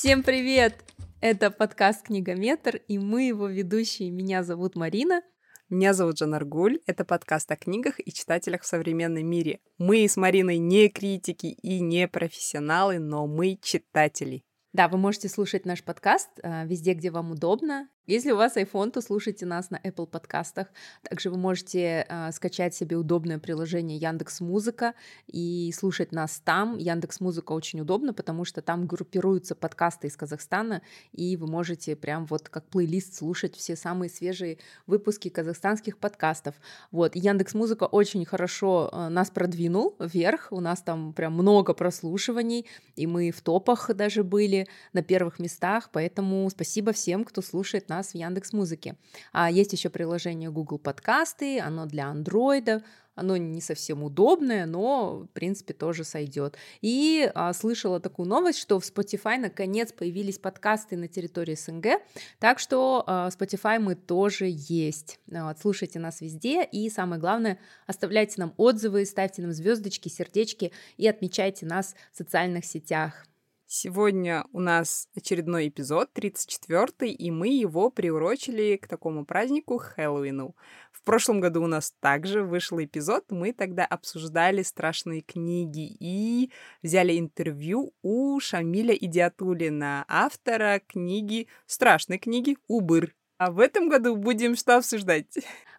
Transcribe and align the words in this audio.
Всем 0.00 0.22
привет! 0.22 0.84
Это 1.20 1.50
подкаст 1.50 2.04
«Книгометр», 2.04 2.76
и 2.86 3.00
мы 3.00 3.24
его 3.24 3.48
ведущие. 3.48 4.12
Меня 4.12 4.44
зовут 4.44 4.76
Марина. 4.76 5.22
Меня 5.68 5.92
зовут 5.92 6.18
Жанаргуль. 6.18 6.78
Это 6.86 7.04
подкаст 7.04 7.50
о 7.50 7.56
книгах 7.56 7.94
и 7.98 8.12
читателях 8.12 8.62
в 8.62 8.66
современном 8.66 9.26
мире. 9.26 9.58
Мы 9.76 10.06
с 10.06 10.16
Мариной 10.16 10.58
не 10.58 10.88
критики 10.88 11.46
и 11.46 11.80
не 11.80 12.06
профессионалы, 12.06 13.00
но 13.00 13.26
мы 13.26 13.58
читатели. 13.60 14.44
Да, 14.72 14.86
вы 14.86 14.98
можете 14.98 15.28
слушать 15.28 15.66
наш 15.66 15.82
подкаст 15.82 16.30
э, 16.44 16.64
везде, 16.68 16.94
где 16.94 17.10
вам 17.10 17.32
удобно. 17.32 17.88
Если 18.08 18.30
у 18.30 18.36
вас 18.36 18.56
iPhone, 18.56 18.90
то 18.90 19.02
слушайте 19.02 19.44
нас 19.44 19.68
на 19.68 19.76
Apple 19.76 20.06
подкастах. 20.06 20.68
Также 21.02 21.28
вы 21.28 21.36
можете 21.36 22.06
э, 22.08 22.32
скачать 22.32 22.74
себе 22.74 22.96
удобное 22.96 23.38
приложение 23.38 23.98
Яндекс 23.98 24.40
Музыка 24.40 24.94
и 25.26 25.70
слушать 25.76 26.10
нас 26.10 26.40
там. 26.42 26.78
Яндекс 26.78 27.20
Музыка 27.20 27.52
очень 27.52 27.82
удобно, 27.82 28.14
потому 28.14 28.46
что 28.46 28.62
там 28.62 28.86
группируются 28.86 29.54
подкасты 29.54 30.06
из 30.06 30.16
Казахстана, 30.16 30.80
и 31.12 31.36
вы 31.36 31.48
можете 31.48 31.96
прям 31.96 32.24
вот 32.24 32.48
как 32.48 32.64
плейлист 32.70 33.14
слушать 33.14 33.54
все 33.54 33.76
самые 33.76 34.08
свежие 34.08 34.56
выпуски 34.86 35.28
казахстанских 35.28 35.98
подкастов. 35.98 36.54
Вот, 36.90 37.14
Яндекс 37.14 37.52
Музыка 37.52 37.84
очень 37.84 38.24
хорошо 38.24 38.88
э, 38.90 39.08
нас 39.10 39.30
продвинул 39.30 39.96
вверх, 39.98 40.48
у 40.50 40.60
нас 40.60 40.80
там 40.80 41.12
прям 41.12 41.34
много 41.34 41.74
прослушиваний, 41.74 42.64
и 42.96 43.06
мы 43.06 43.32
в 43.32 43.42
топах 43.42 43.94
даже 43.94 44.24
были 44.24 44.66
на 44.94 45.02
первых 45.02 45.38
местах, 45.38 45.90
поэтому 45.92 46.48
спасибо 46.48 46.94
всем, 46.94 47.24
кто 47.24 47.42
слушает 47.42 47.90
нас 47.90 47.97
нас 47.98 48.12
в 48.12 48.14
Яндекс 48.14 48.52
Музыке. 48.52 48.96
А 49.32 49.50
есть 49.50 49.72
еще 49.72 49.90
приложение 49.90 50.50
Google 50.50 50.78
Подкасты, 50.78 51.60
оно 51.60 51.86
для 51.86 52.06
андроида, 52.06 52.82
оно 53.16 53.36
не 53.36 53.60
совсем 53.60 54.04
удобное, 54.04 54.64
но, 54.64 55.24
в 55.24 55.26
принципе, 55.32 55.74
тоже 55.74 56.04
сойдет. 56.04 56.56
И 56.80 57.28
а, 57.34 57.52
слышала 57.52 57.98
такую 57.98 58.28
новость, 58.28 58.60
что 58.60 58.78
в 58.78 58.84
Spotify 58.84 59.38
наконец 59.38 59.92
появились 59.92 60.38
подкасты 60.38 60.96
на 60.96 61.08
территории 61.08 61.56
СНГ, 61.56 62.00
так 62.38 62.60
что 62.60 63.02
а, 63.08 63.28
Spotify 63.28 63.80
мы 63.80 63.96
тоже 63.96 64.46
есть. 64.48 65.18
Вот, 65.26 65.58
слушайте 65.58 65.98
нас 65.98 66.20
везде, 66.20 66.62
и 66.62 66.88
самое 66.90 67.20
главное, 67.20 67.58
оставляйте 67.88 68.34
нам 68.36 68.54
отзывы, 68.56 69.04
ставьте 69.04 69.42
нам 69.42 69.50
звездочки, 69.50 70.08
сердечки 70.08 70.70
и 70.96 71.08
отмечайте 71.08 71.66
нас 71.66 71.96
в 72.12 72.18
социальных 72.18 72.64
сетях. 72.64 73.26
Сегодня 73.70 74.46
у 74.52 74.60
нас 74.60 75.10
очередной 75.14 75.68
эпизод, 75.68 76.08
34-й, 76.14 77.10
и 77.10 77.30
мы 77.30 77.48
его 77.48 77.90
приурочили 77.90 78.76
к 78.76 78.88
такому 78.88 79.26
празднику 79.26 79.76
Хэллоуину. 79.76 80.56
В 80.90 81.02
прошлом 81.02 81.40
году 81.40 81.62
у 81.62 81.66
нас 81.66 81.92
также 82.00 82.42
вышел 82.42 82.82
эпизод, 82.82 83.26
мы 83.28 83.52
тогда 83.52 83.84
обсуждали 83.84 84.62
страшные 84.62 85.20
книги 85.20 85.94
и 86.00 86.50
взяли 86.82 87.18
интервью 87.18 87.92
у 88.00 88.40
Шамиля 88.40 88.94
Идиатулина, 88.94 90.06
автора 90.08 90.80
книги, 90.86 91.46
страшной 91.66 92.16
книги 92.16 92.56
«Убыр». 92.68 93.14
А 93.36 93.50
в 93.50 93.60
этом 93.60 93.90
году 93.90 94.16
будем 94.16 94.56
что 94.56 94.78
обсуждать? 94.78 95.26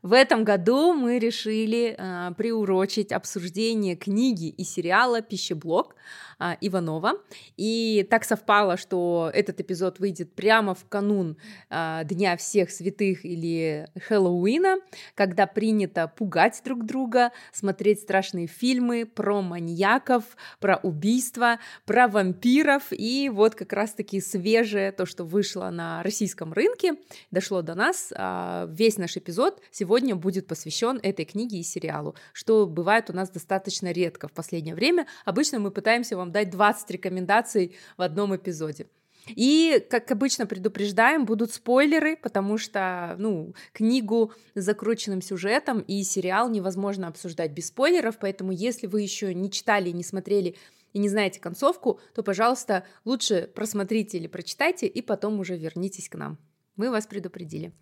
В 0.02 0.14
этом 0.14 0.45
году 0.45 0.94
мы 0.94 1.19
решили 1.19 1.94
э, 1.97 2.31
приурочить 2.38 3.11
обсуждение 3.11 3.97
книги 3.97 4.47
и 4.47 4.64
сериала 4.64 5.22
«Пищеблок» 5.22 5.94
э, 6.39 6.55
Иванова. 6.61 7.16
И 7.58 8.08
так 8.09 8.23
совпало, 8.23 8.77
что 8.77 9.30
этот 9.33 9.59
эпизод 9.59 10.00
выйдет 10.00 10.33
прямо 10.33 10.73
в 10.73 10.86
канун 10.88 11.36
э, 11.70 12.03
Дня 12.05 12.38
всех 12.38 12.72
святых 12.72 13.25
или 13.25 13.89
Хэллоуина, 14.08 14.77
когда 15.16 15.45
принято 15.47 16.08
пугать 16.08 16.61
друг 16.64 16.86
друга, 16.86 17.33
смотреть 17.52 18.00
страшные 18.00 18.47
фильмы 18.47 19.05
про 19.05 19.42
маньяков, 19.42 20.23
про 20.61 20.77
убийства, 20.77 21.59
про 21.86 22.08
вампиров. 22.08 22.83
И 22.92 23.27
вот 23.27 23.55
как 23.55 23.73
раз-таки 23.73 24.22
свежее 24.22 24.94
то, 24.94 25.05
что 25.05 25.25
вышло 25.25 25.70
на 25.72 26.02
российском 26.03 26.53
рынке, 26.53 26.94
дошло 27.31 27.61
до 27.61 27.75
нас. 27.75 28.14
Э, 28.16 28.66
весь 28.70 28.97
наш 28.97 29.17
эпизод 29.17 29.61
сегодня 29.71 29.89
сегодня 29.89 30.16
будет 30.16 30.45
посвящен 30.45 31.00
этой 31.02 31.26
книге 31.26 31.58
и 31.58 31.64
сериалу, 31.64 32.14
что 32.32 32.67
бывает 32.67 33.10
у 33.10 33.14
нас 33.14 33.32
достаточно 33.32 33.92
редко 33.92 34.27
в 34.27 34.32
последнее 34.32 34.76
время. 34.76 35.08
Обычно 35.26 35.58
мы 35.60 35.72
пытаемся 35.72 36.16
вам 36.16 36.32
дать 36.32 36.52
20 36.52 36.92
рекомендаций 36.92 37.76
в 37.98 38.04
одном 38.04 38.36
эпизоде. 38.36 38.86
И, 39.30 39.83
как 39.89 40.11
обычно, 40.11 40.45
предупреждаем, 40.45 41.26
будут 41.26 41.52
спойлеры, 41.52 42.17
потому 42.17 42.60
что, 42.60 43.16
ну, 43.17 43.55
книгу 43.73 44.32
с 44.54 44.64
закрученным 44.64 45.23
сюжетом 45.23 45.80
и 45.80 46.04
сериал 46.04 46.52
невозможно 46.52 47.08
обсуждать 47.08 47.52
без 47.52 47.70
спойлеров, 47.70 48.20
поэтому 48.20 48.52
если 48.52 48.86
вы 48.86 49.02
еще 49.02 49.33
не 49.33 49.50
читали, 49.50 49.89
не 49.89 50.04
смотрели 50.04 50.56
и 50.94 51.00
не 51.00 51.10
знаете 51.10 51.39
концовку, 51.39 52.00
то, 52.14 52.21
пожалуйста, 52.21 52.83
лучше 53.06 53.50
просмотрите 53.56 54.20
или 54.20 54.27
прочитайте, 54.27 54.86
и 54.86 55.02
потом 55.02 55.39
уже 55.39 55.58
вернитесь 55.58 56.10
к 56.10 56.16
нам. 56.16 56.38
Мы 56.76 56.92
вас 56.92 57.08
предупредили. 57.08 57.73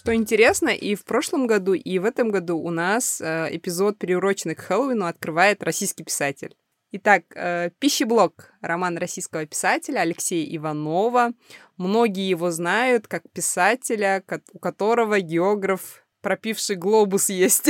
Что 0.00 0.14
интересно, 0.14 0.70
и 0.70 0.94
в 0.94 1.04
прошлом 1.04 1.46
году, 1.46 1.74
и 1.74 1.98
в 1.98 2.06
этом 2.06 2.30
году 2.30 2.56
у 2.56 2.70
нас 2.70 3.20
э, 3.20 3.48
эпизод, 3.50 3.98
приуроченный 3.98 4.54
к 4.54 4.60
Хэллоуину, 4.60 5.04
открывает 5.04 5.62
российский 5.62 6.04
писатель. 6.04 6.56
Итак, 6.92 7.24
э, 7.34 7.68
«Пищеблок»— 7.78 8.50
роман 8.62 8.96
российского 8.96 9.44
писателя 9.44 10.00
Алексея 10.00 10.56
Иванова. 10.56 11.32
Многие 11.76 12.30
его 12.30 12.50
знают 12.50 13.08
как 13.08 13.24
писателя, 13.30 14.24
у 14.54 14.58
которого 14.58 15.20
географ 15.20 16.06
пропивший 16.22 16.76
глобус 16.76 17.28
есть. 17.28 17.68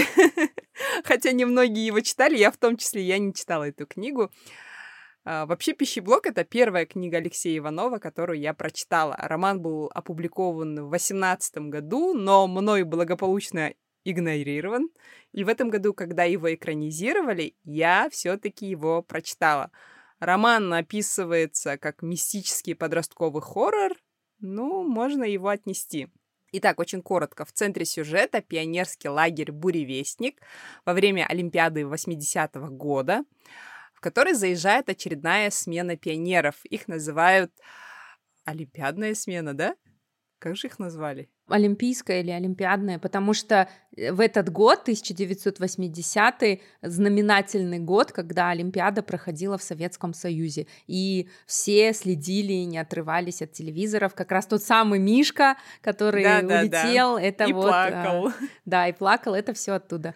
Хотя 1.05 1.33
немногие 1.33 1.85
его 1.85 1.99
читали, 1.99 2.37
я 2.37 2.53
в 2.53 2.59
том 2.59 2.77
числе, 2.77 3.03
я 3.03 3.19
не 3.19 3.35
читала 3.35 3.65
эту 3.65 3.89
книгу. 3.89 4.31
А, 5.25 5.45
вообще 5.47 5.75
«Пищеблок»— 5.75 6.27
это 6.29 6.45
первая 6.45 6.87
книга 6.87 7.19
Алексея 7.19 7.59
Иванова, 7.59 7.99
которую 7.99 8.39
я 8.41 8.55
прочитала. 8.55 9.15
Роман 9.19 9.61
был 9.61 9.91
опубликован 9.95 10.77
в 10.77 10.89
2018 10.89 11.69
году, 11.69 12.15
но 12.15 12.47
мной 12.47 12.85
благополучно 12.85 13.75
игнорирован. 14.05 14.89
И 15.33 15.45
в 15.45 15.49
этом 15.49 15.69
году, 15.69 15.93
когда 15.93 16.25
его 16.25 16.53
экранизировали, 16.55 17.55
я 17.65 18.09
все-таки 18.11 18.67
его 18.67 19.03
прочитала. 19.03 19.71
Роман 20.21 20.73
описывается 20.73 21.77
как 21.77 22.03
мистический 22.03 22.75
подростковый 22.75 23.43
хоррор, 23.43 23.93
ну, 24.41 24.83
можно 24.83 25.25
его 25.25 25.49
отнести. 25.49 26.09
Итак, 26.53 26.81
очень 26.81 27.03
коротко. 27.03 27.45
В 27.45 27.53
центре 27.53 27.85
сюжета 27.85 28.41
пионерский 28.41 29.09
лагерь 29.09 29.53
«Буревестник» 29.53 30.41
во 30.85 30.95
время 30.95 31.27
Олимпиады 31.29 31.83
80-го 31.83 32.69
года 32.69 33.25
в 34.01 34.03
который 34.03 34.33
заезжает 34.33 34.89
очередная 34.89 35.51
смена 35.51 35.95
пионеров. 35.95 36.65
Их 36.65 36.89
называют 36.89 37.53
Олимпиадная 38.47 39.15
смена, 39.15 39.53
да? 39.53 39.75
Как 40.41 40.57
же 40.57 40.67
их 40.67 40.81
назвали? 40.81 41.29
олимпийская 41.51 42.21
или 42.21 42.31
олимпиадная, 42.31 42.99
потому 42.99 43.35
что 43.35 43.69
э, 43.97 44.13
в 44.13 44.21
этот 44.21 44.51
год, 44.51 44.81
1980 44.83 46.61
знаменательный 46.83 47.79
год, 47.79 48.13
когда 48.13 48.51
Олимпиада 48.51 49.03
проходила 49.03 49.59
в 49.59 49.63
Советском 49.63 50.15
Союзе, 50.15 50.67
и 50.87 51.29
все 51.47 51.93
следили, 51.93 52.65
не 52.65 52.79
отрывались 52.79 53.43
от 53.43 53.53
телевизоров, 53.53 54.15
как 54.15 54.31
раз 54.31 54.47
тот 54.47 54.63
самый 54.63 54.99
Мишка, 54.99 55.57
который 55.81 56.23
да, 56.23 56.39
улетел, 56.39 57.17
да. 57.17 57.23
это 57.23 57.45
и 57.45 57.53
вот... 57.53 57.67
плакал. 57.67 58.29
А, 58.29 58.33
да, 58.65 58.89
и 58.89 58.93
плакал, 58.93 59.35
это 59.35 59.53
все 59.53 59.73
оттуда. 59.73 60.15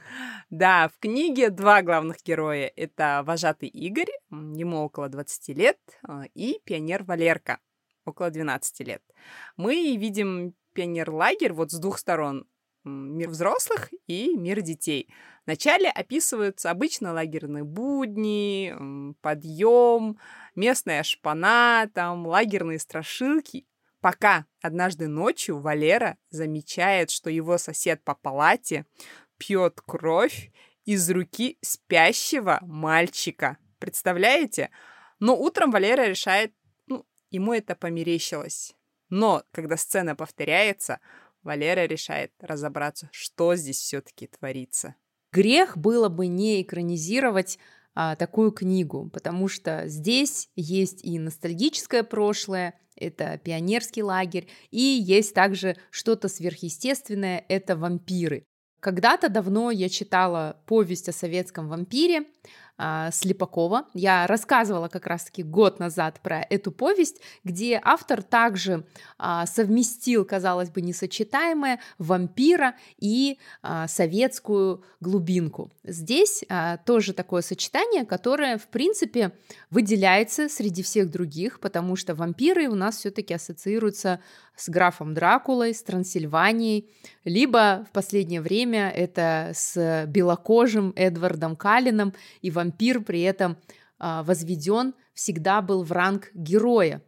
Да, 0.50 0.88
в 0.88 0.98
книге 1.00 1.50
два 1.50 1.82
главных 1.82 2.18
героя. 2.24 2.70
Это 2.76 3.22
вожатый 3.26 3.68
Игорь, 3.68 4.10
ему 4.30 4.78
около 4.78 5.08
20 5.08 5.56
лет, 5.56 5.78
а, 6.06 6.24
и 6.34 6.60
пионер 6.64 7.02
Валерка, 7.04 7.58
около 8.04 8.31
12 8.31 8.81
лет. 8.81 9.03
Мы 9.56 9.97
видим 9.97 10.54
пионерлагерь 10.72 11.53
вот 11.53 11.70
с 11.70 11.78
двух 11.78 11.98
сторон. 11.98 12.47
Мир 12.84 13.31
взрослых 13.31 13.91
и 14.06 14.37
мир 14.37 14.60
детей. 14.60 15.09
Вначале 15.47 15.88
описываются 15.88 16.70
обычно 16.70 17.15
лагерные 17.15 17.65
будни, 17.65 19.15
подъем, 19.22 20.18
местная 20.54 21.03
шпана, 21.03 21.91
там 21.95 22.27
лагерные 22.27 22.78
страшилки. 22.78 23.66
Пока 24.01 24.45
однажды 24.60 25.09
ночью 25.09 25.60
Валера 25.60 26.18
замечает, 26.28 27.10
что 27.10 27.30
его 27.30 27.56
сосед 27.56 28.04
по 28.04 28.15
палате 28.15 28.84
пьет 29.39 29.80
кровь 29.80 30.51
из 30.84 31.10
руки 31.10 31.56
спящего 31.62 32.59
мальчика. 32.60 33.56
Представляете? 33.78 34.71
Но 35.21 35.36
утром 35.36 35.71
Валера 35.71 36.06
решает, 36.06 36.53
ему 37.34 37.53
это 37.53 37.75
померещилось. 37.75 38.75
Но 39.10 39.45
когда 39.53 39.77
сцена 39.77 40.16
повторяется, 40.16 41.01
Валера 41.42 41.84
решает 41.84 42.33
разобраться, 42.41 43.09
что 43.13 43.54
здесь 43.54 43.78
все-таки 43.78 44.27
творится. 44.27 44.95
Грех 45.33 45.77
было 45.77 46.09
бы 46.09 46.27
не 46.27 46.63
экранизировать 46.63 47.59
а, 47.95 48.16
такую 48.16 48.51
книгу, 48.51 49.10
потому 49.13 49.48
что 49.48 49.86
здесь 49.86 50.48
есть 50.57 51.04
и 51.04 51.19
ностальгическое 51.19 52.03
прошлое, 52.03 52.75
это 52.97 53.39
пионерский 53.39 54.03
лагерь, 54.03 54.48
и 54.71 54.80
есть 54.80 55.34
также 55.34 55.77
что-то 55.91 56.28
сверхъестественное, 56.28 57.45
это 57.48 57.77
вампиры. 57.77 58.47
Когда-то 58.80 59.28
давно 59.28 59.71
я 59.71 59.89
читала 59.89 60.63
повесть 60.66 61.09
о 61.09 61.13
советском 61.13 61.69
вампире, 61.69 62.27
а, 62.76 63.10
Слепакова. 63.10 63.86
Я 63.94 64.26
рассказывала 64.26 64.88
как 64.88 65.06
раз-таки 65.06 65.42
год 65.42 65.78
назад 65.78 66.21
про 66.22 66.41
эту 66.41 66.72
повесть, 66.72 67.21
где 67.44 67.80
автор 67.82 68.22
также 68.22 68.84
а, 69.18 69.47
совместил, 69.47 70.24
казалось 70.24 70.71
бы, 70.71 70.80
несочетаемое 70.80 71.80
вампира 71.98 72.74
и 72.98 73.38
а, 73.62 73.86
советскую 73.86 74.84
глубинку. 75.00 75.71
Здесь 75.84 76.44
тоже 76.86 77.12
такое 77.12 77.42
сочетание, 77.42 78.06
которое, 78.06 78.56
в 78.56 78.66
принципе, 78.68 79.32
выделяется 79.70 80.48
среди 80.48 80.82
всех 80.82 81.10
других, 81.10 81.60
потому 81.60 81.94
что 81.94 82.15
вампиры 82.15 82.68
у 82.68 82.74
нас 82.74 82.97
все-таки 82.97 83.34
ассоциируются 83.34 84.20
с 84.56 84.68
графом 84.68 85.15
Дракулой, 85.15 85.74
с 85.74 85.83
Трансильванией, 85.83 86.91
либо 87.24 87.86
в 87.89 87.92
последнее 87.92 88.41
время 88.41 88.91
это 88.91 89.53
с 89.54 90.04
белокожим 90.06 90.92
Эдвардом 90.97 91.56
Калином, 91.56 92.15
и 92.41 92.51
вампир 92.51 93.03
при 93.03 93.22
этом 93.22 93.56
а, 93.98 94.22
возведен 94.22 94.95
всегда 95.15 95.62
был 95.62 95.83
в 95.83 95.92
ранг 95.92 96.30
героя. 96.34 97.03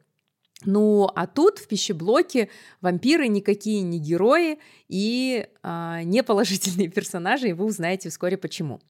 Ну, 0.64 1.10
а 1.14 1.26
тут 1.26 1.58
в 1.58 1.68
пищеблоке 1.68 2.48
вампиры 2.80 3.28
никакие 3.28 3.82
не 3.82 3.98
герои 3.98 4.58
и 4.88 5.46
а, 5.62 6.02
не 6.02 6.22
положительные 6.22 6.88
персонажи, 6.88 7.48
и 7.48 7.52
вы 7.52 7.66
узнаете 7.66 8.08
вскоре 8.08 8.36
почему. 8.36 8.80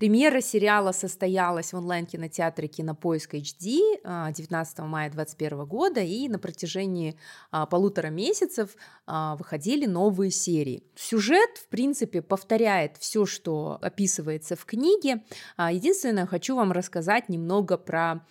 Премьера 0.00 0.40
сериала 0.40 0.92
состоялась 0.92 1.74
в 1.74 1.76
онлайн-кинотеатре 1.76 2.68
«Кинопоиск 2.68 3.34
HD» 3.34 4.32
19 4.32 4.78
мая 4.78 5.10
2021 5.10 5.66
года, 5.66 6.00
и 6.00 6.26
на 6.26 6.38
протяжении 6.38 7.18
а, 7.50 7.66
полутора 7.66 8.06
месяцев 8.06 8.70
а, 9.06 9.36
выходили 9.36 9.84
новые 9.84 10.30
серии. 10.30 10.84
Сюжет, 10.96 11.50
в 11.58 11.68
принципе, 11.68 12.22
повторяет 12.22 12.96
все, 12.96 13.26
что 13.26 13.78
описывается 13.82 14.56
в 14.56 14.64
книге. 14.64 15.22
А, 15.58 15.70
единственное, 15.70 16.24
хочу 16.24 16.56
вам 16.56 16.72
рассказать 16.72 17.28
немного 17.28 17.76
про 17.76 18.24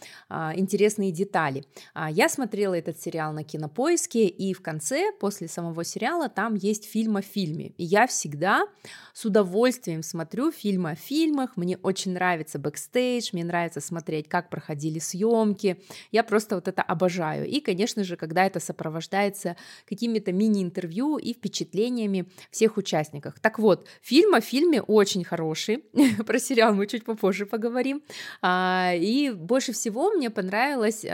интересные 0.56 1.12
детали. 1.12 1.66
Я 2.10 2.30
смотрела 2.30 2.74
этот 2.74 3.00
сериал 3.00 3.31
на 3.31 3.44
«Кинопоиске», 3.44 4.25
и 4.25 4.56
в 4.56 4.63
конце, 4.63 5.12
после 5.19 5.48
самого 5.48 5.83
сериала, 5.83 6.30
там 6.30 6.56
есть 6.56 6.86
фильм 6.86 7.18
о 7.18 7.21
фильме. 7.21 7.74
И 7.77 7.83
я 7.83 8.07
всегда 8.07 8.66
с 9.13 9.24
удовольствием 9.25 10.01
смотрю 10.01 10.51
фильмы 10.51 10.92
о 10.92 10.95
фильмах, 10.95 11.57
мне 11.60 11.78
очень 11.78 12.14
нравится 12.14 12.58
бэкстейдж, 12.58 13.30
мне 13.34 13.44
нравится 13.44 13.82
смотреть, 13.82 14.28
как 14.28 14.50
проходили 14.50 15.00
съемки. 15.00 15.82
Я 16.12 16.24
просто 16.24 16.56
вот 16.56 16.68
это 16.68 16.82
обожаю. 16.82 17.46
И, 17.48 17.60
конечно 17.60 18.04
же, 18.04 18.16
когда 18.16 18.46
это 18.46 18.60
сопровождается 18.60 19.56
какими-то 19.88 20.32
мини-интервью 20.32 21.18
и 21.18 21.34
впечатлениями 21.34 22.26
всех 22.52 22.78
участников. 22.78 23.40
Так 23.42 23.60
вот, 23.60 23.88
фильм 24.02 24.36
о 24.36 24.42
фильме 24.42 24.82
очень 24.82 25.24
хороший. 25.24 25.84
Про 26.26 26.40
сериал 26.40 26.74
мы 26.74 26.88
чуть 26.88 27.06
попозже 27.06 27.46
поговорим. 27.46 28.02
А, 28.42 28.94
и 28.96 29.32
больше 29.32 29.74
всего 29.74 30.12
мне 30.12 30.30
понравилось 30.30 31.06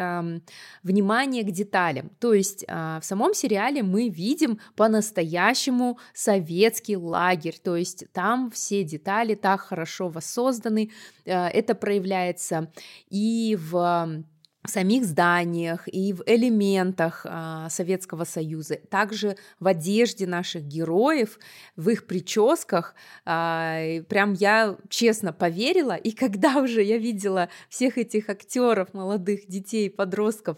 внимание 0.83 1.43
к 1.43 1.51
деталям. 1.51 2.09
То 2.19 2.33
есть 2.33 2.65
а, 2.67 2.99
в 2.99 3.05
самом 3.05 3.33
сериале 3.33 3.83
мы 3.83 4.09
видим 4.09 4.59
по-настоящему 4.75 5.97
советский 6.13 6.97
лагерь. 6.97 7.57
То 7.63 7.75
есть 7.75 8.05
там 8.13 8.51
все 8.51 8.83
детали 8.83 9.35
так 9.35 9.61
хорошо 9.61 10.09
воссозданы 10.09 10.34
созданы. 10.35 10.91
Э, 11.25 11.47
это 11.47 11.75
проявляется 11.75 12.71
и 13.09 13.57
в 13.59 14.23
в 14.65 14.69
самих 14.69 15.05
зданиях 15.05 15.87
и 15.87 16.13
в 16.13 16.23
элементах 16.25 17.25
а, 17.25 17.69
Советского 17.69 18.23
Союза, 18.23 18.79
также 18.89 19.37
в 19.59 19.67
одежде 19.67 20.27
наших 20.27 20.63
героев, 20.63 21.39
в 21.75 21.89
их 21.89 22.05
прическах. 22.05 22.95
А, 23.25 24.01
прям 24.09 24.33
я 24.33 24.77
честно 24.89 25.33
поверила, 25.33 25.95
и 25.95 26.11
когда 26.11 26.57
уже 26.57 26.81
я 26.83 26.97
видела 26.97 27.49
всех 27.69 27.97
этих 27.97 28.29
актеров, 28.29 28.93
молодых 28.93 29.47
детей, 29.47 29.89
подростков 29.89 30.57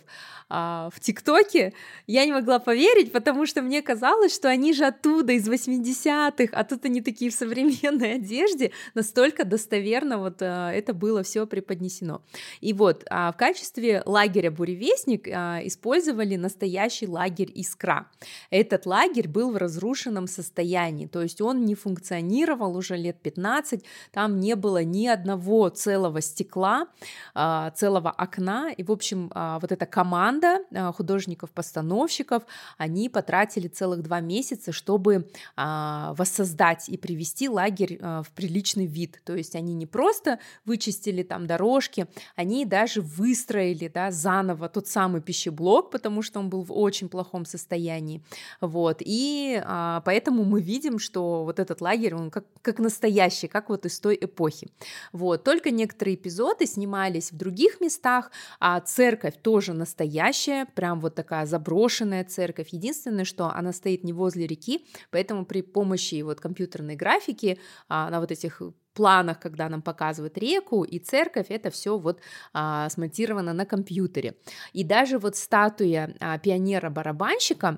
а, 0.49 0.89
в 0.93 0.99
ТикТоке, 0.99 1.73
я 2.07 2.25
не 2.25 2.31
могла 2.31 2.59
поверить, 2.59 3.11
потому 3.11 3.45
что 3.45 3.61
мне 3.61 3.81
казалось, 3.81 4.33
что 4.33 4.49
они 4.49 4.73
же 4.73 4.85
оттуда, 4.85 5.33
из 5.33 5.47
80-х, 5.47 6.49
а 6.51 6.63
тут 6.63 6.85
они 6.85 7.01
такие 7.01 7.31
в 7.31 7.33
современной 7.33 8.15
одежде, 8.15 8.71
настолько 8.93 9.43
достоверно 9.45 10.17
вот 10.17 10.41
это 10.41 10.93
было 10.93 11.23
все 11.23 11.45
преподнесено. 11.45 12.21
И 12.61 12.73
вот 12.73 13.03
в 13.09 13.35
качестве 13.37 13.96
лагеря 14.05 14.51
«Буревестник» 14.51 15.27
а, 15.27 15.59
использовали 15.63 16.35
настоящий 16.35 17.07
лагерь 17.07 17.51
«Искра». 17.55 18.07
Этот 18.49 18.85
лагерь 18.85 19.27
был 19.27 19.51
в 19.51 19.57
разрушенном 19.57 20.27
состоянии, 20.27 21.07
то 21.07 21.21
есть 21.21 21.41
он 21.41 21.65
не 21.65 21.75
функционировал 21.75 22.75
уже 22.75 22.97
лет 22.97 23.21
15, 23.21 23.83
там 24.11 24.39
не 24.39 24.55
было 24.55 24.83
ни 24.83 25.07
одного 25.07 25.69
целого 25.69 26.21
стекла, 26.21 26.87
а, 27.33 27.71
целого 27.71 28.09
окна, 28.09 28.71
и, 28.71 28.83
в 28.83 28.91
общем, 28.91 29.31
а, 29.33 29.59
вот 29.59 29.71
эта 29.71 29.85
команда 29.85 30.59
художников-постановщиков, 30.95 32.43
они 32.77 33.09
потратили 33.09 33.67
целых 33.67 34.03
два 34.03 34.19
месяца, 34.19 34.71
чтобы 34.71 35.29
воссоздать 35.55 36.89
и 36.89 36.97
привести 36.97 37.49
лагерь 37.49 37.99
в 37.99 38.27
приличный 38.35 38.85
вид, 38.85 39.21
то 39.23 39.35
есть 39.35 39.55
они 39.55 39.73
не 39.73 39.85
просто 39.85 40.39
вычистили 40.65 41.23
там 41.23 41.47
дорожки, 41.47 42.07
они 42.35 42.65
даже 42.65 43.01
выстроили 43.01 43.86
открыли, 43.87 43.91
да, 43.93 44.11
заново 44.11 44.69
тот 44.69 44.87
самый 44.87 45.21
пищеблок, 45.21 45.91
потому 45.91 46.21
что 46.21 46.39
он 46.39 46.49
был 46.49 46.63
в 46.63 46.71
очень 46.71 47.09
плохом 47.09 47.45
состоянии, 47.45 48.21
вот, 48.61 49.01
и 49.05 49.61
а, 49.65 50.01
поэтому 50.05 50.43
мы 50.43 50.61
видим, 50.61 50.99
что 50.99 51.43
вот 51.43 51.59
этот 51.59 51.81
лагерь, 51.81 52.15
он 52.15 52.29
как, 52.29 52.45
как 52.61 52.79
настоящий, 52.79 53.47
как 53.47 53.69
вот 53.69 53.85
из 53.85 53.99
той 53.99 54.17
эпохи, 54.21 54.67
вот, 55.13 55.43
только 55.43 55.71
некоторые 55.71 56.15
эпизоды 56.15 56.65
снимались 56.65 57.31
в 57.31 57.37
других 57.37 57.81
местах, 57.81 58.31
а 58.59 58.79
церковь 58.79 59.35
тоже 59.41 59.73
настоящая, 59.73 60.65
прям 60.75 60.99
вот 60.99 61.15
такая 61.15 61.45
заброшенная 61.45 62.23
церковь, 62.23 62.73
единственное, 62.73 63.25
что 63.25 63.45
она 63.45 63.73
стоит 63.73 64.03
не 64.03 64.13
возле 64.13 64.47
реки, 64.47 64.85
поэтому 65.11 65.45
при 65.45 65.61
помощи 65.61 66.23
вот 66.23 66.39
компьютерной 66.39 66.95
графики 66.95 67.57
а, 67.89 68.09
на 68.09 68.19
вот 68.19 68.31
этих 68.31 68.61
планах, 68.97 69.39
когда 69.39 69.69
нам 69.69 69.81
показывают 69.81 70.37
реку 70.37 70.83
и 70.83 70.99
церковь, 70.99 71.45
это 71.49 71.69
все 71.69 71.97
вот 71.97 72.19
а, 72.53 72.89
смонтировано 72.89 73.53
на 73.53 73.65
компьютере. 73.65 74.33
И 74.73 74.83
даже 74.83 75.19
вот 75.19 75.35
статуя 75.35 76.15
а, 76.19 76.37
пионера-барабанщика, 76.39 77.77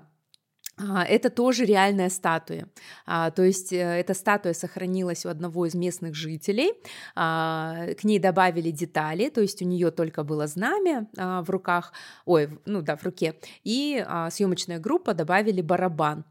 это 0.80 1.30
тоже 1.30 1.66
реальная 1.66 2.10
статуя. 2.10 2.68
А, 3.06 3.31
то 3.31 3.44
есть 3.44 3.74
э, 3.74 3.78
эта 3.78 4.14
статуя 4.14 4.54
сохранилась 4.54 5.26
у 5.26 5.30
одного 5.30 5.66
из 5.66 5.76
местных 5.76 6.16
жителей. 6.16 6.74
А, 7.16 7.88
к 8.00 8.04
ней 8.04 8.20
добавили 8.20 8.72
детали, 8.72 9.30
то 9.30 9.42
есть 9.42 9.62
у 9.62 9.66
нее 9.66 9.92
только 9.92 10.24
было 10.24 10.48
знамя 10.48 11.07
в 11.16 11.50
руках, 11.50 11.94
ой, 12.26 12.59
ну 12.66 12.81
да, 12.81 12.95
в 12.95 13.04
руке, 13.04 13.36
и 13.64 14.06
съемочная 14.31 14.80
группа 14.80 15.14
добавили 15.14 15.62
барабан. 15.62 16.24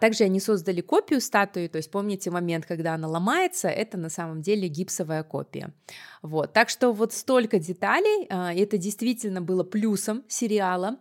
Также 0.00 0.24
они 0.24 0.40
создали 0.40 0.80
копию 0.80 1.20
статуи, 1.20 1.68
то 1.68 1.76
есть 1.76 1.90
помните 1.90 2.30
момент, 2.30 2.66
когда 2.66 2.94
она 2.94 3.08
ломается, 3.08 3.68
это 3.68 3.96
на 3.96 4.08
самом 4.08 4.42
деле 4.42 4.68
гипсовая 4.68 5.22
копия. 5.22 5.72
Вот. 6.22 6.52
Так 6.52 6.68
что 6.68 6.92
вот 6.92 7.12
столько 7.12 7.58
деталей, 7.58 8.26
это 8.28 8.78
действительно 8.78 9.40
было 9.40 9.64
плюсом 9.64 10.24
сериала. 10.28 10.98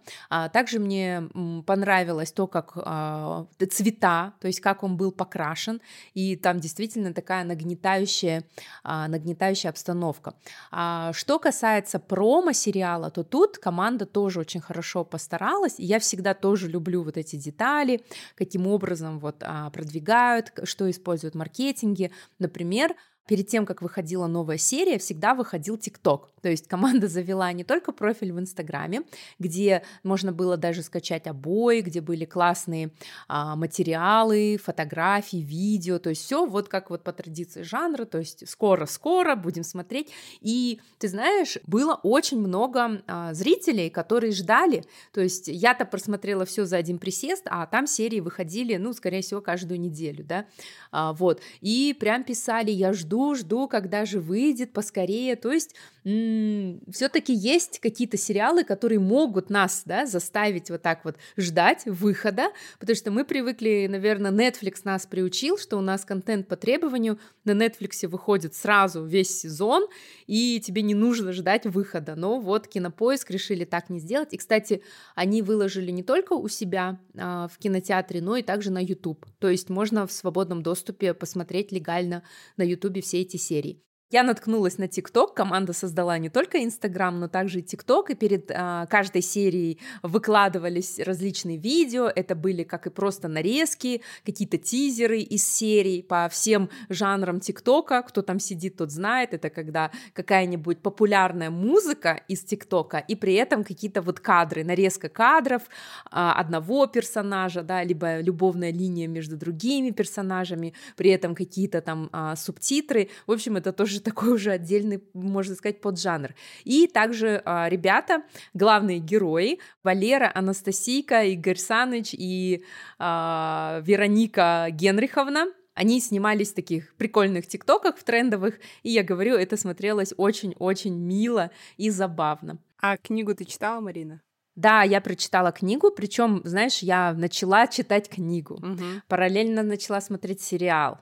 Также 0.54 0.80
мне 0.80 1.24
понравилось 1.66 2.32
то, 2.32 2.48
как 2.48 2.74
э, 2.76 3.66
цвета, 3.70 4.34
то 4.40 4.48
есть 4.48 4.60
как 4.62 4.84
он 4.84 4.98
был 4.98 5.12
покрашен, 5.12 5.82
и 6.14 6.36
там 6.36 6.60
действительно 6.60 7.14
такая 7.14 7.44
нагнетающая, 7.44 8.44
нагнетающая 8.84 9.70
обстановка. 9.72 10.34
А, 10.72 11.12
что 11.14 11.40
касается 11.40 12.00
промо-сериала, 12.00 13.10
то 13.10 13.24
тут 13.24 13.58
команда 13.58 14.06
тоже 14.06 14.40
очень 14.40 14.62
хорошо 14.62 15.04
постаралась, 15.04 15.76
я 15.78 16.00
всегда 16.00 16.34
тоже 16.34 16.68
люблю 16.68 17.04
вот 17.04 17.18
эти 17.18 17.36
детали, 17.36 18.04
каким 18.36 18.68
образом 18.68 19.20
вот 19.20 19.44
продвигают, 19.74 20.52
что 20.64 20.90
используют 20.90 21.36
в 21.36 21.38
маркетинге. 21.38 22.12
Например, 22.40 22.96
перед 23.28 23.48
тем, 23.48 23.66
как 23.66 23.82
выходила 23.82 24.28
новая 24.28 24.58
серия, 24.58 24.98
всегда 24.98 25.36
выходил 25.36 25.78
ТикТок. 25.78 26.30
То 26.42 26.50
есть 26.50 26.68
команда 26.68 27.08
завела 27.08 27.52
не 27.52 27.64
только 27.64 27.92
профиль 27.92 28.32
в 28.32 28.40
Инстаграме, 28.40 29.04
где 29.38 29.84
можно 30.04 30.32
было 30.32 30.58
даже 30.58 30.82
скачать 30.82 31.28
обои, 31.28 31.82
где 31.82 32.02
были 32.02 32.26
классные 32.26 32.92
а, 33.28 33.56
материалы, 33.56 34.58
фотографии, 34.64 35.38
видео, 35.38 36.00
то 36.00 36.10
есть 36.10 36.24
все 36.24 36.46
вот 36.46 36.70
как 36.70 36.90
вот 36.90 37.04
по 37.04 37.12
традиции 37.12 37.62
жанра, 37.64 38.06
то 38.06 38.18
есть 38.18 38.48
скоро-скоро 38.48 39.36
будем 39.36 39.64
смотреть. 39.64 40.10
И 40.40 40.80
ты 41.00 41.10
знаешь, 41.10 41.58
было 41.68 42.00
очень 42.04 42.40
много 42.40 43.02
а, 43.08 43.34
зрителей, 43.34 43.90
которые 43.90 44.32
ждали, 44.32 44.86
то 45.12 45.22
есть 45.22 45.48
я-то 45.48 45.86
просмотрела 45.86 46.46
все 46.46 46.66
за 46.66 46.78
один 46.78 46.98
присест, 46.98 47.44
а 47.50 47.66
там 47.66 47.88
серии 47.88 48.22
выходили, 48.22 48.78
ну, 48.78 48.94
скорее 48.94 49.22
всего, 49.22 49.42
каждую 49.42 49.80
неделю, 49.80 50.24
да, 50.24 50.46
а, 50.92 51.12
вот, 51.14 51.42
и 51.60 51.96
прям 52.00 52.24
писали, 52.24 52.72
я 52.72 52.94
жду 52.94 53.17
жду, 53.18 53.36
жду, 53.36 53.68
когда 53.68 54.06
же 54.06 54.20
выйдет 54.20 54.74
поскорее. 54.74 55.36
То 55.36 55.52
есть 55.52 55.76
все-таки 56.04 57.34
есть 57.34 57.80
какие-то 57.80 58.18
сериалы, 58.18 58.64
которые 58.64 59.00
могут 59.00 59.50
нас, 59.50 59.84
да, 59.86 60.06
заставить 60.06 60.70
вот 60.70 60.82
так 60.82 61.04
вот 61.04 61.18
ждать 61.36 61.84
выхода, 61.86 62.52
потому 62.80 62.96
что 62.96 63.12
мы 63.12 63.26
привыкли, 63.26 63.88
наверное, 63.90 64.32
Netflix 64.32 64.82
нас 64.84 65.06
приучил, 65.06 65.58
что 65.58 65.78
у 65.78 65.82
нас 65.82 66.06
контент 66.06 66.48
по 66.48 66.56
требованию 66.56 67.20
на 67.44 67.52
Netflix 67.52 68.08
выходит 68.08 68.56
сразу 68.56 69.04
весь 69.04 69.42
сезон, 69.42 69.88
и 70.28 70.62
тебе 70.62 70.82
не 70.82 70.94
нужно 70.94 71.34
ждать 71.34 71.66
выхода. 71.66 72.16
Но 72.16 72.40
вот 72.40 72.68
Кинопоиск 72.68 73.30
решили 73.32 73.66
так 73.66 73.90
не 73.90 74.00
сделать. 74.00 74.34
И, 74.34 74.38
кстати, 74.38 74.82
они 75.16 75.42
выложили 75.42 75.92
не 75.92 76.04
только 76.04 76.34
у 76.34 76.48
себя 76.48 77.00
а, 77.18 77.48
в 77.48 77.58
кинотеатре, 77.58 78.22
но 78.22 78.38
и 78.38 78.44
также 78.44 78.72
на 78.72 78.84
YouTube. 78.84 79.26
То 79.40 79.50
есть 79.50 79.70
можно 79.70 80.08
в 80.08 80.12
свободном 80.12 80.64
доступе 80.64 81.14
посмотреть 81.14 81.72
легально 81.72 82.24
на 82.56 82.64
YouTube 82.64 82.98
все 83.08 83.22
эти 83.22 83.38
серии. 83.38 83.82
Я 84.10 84.24
наткнулась 84.24 84.78
на 84.78 84.88
ТикТок, 84.88 85.34
команда 85.34 85.74
создала 85.74 86.18
не 86.18 86.30
только 86.30 86.64
Инстаграм, 86.64 87.20
но 87.20 87.28
также 87.28 87.60
и 87.60 87.62
ТикТок, 87.62 88.10
и 88.10 88.16
перед 88.16 88.50
а, 88.54 88.86
каждой 88.86 89.22
серией 89.22 89.80
выкладывались 90.02 90.98
различные 91.00 91.58
видео, 91.58 92.10
это 92.16 92.34
были 92.34 92.64
как 92.64 92.88
и 92.88 92.90
просто 92.90 93.28
нарезки, 93.28 94.02
какие-то 94.26 94.58
тизеры 94.58 95.20
из 95.20 95.46
серий 95.46 96.02
по 96.04 96.30
всем 96.30 96.70
жанрам 96.88 97.42
ТикТока, 97.42 98.02
кто 98.02 98.22
там 98.22 98.40
сидит, 98.40 98.78
тот 98.78 98.92
знает, 98.92 99.34
это 99.34 99.50
когда 99.50 99.92
какая-нибудь 100.14 100.80
популярная 100.80 101.50
музыка 101.50 102.22
из 102.30 102.46
ТикТока, 102.46 103.00
и 103.00 103.16
при 103.16 103.34
этом 103.34 103.66
какие-то 103.66 104.02
вот 104.02 104.22
кадры, 104.22 104.64
нарезка 104.64 105.10
кадров 105.10 105.64
а, 106.10 106.32
одного 106.32 106.88
персонажа, 106.88 107.62
да, 107.62 107.84
либо 107.84 108.22
любовная 108.22 108.72
линия 108.72 109.10
между 109.10 109.36
другими 109.36 109.92
персонажами, 109.92 110.74
при 110.96 111.10
этом 111.10 111.36
какие-то 111.36 111.82
там 111.82 112.08
а, 112.14 112.38
субтитры, 112.38 113.10
в 113.26 113.34
общем, 113.34 113.58
это 113.58 113.74
тоже 113.74 113.97
тоже 113.98 114.02
такой 114.02 114.34
уже 114.34 114.52
отдельный, 114.52 115.04
можно 115.14 115.56
сказать, 115.56 115.82
поджанр. 115.82 116.36
И 116.64 116.88
также 116.88 117.42
а, 117.46 117.68
ребята, 117.70 118.24
главные 118.54 119.00
герои, 119.00 119.60
Валера, 119.84 120.32
Анастасийка, 120.34 121.24
Игорь 121.24 121.58
Саныч 121.58 122.14
и 122.14 122.64
а, 123.00 123.82
Вероника 123.84 124.68
Генриховна, 124.72 125.48
они 125.74 126.02
снимались 126.02 126.52
в 126.52 126.56
таких 126.56 126.96
прикольных 126.96 127.48
тиктоках, 127.48 127.98
в 127.98 128.04
трендовых, 128.04 128.56
и 128.84 128.90
я 128.90 129.04
говорю, 129.04 129.36
это 129.36 129.58
смотрелось 129.58 130.14
очень-очень 130.18 130.96
мило 130.96 131.52
и 131.78 131.90
забавно. 131.92 132.58
А 132.80 132.98
книгу 132.98 133.36
ты 133.36 133.46
читала, 133.46 133.80
Марина? 133.80 134.22
Да, 134.56 134.82
я 134.82 135.02
прочитала 135.02 135.52
книгу, 135.52 135.92
причем, 135.92 136.42
знаешь, 136.44 136.80
я 136.80 137.14
начала 137.14 137.68
читать 137.68 138.10
книгу, 138.10 138.56
угу. 138.56 138.84
параллельно 139.08 139.62
начала 139.62 140.02
смотреть 140.02 140.42
сериал. 140.42 141.00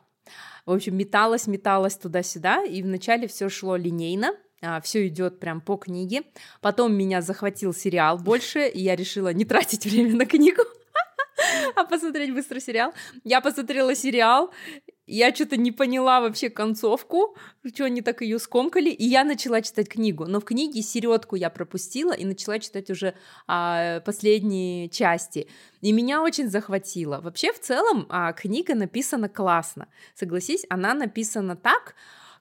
В 0.66 0.72
общем, 0.72 0.98
металась, 0.98 1.48
металась 1.48 1.96
туда-сюда, 1.96 2.64
и 2.64 2.82
вначале 2.82 3.28
все 3.28 3.50
шло 3.50 3.76
линейно, 3.76 4.32
а, 4.62 4.82
все 4.82 5.08
идет 5.08 5.40
прям 5.40 5.62
по 5.62 5.78
книге. 5.78 6.24
Потом 6.62 6.94
меня 6.94 7.22
захватил 7.22 7.74
сериал 7.74 8.18
больше, 8.18 8.68
и 8.68 8.82
я 8.82 8.96
решила 8.96 9.34
не 9.34 9.46
тратить 9.46 9.86
время 9.92 10.16
на 10.16 10.26
книгу, 10.26 10.64
а 11.76 11.84
посмотреть 11.84 12.34
быстро 12.34 12.60
сериал. 12.60 12.94
Я 13.24 13.42
посмотрела 13.42 13.96
сериал, 13.96 14.52
я 15.08 15.34
что-то 15.34 15.58
не 15.58 15.72
поняла 15.72 16.20
вообще 16.20 16.50
концовку, 16.50 17.36
что 17.66 17.86
они 17.86 18.02
так 18.02 18.22
ее 18.22 18.40
скомкали, 18.40 18.90
и 18.90 19.06
я 19.06 19.24
начала 19.24 19.62
читать 19.62 19.90
книгу. 19.90 20.26
Но 20.26 20.40
в 20.40 20.46
книге 20.46 20.82
середку 20.82 21.36
я 21.36 21.50
пропустила 21.50 22.14
и 22.14 22.26
начала 22.26 22.60
читать 22.60 22.90
уже 22.90 23.14
а, 23.48 24.00
последние 24.02 24.90
части. 24.90 25.48
И 25.82 25.92
меня 25.92 26.22
очень 26.22 26.50
захватило. 26.50 27.22
Вообще, 27.22 27.54
в 27.54 27.60
целом, 27.60 28.08
а, 28.10 28.34
книга 28.34 28.74
написана 28.74 29.30
классно. 29.30 29.88
Согласись, 30.16 30.66
она 30.70 30.94
написана 30.94 31.56
так, 31.56 31.96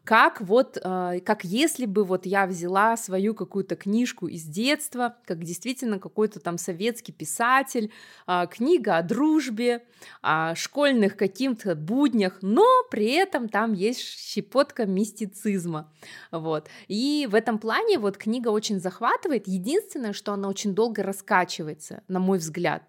как 0.05 0.41
вот, 0.43 0.79
э, 0.83 1.21
как 1.25 1.45
если 1.45 1.87
бы 1.87 2.05
вот 2.05 2.27
я 2.27 2.47
взяла 2.47 2.97
свою 2.97 3.35
какую-то 3.35 3.75
книжку 3.75 4.27
из 4.29 4.45
детства, 4.45 5.17
как 5.25 5.43
действительно 5.43 5.99
какой-то 5.99 6.41
там 6.41 6.59
советский 6.59 7.13
писатель, 7.13 7.91
э, 8.27 8.47
книга 8.51 8.99
о 8.99 9.03
дружбе, 9.03 9.83
о 10.21 10.55
школьных 10.55 11.17
каких-то 11.17 11.75
буднях, 11.75 12.39
но 12.43 12.67
при 12.91 13.13
этом 13.13 13.49
там 13.49 13.73
есть 13.73 14.01
щепотка 14.01 14.85
мистицизма, 14.85 15.91
вот. 16.31 16.69
И 16.89 17.27
в 17.31 17.35
этом 17.35 17.59
плане 17.59 17.99
вот 17.99 18.19
книга 18.19 18.49
очень 18.49 18.81
захватывает. 18.81 19.49
Единственное, 19.49 20.13
что 20.13 20.33
она 20.35 20.49
очень 20.49 20.75
долго 20.75 21.03
раскачивается, 21.03 22.03
на 22.09 22.21
мой 22.21 22.39
взгляд 22.39 22.83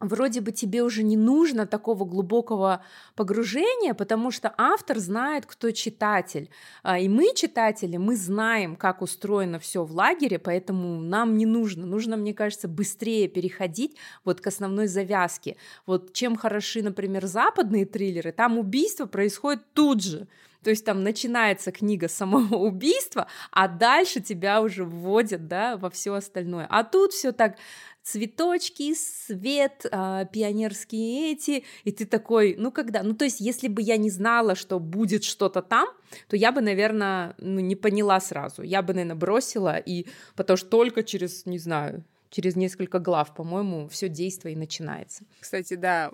вроде 0.00 0.40
бы 0.40 0.52
тебе 0.52 0.82
уже 0.82 1.02
не 1.02 1.16
нужно 1.16 1.66
такого 1.66 2.04
глубокого 2.04 2.84
погружения, 3.14 3.94
потому 3.94 4.30
что 4.30 4.54
автор 4.56 4.98
знает, 4.98 5.46
кто 5.46 5.70
читатель. 5.70 6.50
А, 6.82 6.98
и 6.98 7.08
мы, 7.08 7.34
читатели, 7.34 7.96
мы 7.96 8.16
знаем, 8.16 8.76
как 8.76 9.02
устроено 9.02 9.58
все 9.58 9.84
в 9.84 9.92
лагере, 9.92 10.38
поэтому 10.38 11.00
нам 11.00 11.36
не 11.36 11.46
нужно. 11.46 11.86
Нужно, 11.86 12.16
мне 12.16 12.34
кажется, 12.34 12.68
быстрее 12.68 13.28
переходить 13.28 13.96
вот 14.24 14.40
к 14.40 14.46
основной 14.46 14.86
завязке. 14.86 15.56
Вот 15.86 16.12
чем 16.12 16.36
хороши, 16.36 16.82
например, 16.82 17.26
западные 17.26 17.86
триллеры, 17.86 18.32
там 18.32 18.58
убийство 18.58 19.06
происходит 19.06 19.62
тут 19.72 20.02
же. 20.02 20.28
То 20.62 20.70
есть 20.70 20.84
там 20.84 21.02
начинается 21.02 21.72
книга 21.72 22.08
самого 22.08 22.56
убийства, 22.66 23.26
а 23.50 23.68
дальше 23.68 24.20
тебя 24.20 24.60
уже 24.60 24.84
вводят 24.84 25.46
да, 25.48 25.76
во 25.76 25.90
все 25.90 26.14
остальное. 26.14 26.66
А 26.68 26.84
тут 26.84 27.12
все 27.12 27.32
так 27.32 27.56
цветочки, 28.02 28.94
свет, 28.94 29.84
э, 29.90 30.24
пионерские 30.32 31.32
эти, 31.32 31.64
и 31.84 31.92
ты 31.92 32.06
такой, 32.06 32.56
ну 32.58 32.72
когда, 32.72 33.02
ну 33.02 33.14
то 33.14 33.26
есть 33.26 33.40
если 33.40 33.68
бы 33.68 33.82
я 33.82 33.98
не 33.98 34.08
знала, 34.08 34.54
что 34.54 34.78
будет 34.78 35.24
что-то 35.24 35.60
там, 35.60 35.88
то 36.28 36.36
я 36.36 36.50
бы, 36.50 36.62
наверное, 36.62 37.34
ну, 37.36 37.60
не 37.60 37.76
поняла 37.76 38.18
сразу, 38.20 38.62
я 38.62 38.80
бы, 38.80 38.94
наверное, 38.94 39.16
бросила, 39.16 39.76
и 39.76 40.06
потому 40.36 40.56
что 40.56 40.68
только 40.68 41.02
через, 41.02 41.44
не 41.44 41.58
знаю, 41.58 42.02
через 42.30 42.56
несколько 42.56 42.98
глав, 42.98 43.34
по-моему, 43.34 43.88
все 43.88 44.08
действие 44.08 44.54
и 44.54 44.58
начинается. 44.58 45.24
Кстати, 45.40 45.74
да, 45.74 46.10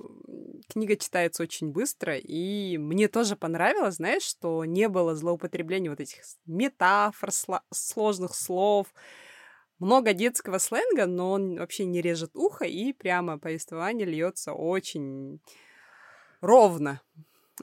книга 0.68 0.97
читается 0.97 1.42
очень 1.42 1.71
быстро, 1.71 2.16
и 2.16 2.78
мне 2.78 3.09
тоже 3.09 3.37
понравилось, 3.37 3.97
знаешь, 3.97 4.23
что 4.23 4.64
не 4.64 4.88
было 4.88 5.14
злоупотребления 5.14 5.90
вот 5.90 6.00
этих 6.00 6.18
метафор, 6.47 7.30
сложных 7.73 8.35
слов, 8.35 8.92
много 9.78 10.12
детского 10.12 10.59
сленга, 10.59 11.06
но 11.06 11.33
он 11.33 11.59
вообще 11.59 11.85
не 11.85 12.00
режет 12.00 12.37
ухо, 12.37 12.64
и 12.64 12.92
прямо 12.92 13.38
повествование 13.38 14.06
льется 14.06 14.52
очень 14.52 15.40
ровно 16.40 17.00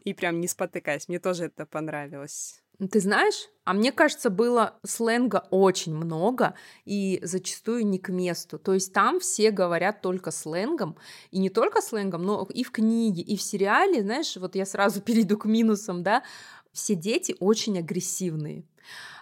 и 0.04 0.14
прям 0.14 0.40
не 0.40 0.48
спотыкаясь. 0.48 1.08
Мне 1.08 1.20
тоже 1.20 1.46
это 1.46 1.66
понравилось. 1.66 2.62
Ты 2.90 3.00
знаешь, 3.00 3.50
а 3.64 3.74
мне 3.74 3.92
кажется, 3.92 4.32
было 4.32 4.80
сленга 4.84 5.48
очень 5.52 5.94
много 5.94 6.56
и 6.84 7.20
зачастую 7.22 7.86
не 7.86 8.00
к 8.00 8.10
месту. 8.10 8.58
То 8.58 8.74
есть 8.74 8.92
там 8.92 9.20
все 9.20 9.52
говорят 9.52 10.02
только 10.02 10.32
сленгом, 10.32 10.98
и 11.30 11.38
не 11.38 11.50
только 11.50 11.82
сленгом, 11.82 12.24
но 12.24 12.48
и 12.52 12.64
в 12.64 12.72
книге, 12.72 13.22
и 13.22 13.38
в 13.38 13.42
сериале, 13.42 14.02
знаешь, 14.02 14.36
вот 14.38 14.56
я 14.56 14.66
сразу 14.66 15.02
перейду 15.02 15.38
к 15.38 15.46
минусам, 15.46 16.02
да, 16.02 16.24
все 16.72 16.96
дети 16.96 17.36
очень 17.40 17.78
агрессивные. 17.78 18.64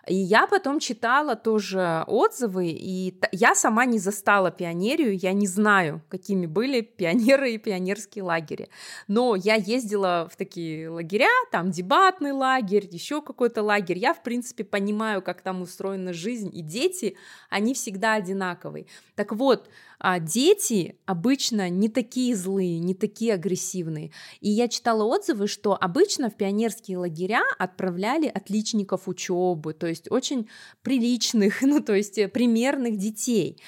И 0.10 0.16
я 0.16 0.48
потом 0.48 0.80
читала 0.80 1.36
тоже 1.36 2.04
отзывы, 2.08 2.70
и 2.70 3.14
я 3.32 3.54
сама 3.54 3.86
не 3.86 4.00
застала 4.00 4.50
пионерию, 4.50 5.16
я 5.16 5.34
не 5.34 5.46
знаю, 5.46 6.02
какими 6.10 6.48
были 6.48 6.82
пионеры 6.82 7.52
и 7.52 7.58
пионерские 7.60 8.24
лагеря. 8.24 8.70
Но 9.08 9.36
я 9.36 9.54
ездила 9.54 10.28
в 10.32 10.36
такие 10.36 10.90
лагеря, 10.90 11.30
там 11.52 11.70
дебатный 11.70 12.32
лагерь, 12.32 12.88
еще 12.90 13.22
какой-то 13.22 13.62
лагерь. 13.62 14.00
Я, 14.00 14.16
в 14.16 14.24
принципе, 14.24 14.64
понимаю, 14.64 15.22
как 15.22 15.42
там 15.42 15.62
устроена 15.62 16.12
жизнь, 16.12 16.50
и 16.52 16.64
дети, 16.64 17.16
они 17.52 17.76
всегда 17.76 18.16
одинаковые. 18.16 18.88
Так 19.16 19.32
вот, 19.32 19.70
а 20.00 20.20
дети 20.20 20.98
обычно 21.06 21.70
не 21.70 21.90
такие 21.90 22.36
злые, 22.36 22.80
не 22.80 22.94
такие 22.94 23.34
агрессивные. 23.34 24.12
И 24.40 24.50
я 24.50 24.70
читала 24.70 25.04
отзывы, 25.04 25.48
что 25.48 25.78
обычно 25.80 26.30
в 26.30 26.36
пионерские 26.36 26.98
лагеря 26.98 27.44
отправляли 27.58 28.28
отличников 28.28 29.10
учебы, 29.10 29.74
то 29.74 29.88
есть 29.88 30.10
очень 30.10 30.50
приличных, 30.84 31.62
ну 31.62 31.82
то 31.82 31.94
есть 31.94 32.18
э, 32.18 32.30
примерных 32.30 32.98
детей. 32.98 33.62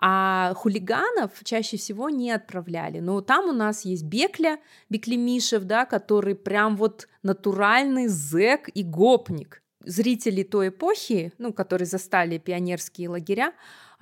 А 0.00 0.54
хулиганов 0.54 1.30
чаще 1.44 1.76
всего 1.76 2.08
не 2.08 2.30
отправляли. 2.30 3.00
Но 3.00 3.20
там 3.20 3.48
у 3.48 3.52
нас 3.52 3.84
есть 3.84 4.04
Бекля, 4.04 4.58
Беклемишев, 4.88 5.64
да, 5.64 5.84
который 5.84 6.34
прям 6.34 6.76
вот 6.76 7.08
натуральный 7.22 8.08
зэк 8.08 8.68
и 8.74 8.82
гопник. 8.82 9.62
Зрители 9.84 10.42
той 10.42 10.68
эпохи, 10.68 11.32
ну, 11.38 11.52
которые 11.52 11.86
застали 11.86 12.38
пионерские 12.38 13.10
лагеря, 13.10 13.52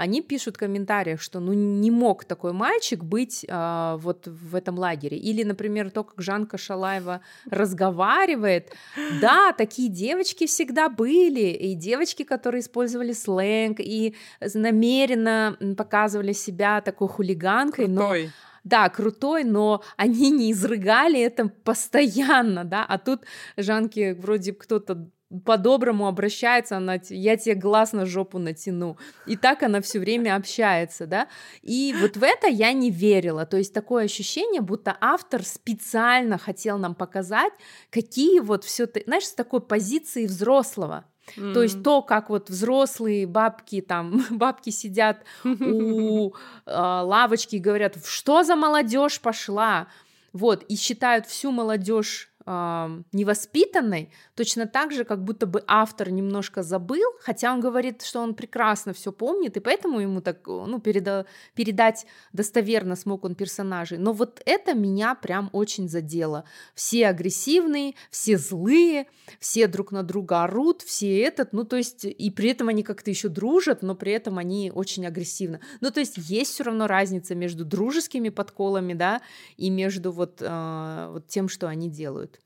они 0.03 0.21
пишут 0.21 0.57
в 0.57 0.59
комментариях, 0.59 1.21
что 1.21 1.39
ну 1.39 1.53
не 1.53 1.91
мог 1.93 2.25
такой 2.25 2.53
мальчик 2.53 3.05
быть 3.05 3.47
э, 3.49 3.97
вот 4.01 4.27
в 4.27 4.57
этом 4.57 4.77
лагере. 4.77 5.17
Или, 5.17 5.45
например, 5.45 5.91
то, 5.91 6.03
как 6.03 6.21
Жанка 6.21 6.59
Шалаева 6.59 7.21
разговаривает. 7.49 8.73
Да, 9.21 9.53
такие 9.53 9.89
девочки 9.89 10.47
всегда 10.47 10.89
были, 10.89 11.51
и 11.51 11.75
девочки, 11.75 12.25
которые 12.25 12.63
использовали 12.63 13.13
сленг, 13.13 13.79
и 13.79 14.17
намеренно 14.55 15.57
показывали 15.79 16.33
себя 16.33 16.81
такой 16.81 17.07
хулиганкой. 17.07 17.87
Крутой. 17.87 18.25
Но 18.25 18.31
да, 18.65 18.89
крутой, 18.89 19.45
но 19.45 19.83
они 19.97 20.31
не 20.31 20.51
изрыгали 20.51 21.21
это 21.21 21.49
постоянно, 21.49 22.65
да, 22.65 22.85
а 22.85 22.99
тут 22.99 23.21
Жанки 23.57 24.17
вроде 24.19 24.53
кто-то 24.53 25.09
по-доброму 25.45 26.07
обращается, 26.07 26.77
она, 26.77 26.99
я 27.09 27.37
тебе 27.37 27.55
глаз 27.55 27.93
на 27.93 28.07
жопу 28.07 28.39
натяну. 28.39 28.99
И 29.27 29.37
так 29.37 29.63
она 29.63 29.81
все 29.81 29.99
время 29.99 30.37
общается, 30.37 31.07
да. 31.07 31.29
И 31.63 31.95
вот 32.01 32.17
в 32.17 32.23
это 32.23 32.49
я 32.49 32.73
не 32.73 32.91
верила. 32.91 33.47
То 33.47 33.57
есть 33.57 33.73
такое 33.73 34.05
ощущение, 34.05 34.61
будто 34.61 34.97
автор 35.01 35.43
специально 35.45 36.39
хотел 36.39 36.79
нам 36.79 36.95
показать, 36.95 37.53
какие 37.91 38.41
вот 38.41 38.65
все, 38.65 38.89
знаешь, 39.07 39.25
с 39.25 39.35
такой 39.35 39.61
позиции 39.61 40.27
взрослого. 40.27 41.05
Mm-hmm. 41.37 41.55
То 41.55 41.63
есть 41.63 41.83
то, 41.83 42.03
как 42.03 42.31
вот 42.31 42.51
взрослые 42.51 43.27
бабки 43.27 43.81
там, 43.81 44.25
бабки 44.31 44.71
сидят 44.71 45.25
у 45.45 46.31
э, 46.31 46.33
лавочки 46.67 47.57
и 47.57 47.61
говорят, 47.61 47.97
что 48.05 48.43
за 48.43 48.57
молодежь 48.57 49.21
пошла, 49.21 49.87
вот, 50.33 50.65
и 50.65 50.77
считают 50.77 51.27
всю 51.27 51.51
молодежь 51.51 52.32
э, 52.45 53.03
невоспитанной, 53.13 54.11
точно 54.35 54.67
так 54.67 54.93
же, 54.93 55.05
как 55.05 55.25
будто 55.25 55.47
бы 55.47 55.63
автор 55.67 56.11
немножко 56.11 56.63
забыл, 56.63 57.07
хотя 57.21 57.53
он 57.53 57.61
говорит, 57.61 58.03
что 58.03 58.21
он 58.21 58.35
прекрасно 58.35 58.93
все 58.93 59.13
помнит, 59.13 59.57
и 59.57 59.61
поэтому 59.61 60.01
ему 60.01 60.21
так, 60.21 60.47
ну, 60.47 60.79
переда- 60.79 61.27
передать 61.55 62.07
достоверно 62.33 62.97
смог 62.97 63.25
он 63.25 63.35
персонажей. 63.35 63.99
Но 63.99 64.13
вот 64.13 64.43
это 64.45 64.75
меня 64.75 65.15
прям 65.15 65.51
очень 65.53 65.89
задело. 65.89 66.45
Все 66.75 67.07
агрессивные, 67.09 67.95
все 68.11 68.37
злые, 68.37 69.07
все 69.39 69.67
друг 69.67 69.93
на 69.93 70.03
друга 70.03 70.45
орут, 70.45 70.83
все 70.83 71.21
этот, 71.21 71.53
ну, 71.53 71.65
то 71.65 71.77
есть, 71.77 72.05
и 72.05 72.31
при 72.31 72.51
этом 72.51 72.69
они 72.69 72.83
как-то 72.83 73.11
еще 73.11 73.29
дружат, 73.29 73.83
но 73.83 73.95
при 73.95 74.13
этом 74.13 74.39
они 74.39 74.73
очень 74.75 75.07
агрессивны. 75.07 75.61
Ну, 75.81 75.91
то 75.91 76.01
есть, 76.01 76.15
есть 76.17 76.53
все 76.53 76.65
равно 76.65 76.87
разница 76.87 77.35
между 77.35 77.65
дружескими 77.65 78.29
подколами, 78.29 78.95
да, 78.95 79.21
и 79.57 79.71
между 79.71 80.13
вот, 80.13 80.39
э, 80.41 81.09
вот 81.13 81.27
тем, 81.29 81.49
что 81.49 81.69
они 81.69 81.89
делают. 81.89 82.41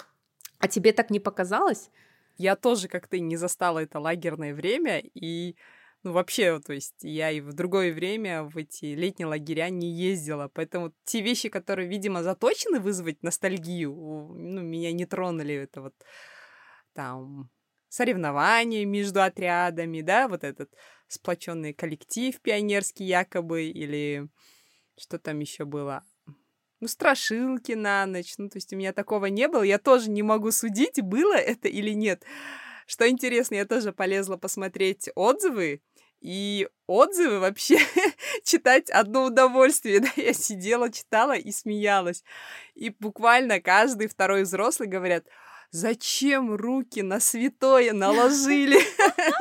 А 0.59 0.69
тебе 0.69 0.93
так 0.93 1.11
не 1.11 1.21
показалось? 1.21 1.91
Я 2.39 2.57
тоже, 2.57 2.89
как 2.89 3.09
ты, 3.09 3.21
не 3.21 3.37
застала 3.37 3.81
это 3.81 3.99
лагерное 3.99 4.55
время, 4.55 5.01
и 5.01 5.57
ну, 6.03 6.13
вообще, 6.13 6.61
то 6.61 6.73
есть 6.73 7.03
я 7.03 7.33
и 7.33 7.41
в 7.41 7.53
другое 7.53 7.93
время 7.93 8.45
в 8.45 8.57
эти 8.57 8.87
летние 8.95 9.27
лагеря 9.27 9.71
не 9.71 9.91
ездила, 9.91 10.49
поэтому 10.53 10.93
те 11.05 11.21
вещи, 11.21 11.49
которые, 11.49 11.89
видимо, 11.89 12.23
заточены 12.23 12.79
вызвать 12.79 13.23
ностальгию, 13.25 13.93
ну, 13.93 14.61
меня 14.63 14.93
не 14.93 15.05
тронули. 15.05 15.55
Это 15.55 15.81
вот 15.81 15.95
там 16.93 17.51
соревнования 17.89 18.85
между 18.85 19.23
отрядами, 19.23 20.01
да, 20.01 20.29
вот 20.29 20.45
этот 20.45 20.71
сплоченный 21.09 21.73
коллектив 21.73 22.41
пионерский 22.41 23.05
якобы, 23.05 23.65
или 23.65 24.29
что 24.97 25.19
там 25.19 25.41
еще 25.41 25.65
было, 25.65 26.05
ну, 26.81 26.89
страшилки 26.89 27.73
на 27.73 28.07
ночь. 28.07 28.35
Ну, 28.39 28.49
то 28.49 28.57
есть 28.59 28.73
у 28.73 28.77
меня 28.77 28.93
такого 28.93 29.27
не 29.27 29.49
было. 29.49 29.63
Я 29.63 29.79
тоже 29.79 30.11
не 30.11 30.23
могу 30.23 30.51
судить, 30.51 31.01
было 31.03 31.35
это 31.35 31.69
или 31.69 31.91
нет. 31.91 32.25
Что 32.87 33.09
интересно, 33.09 33.55
я 33.57 33.65
тоже 33.65 33.93
полезла 33.93 34.37
посмотреть 34.37 35.09
отзывы, 35.15 35.81
и 36.21 36.69
отзывы 36.87 37.41
вообще 37.41 37.79
читать 38.45 38.91
одно 38.91 39.25
удовольствие. 39.25 40.01
Да? 40.07 40.09
Я 40.17 40.33
сидела, 40.33 40.91
читала 40.91 41.37
и 41.37 41.53
смеялась. 41.53 42.25
И 42.75 42.91
буквально 42.91 43.61
каждый 43.61 44.09
второй 44.09 44.43
взрослый 44.43 44.89
говорят, 44.89 45.27
зачем 45.71 46.55
руки 46.55 47.03
на 47.03 47.21
святое 47.21 47.93
наложили? 47.93 48.79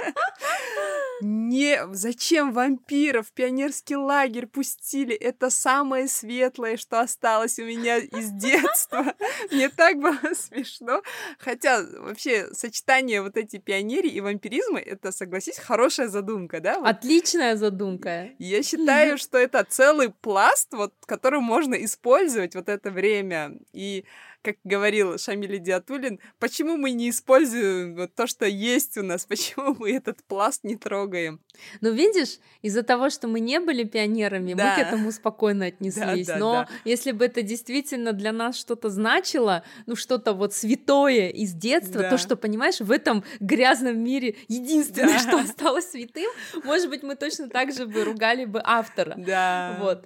Не, 1.27 1.79
зачем 1.91 2.53
вампиров 2.53 3.31
пионерский 3.31 3.95
лагерь 3.95 4.45
пустили? 4.45 5.15
Это 5.15 5.49
самое 5.49 6.07
светлое, 6.07 6.77
что 6.77 6.99
осталось 6.99 7.57
у 7.57 7.65
меня 7.65 7.97
из 7.97 8.29
детства. 8.29 9.15
Мне 9.51 9.69
так 9.69 9.97
было 9.97 10.33
смешно. 10.35 11.01
Хотя 11.39 11.83
вообще 11.97 12.53
сочетание 12.53 13.23
вот 13.23 13.37
эти 13.37 13.57
пионерии 13.57 14.11
и 14.11 14.21
вампиризма, 14.21 14.77
это, 14.77 15.11
согласись, 15.11 15.57
хорошая 15.57 16.09
задумка, 16.09 16.59
да? 16.59 16.79
Вот. 16.79 16.87
Отличная 16.87 17.55
задумка. 17.55 18.29
Я 18.37 18.61
считаю, 18.61 19.17
что 19.17 19.39
это 19.39 19.65
целый 19.67 20.11
пласт, 20.11 20.73
вот, 20.73 20.93
который 21.07 21.39
можно 21.39 21.73
использовать 21.73 22.53
вот 22.53 22.69
это 22.69 22.91
время. 22.91 23.57
И 23.73 24.05
как 24.45 24.57
говорил 24.63 25.17
Шамиль 25.17 25.57
Диатулин, 25.59 26.19
почему 26.39 26.77
мы 26.77 26.91
не 26.91 27.09
используем 27.09 27.95
вот 27.95 28.13
то, 28.13 28.27
что 28.27 28.45
есть 28.45 28.95
у 28.95 29.03
нас, 29.03 29.25
почему 29.25 29.75
мы 29.79 29.91
этот 29.91 30.23
пласт 30.23 30.63
не 30.63 30.75
трогаем? 30.75 31.41
Ну, 31.81 31.91
видишь, 31.91 32.37
из-за 32.61 32.83
того, 32.83 33.09
что 33.09 33.27
мы 33.27 33.39
не 33.39 33.59
были 33.59 33.83
пионерами, 33.83 34.53
да. 34.53 34.75
мы 34.77 34.83
к 34.83 34.87
этому 34.87 35.11
спокойно 35.11 35.65
отнеслись. 35.65 36.27
Да, 36.27 36.33
да, 36.33 36.39
Но 36.39 36.53
да. 36.53 36.69
если 36.85 37.11
бы 37.11 37.25
это 37.25 37.41
действительно 37.41 38.13
для 38.13 38.31
нас 38.31 38.55
что-то 38.55 38.89
значило, 38.89 39.63
ну, 39.87 39.95
что-то 39.95 40.33
вот 40.33 40.53
святое 40.53 41.29
из 41.29 41.53
детства, 41.53 42.03
да. 42.03 42.11
то, 42.11 42.17
что, 42.19 42.35
понимаешь, 42.35 42.79
в 42.79 42.91
этом 42.91 43.23
грязном 43.39 43.97
мире 43.97 44.35
единственное, 44.47 45.13
да. 45.13 45.19
что 45.19 45.37
осталось 45.39 45.89
святым, 45.89 46.29
может 46.63 46.89
быть, 46.89 47.01
мы 47.01 47.15
точно 47.15 47.49
так 47.49 47.73
же 47.73 47.87
бы 47.87 48.03
ругали 48.03 48.45
бы 48.45 48.61
автора. 48.63 49.15
Да. 49.17 49.77
Вот. 49.81 50.05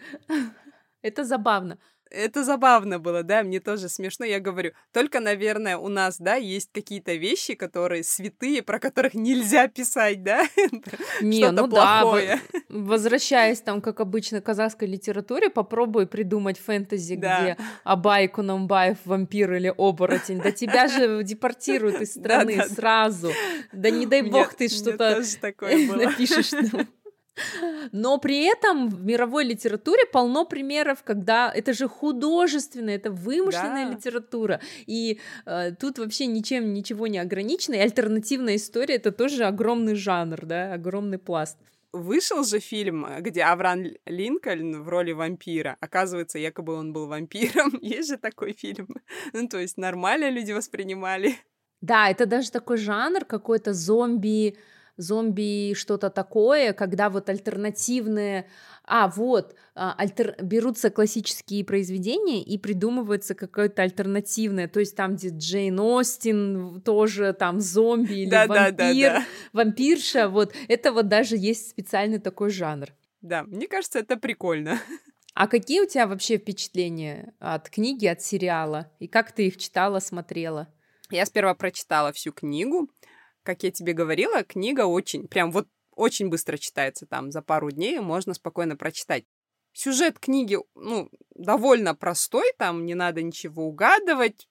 Это 1.01 1.25
забавно 1.25 1.77
это 2.09 2.43
забавно 2.43 2.99
было, 2.99 3.23
да, 3.23 3.43
мне 3.43 3.59
тоже 3.59 3.89
смешно, 3.89 4.25
я 4.25 4.39
говорю, 4.39 4.71
только, 4.91 5.19
наверное, 5.19 5.77
у 5.77 5.87
нас, 5.87 6.17
да, 6.19 6.35
есть 6.35 6.69
какие-то 6.71 7.13
вещи, 7.13 7.55
которые 7.55 8.03
святые, 8.03 8.61
про 8.63 8.79
которых 8.79 9.13
нельзя 9.13 9.67
писать, 9.67 10.23
да, 10.23 10.43
Не, 11.21 11.51
ну 11.51 11.67
плохое. 11.67 12.39
да, 12.53 12.59
возвращаясь 12.69 13.61
там, 13.61 13.81
как 13.81 13.99
обычно, 13.99 14.41
к 14.41 14.45
казахской 14.45 14.87
литературе, 14.87 15.49
попробуй 15.49 16.07
придумать 16.07 16.59
фэнтези, 16.59 17.15
да. 17.15 17.41
где 17.41 17.57
Абай 17.83 18.27
Кунамбаев 18.27 18.97
вампир 19.05 19.53
или 19.53 19.73
оборотень, 19.75 20.41
да 20.41 20.51
тебя 20.51 20.87
же 20.87 21.23
депортируют 21.23 22.01
из 22.01 22.13
страны 22.13 22.57
да, 22.57 22.67
да, 22.67 22.73
сразу, 22.73 23.31
да 23.71 23.89
не 23.89 24.05
дай 24.05 24.21
бог 24.21 24.53
ты 24.53 24.67
что-то 24.69 25.21
напишешь. 25.95 26.51
Но 27.91 28.17
при 28.17 28.43
этом 28.43 28.89
в 28.89 29.03
мировой 29.05 29.45
литературе 29.45 30.05
полно 30.05 30.45
примеров, 30.45 31.03
когда 31.03 31.51
это 31.53 31.73
же 31.73 31.87
художественная, 31.87 32.95
это 32.95 33.11
вымышленная 33.11 33.87
да. 33.87 33.95
литература. 33.95 34.61
И 34.85 35.19
э, 35.45 35.71
тут 35.79 35.99
вообще 35.99 36.25
ничем 36.25 36.73
ничего 36.73 37.07
не 37.07 37.19
ограничено. 37.19 37.75
И 37.75 37.79
альтернативная 37.79 38.55
история 38.55 38.95
это 38.95 39.11
тоже 39.11 39.45
огромный 39.45 39.95
жанр, 39.95 40.45
да, 40.45 40.73
огромный 40.73 41.17
пласт. 41.17 41.57
Вышел 41.91 42.43
же 42.43 42.59
фильм, 42.59 43.07
где 43.19 43.43
Авраам 43.43 43.83
Линкольн 44.05 44.83
в 44.83 44.89
роли 44.89 45.11
вампира. 45.11 45.75
Оказывается, 45.79 46.37
якобы 46.37 46.73
он 46.73 46.93
был 46.93 47.07
вампиром. 47.07 47.79
Есть 47.81 48.09
же 48.09 48.17
такой 48.17 48.53
фильм. 48.53 48.87
Ну, 49.33 49.47
то 49.47 49.57
есть 49.57 49.77
нормально 49.77 50.29
люди 50.29 50.51
воспринимали. 50.51 51.35
Да, 51.81 52.09
это 52.09 52.25
даже 52.25 52.51
такой 52.51 52.77
жанр 52.77 53.25
какой-то 53.25 53.73
зомби 53.73 54.57
зомби 54.99 55.73
что-то 55.73 56.09
такое, 56.09 56.73
когда 56.73 57.09
вот 57.09 57.29
альтернативные, 57.29 58.47
а 58.83 59.07
вот 59.07 59.55
а, 59.75 59.95
альтер... 59.97 60.35
берутся 60.41 60.89
классические 60.89 61.63
произведения 61.63 62.43
и 62.43 62.57
придумывается 62.57 63.33
какое-то 63.33 63.81
альтернативное, 63.81 64.67
то 64.67 64.79
есть 64.79 64.95
там 64.95 65.15
где 65.15 65.29
Джейн 65.29 65.79
Остин 65.79 66.81
тоже 66.81 67.33
там 67.33 67.61
зомби 67.61 68.23
или 68.23 68.29
да, 68.29 68.45
вампир, 68.45 68.75
да, 68.75 68.93
да, 68.93 69.19
да. 69.19 69.25
вампирша, 69.53 70.27
вот 70.27 70.53
это 70.67 70.91
вот 70.91 71.07
даже 71.07 71.37
есть 71.37 71.69
специальный 71.69 72.19
такой 72.19 72.49
жанр. 72.49 72.89
Да, 73.21 73.43
мне 73.43 73.67
кажется, 73.67 73.99
это 73.99 74.17
прикольно. 74.17 74.79
А 75.35 75.47
какие 75.47 75.79
у 75.79 75.85
тебя 75.85 76.05
вообще 76.05 76.37
впечатления 76.37 77.33
от 77.39 77.69
книги, 77.69 78.05
от 78.07 78.21
сериала? 78.21 78.91
И 78.99 79.07
как 79.07 79.31
ты 79.31 79.47
их 79.47 79.55
читала, 79.55 79.99
смотрела? 79.99 80.67
Я 81.11 81.25
сперва 81.25 81.53
прочитала 81.55 82.11
всю 82.11 82.33
книгу, 82.33 82.89
как 83.43 83.63
я 83.63 83.71
тебе 83.71 83.93
говорила, 83.93 84.43
книга 84.43 84.85
очень, 84.85 85.27
прям 85.27 85.51
вот 85.51 85.67
очень 85.95 86.29
быстро 86.29 86.57
читается 86.57 87.05
там, 87.05 87.31
за 87.31 87.41
пару 87.41 87.71
дней 87.71 87.99
можно 87.99 88.33
спокойно 88.33 88.77
прочитать. 88.77 89.25
Сюжет 89.73 90.19
книги, 90.19 90.57
ну, 90.75 91.09
довольно 91.35 91.93
простой, 91.93 92.51
там 92.57 92.85
не 92.85 92.95
надо 92.95 93.21
ничего 93.21 93.65
угадывать. 93.65 94.47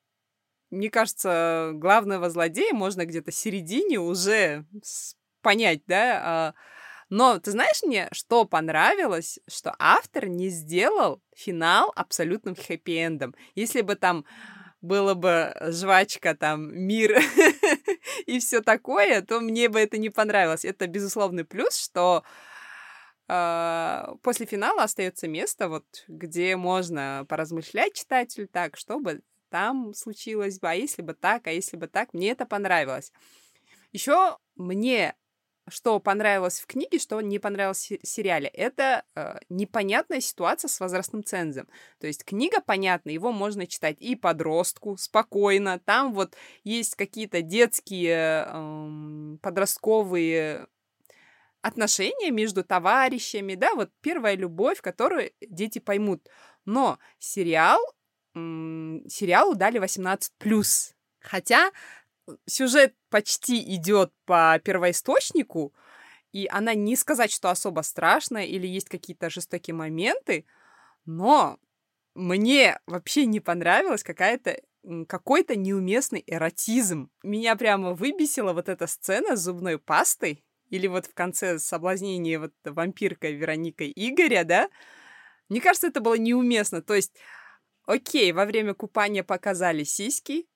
Мне 0.70 0.90
кажется, 0.90 1.72
главного 1.74 2.29
злодея 2.31 2.72
можно 2.74 3.05
где-то 3.07 3.33
середине 3.33 3.98
уже 3.98 4.66
понять, 5.40 5.83
да. 5.87 6.20
А, 6.22 6.55
но 7.09 7.38
ты 7.38 7.51
знаешь 7.53 7.83
мне, 7.83 8.09
что 8.12 8.44
понравилось, 8.44 9.40
что 9.48 9.74
автор 9.79 10.29
не 10.29 10.51
сделал 10.51 11.22
финал 11.35 11.92
абсолютным 11.96 12.55
хэппи-эндом. 12.55 13.35
Если 13.55 13.81
бы 13.81 13.94
там 13.94 14.27
было 14.81 15.14
бы 15.14 15.55
жвачка, 15.61 16.35
там, 16.35 16.75
мир 16.75 17.19
и 18.27 18.38
все 18.38 18.61
такое, 18.61 19.23
то 19.23 19.41
мне 19.41 19.69
бы 19.69 19.81
это 19.81 19.99
не 19.99 20.11
понравилось. 20.11 20.64
Это 20.64 20.87
безусловный 20.87 21.45
плюс, 21.45 21.77
что 21.77 22.23
э, 23.29 24.05
после 24.23 24.47
финала 24.47 24.85
остается 24.85 25.29
место, 25.29 25.69
вот, 25.69 25.85
где 26.07 26.57
можно 26.57 27.27
поразмышлять 27.29 27.95
читатель 27.95 28.47
так, 28.47 28.77
чтобы 28.77 29.23
там 29.51 29.95
случилось 29.95 30.59
бы, 30.61 30.71
а 30.71 30.75
если 30.75 31.03
бы 31.03 31.14
так, 31.14 31.47
а 31.47 31.51
если 31.51 31.77
бы 31.77 31.87
так, 31.87 32.12
мне 32.12 32.31
это 32.31 32.47
понравилось. 32.47 33.12
Еще 33.93 34.37
мне 34.57 35.14
что 35.70 35.98
понравилось 36.00 36.61
в 36.61 36.66
книге, 36.66 36.98
что 36.98 37.20
не 37.20 37.38
понравилось 37.38 37.90
в 37.90 38.07
сериале. 38.07 38.48
Это 38.48 39.04
э, 39.14 39.38
непонятная 39.48 40.20
ситуация 40.20 40.68
с 40.68 40.81
возрастным 40.81 41.24
цензом. 41.24 41.68
То 42.00 42.07
есть 42.07 42.24
книга 42.24 42.61
понятна, 42.61 43.11
его 43.11 43.33
можно 43.33 43.66
читать 43.66 43.96
и 44.00 44.16
подростку 44.16 44.96
спокойно. 44.96 45.78
Там 45.78 46.12
вот 46.12 46.35
есть 46.64 46.94
какие-то 46.94 47.42
детские, 47.42 48.46
э, 48.48 49.37
подростковые 49.42 50.66
отношения 51.62 52.31
между 52.31 52.64
товарищами, 52.64 53.54
да, 53.54 53.74
вот 53.74 53.90
первая 54.00 54.37
любовь, 54.37 54.81
которую 54.81 55.33
дети 55.40 55.78
поймут. 55.78 56.26
Но 56.64 56.98
сериал, 57.18 57.81
м- 58.35 59.02
сериалу 59.09 59.54
дали 59.54 59.78
18+. 59.78 60.94
Хотя 61.20 61.70
сюжет 62.47 62.95
почти 63.11 63.75
идет 63.75 64.12
по 64.25 64.61
первоисточнику, 64.62 65.75
и 66.33 66.47
она 66.51 66.75
не 66.75 66.97
сказать, 66.97 67.33
что 67.33 67.51
особо 67.51 67.81
страшная 67.81 68.45
или 68.45 68.67
есть 68.67 68.88
какие-то 68.88 69.31
жестокие 69.31 69.75
моменты, 69.75 70.45
но 71.07 71.59
мне 72.14 72.79
вообще 72.87 73.27
не 73.27 73.41
понравилась 73.41 74.03
какая-то 74.03 74.61
какой-то 75.07 75.57
неуместный 75.57 76.23
эротизм. 76.27 77.11
Меня 77.23 77.57
прямо 77.57 77.95
выбесила 77.95 78.53
вот 78.53 78.69
эта 78.69 78.87
сцена 78.87 79.37
с 79.37 79.43
зубной 79.43 79.79
пастой, 79.79 80.45
или 80.71 80.87
вот 80.87 81.07
в 81.07 81.14
конце 81.14 81.59
соблазнения 81.59 82.38
вот 82.38 82.53
вампиркой 82.64 83.35
Вероникой 83.35 83.93
Игоря, 83.95 84.45
да? 84.45 84.69
Мне 85.49 85.61
кажется, 85.61 85.87
это 85.88 86.01
было 86.01 86.14
неуместно. 86.14 86.83
То 86.83 86.95
есть, 86.95 87.14
окей, 87.87 88.33
во 88.33 88.45
время 88.45 88.75
купания 88.75 89.25
показали 89.25 89.85
сиськи, 89.85 90.47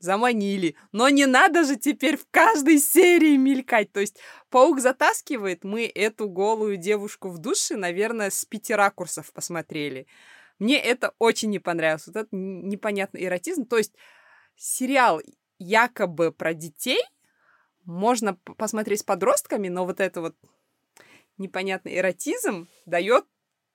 заманили. 0.00 0.74
Но 0.92 1.08
не 1.08 1.26
надо 1.26 1.64
же 1.64 1.76
теперь 1.76 2.16
в 2.16 2.26
каждой 2.30 2.78
серии 2.78 3.36
мелькать. 3.36 3.92
То 3.92 4.00
есть 4.00 4.18
паук 4.48 4.80
затаскивает, 4.80 5.62
мы 5.62 5.86
эту 5.86 6.28
голую 6.28 6.76
девушку 6.76 7.28
в 7.28 7.38
душе, 7.38 7.76
наверное, 7.76 8.30
с 8.30 8.44
пяти 8.44 8.74
ракурсов 8.74 9.32
посмотрели. 9.32 10.06
Мне 10.58 10.78
это 10.78 11.14
очень 11.18 11.50
не 11.50 11.58
понравилось. 11.58 12.06
Вот 12.06 12.16
этот 12.16 12.32
непонятный 12.32 13.24
эротизм. 13.24 13.64
То 13.66 13.78
есть 13.78 13.94
сериал 14.56 15.20
якобы 15.58 16.32
про 16.32 16.54
детей 16.54 17.00
можно 17.84 18.34
посмотреть 18.34 19.00
с 19.00 19.04
подростками, 19.04 19.68
но 19.68 19.84
вот 19.84 20.00
это 20.00 20.20
вот 20.20 20.36
непонятный 21.38 21.96
эротизм 21.96 22.68
дает 22.86 23.24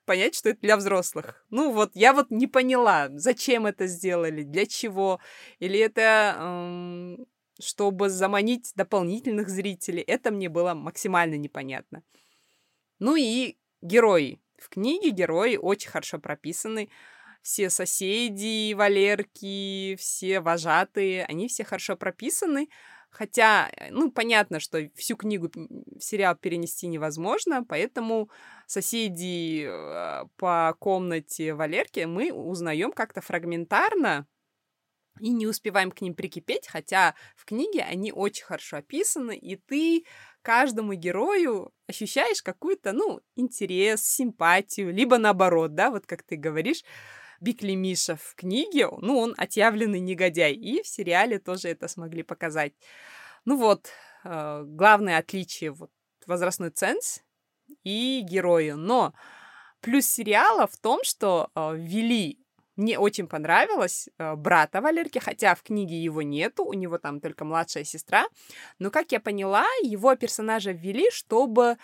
понять, 0.05 0.35
что 0.35 0.49
это 0.49 0.61
для 0.61 0.77
взрослых. 0.77 1.45
Ну 1.49 1.71
вот, 1.71 1.91
я 1.95 2.13
вот 2.13 2.31
не 2.31 2.47
поняла, 2.47 3.09
зачем 3.11 3.65
это 3.65 3.87
сделали, 3.87 4.43
для 4.43 4.65
чего. 4.65 5.19
Или 5.59 5.79
это 5.79 6.35
эм, 6.39 7.27
чтобы 7.59 8.09
заманить 8.09 8.71
дополнительных 8.75 9.49
зрителей. 9.49 10.01
Это 10.01 10.31
мне 10.31 10.49
было 10.49 10.73
максимально 10.73 11.35
непонятно. 11.35 12.03
Ну 12.99 13.15
и 13.15 13.57
герои. 13.81 14.39
В 14.57 14.69
книге 14.69 15.09
герои 15.09 15.57
очень 15.57 15.89
хорошо 15.89 16.19
прописаны. 16.19 16.89
Все 17.41 17.69
соседи, 17.69 18.73
Валерки, 18.73 19.95
все 19.99 20.39
вожатые, 20.39 21.25
они 21.25 21.47
все 21.47 21.63
хорошо 21.63 21.95
прописаны. 21.95 22.69
Хотя, 23.15 23.69
э, 23.77 23.91
ну, 23.91 24.11
понятно, 24.11 24.59
что 24.59 24.89
всю 24.93 25.15
книгу 25.15 25.49
в 25.55 26.01
сериал 26.01 26.35
перенести 26.35 26.87
невозможно, 26.87 27.63
поэтому 27.63 28.29
соседи 28.67 29.65
э, 29.65 30.25
по 30.35 30.75
комнате 30.79 31.53
Валерки 31.53 32.01
мы 32.01 32.33
узнаем 32.33 32.91
как-то 32.91 33.21
фрагментарно 33.21 34.27
и 35.21 35.29
не 35.29 35.47
успеваем 35.47 35.91
к 35.91 36.01
ним 36.01 36.13
прикипеть, 36.13 36.67
хотя 36.67 37.15
в 37.37 37.45
книге 37.45 37.83
они 37.83 38.11
очень 38.11 38.43
хорошо 38.43 38.77
описаны, 38.77 39.37
и 39.37 39.55
ты 39.55 40.03
каждому 40.41 40.93
герою 40.93 41.71
ощущаешь 41.87 42.43
какую-то, 42.43 42.91
ну, 42.91 43.21
интерес, 43.37 44.03
симпатию, 44.03 44.93
либо 44.93 45.17
наоборот, 45.17 45.73
да, 45.73 45.89
вот 45.89 46.05
как 46.05 46.23
ты 46.23 46.35
говоришь, 46.35 46.83
Бикли 47.45 47.73
Миша 47.75 48.15
в 48.15 48.33
книге, 48.33 48.89
ну, 49.01 49.19
он 49.19 49.35
отъявленный 49.37 49.99
негодяй, 49.99 50.53
и 50.53 50.81
в 50.81 50.87
сериале 50.87 51.37
тоже 51.37 51.67
это 51.69 51.87
смогли 51.87 52.23
показать. 52.23 52.73
Ну 53.45 53.57
вот, 53.57 53.89
э, 54.23 54.63
главное 54.65 55.19
отличие 55.19 55.69
вот 55.69 55.91
возрастной 56.25 56.71
ценз 56.71 57.21
и 57.83 58.21
герои. 58.23 58.71
Но 58.71 59.13
плюс 59.79 60.07
сериала 60.07 60.65
в 60.65 60.75
том, 60.77 61.01
что 61.03 61.51
э, 61.53 61.75
ввели 61.75 62.39
мне 62.77 62.97
очень 62.97 63.27
понравилось 63.27 64.09
э, 64.17 64.35
брата 64.35 64.81
Валерки, 64.81 65.19
хотя 65.19 65.53
в 65.53 65.61
книге 65.61 66.01
его 66.01 66.23
нету, 66.23 66.65
у 66.65 66.73
него 66.73 66.97
там 66.97 67.21
только 67.21 67.45
младшая 67.45 67.83
сестра. 67.83 68.25
Но, 68.79 68.89
как 68.89 69.11
я 69.11 69.19
поняла, 69.19 69.65
его 69.83 70.15
персонажа 70.15 70.71
ввели, 70.71 71.11
чтобы 71.11 71.77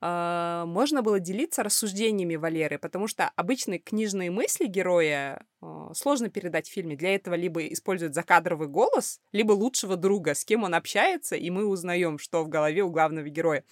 э, 0.00 0.64
можно 0.66 1.02
было 1.02 1.20
делиться 1.20 1.62
рассуждениями 1.62 2.36
Валеры, 2.36 2.78
потому 2.78 3.06
что 3.06 3.30
обычные 3.36 3.78
книжные 3.78 4.30
мысли 4.30 4.66
героя 4.66 5.46
э, 5.60 5.90
сложно 5.94 6.28
передать 6.28 6.68
в 6.68 6.72
фильме. 6.72 6.96
Для 6.96 7.14
этого 7.14 7.34
либо 7.34 7.66
используют 7.66 8.14
закадровый 8.14 8.68
голос, 8.68 9.20
либо 9.32 9.52
лучшего 9.52 9.96
друга, 9.96 10.34
с 10.34 10.44
кем 10.44 10.64
он 10.64 10.74
общается, 10.74 11.36
и 11.36 11.50
мы 11.50 11.66
узнаем, 11.66 12.18
что 12.18 12.44
в 12.44 12.48
голове 12.48 12.82
у 12.82 12.90
главного 12.90 13.28
героя. 13.28 13.64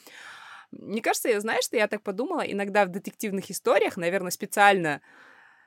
Мне 0.73 1.01
кажется, 1.01 1.29
я 1.29 1.41
знаю, 1.41 1.63
что 1.63 1.77
я 1.77 1.89
так 1.89 2.03
подумала, 2.03 2.41
иногда 2.41 2.85
в 2.85 2.91
детективных 2.91 3.51
историях, 3.51 3.97
наверное, 3.97 4.31
специально 4.31 5.01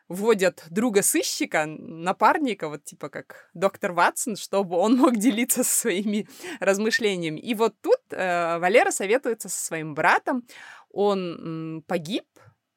вводят 0.09 0.65
друга-сыщика, 0.69 1.65
напарника, 1.67 2.67
вот 2.67 2.83
типа 2.83 3.09
как 3.09 3.49
доктор 3.53 3.93
Ватсон, 3.93 4.35
чтобы 4.35 4.75
он 4.75 4.97
мог 4.97 5.17
делиться 5.17 5.63
своими 5.63 6.27
размышлениями. 6.59 7.39
И 7.39 7.53
вот 7.53 7.75
тут 7.81 8.01
э, 8.09 8.57
Валера 8.57 8.91
советуется 8.91 9.47
со 9.49 9.65
своим 9.65 9.93
братом. 9.93 10.45
Он 10.89 11.77
м, 11.77 11.83
погиб, 11.83 12.25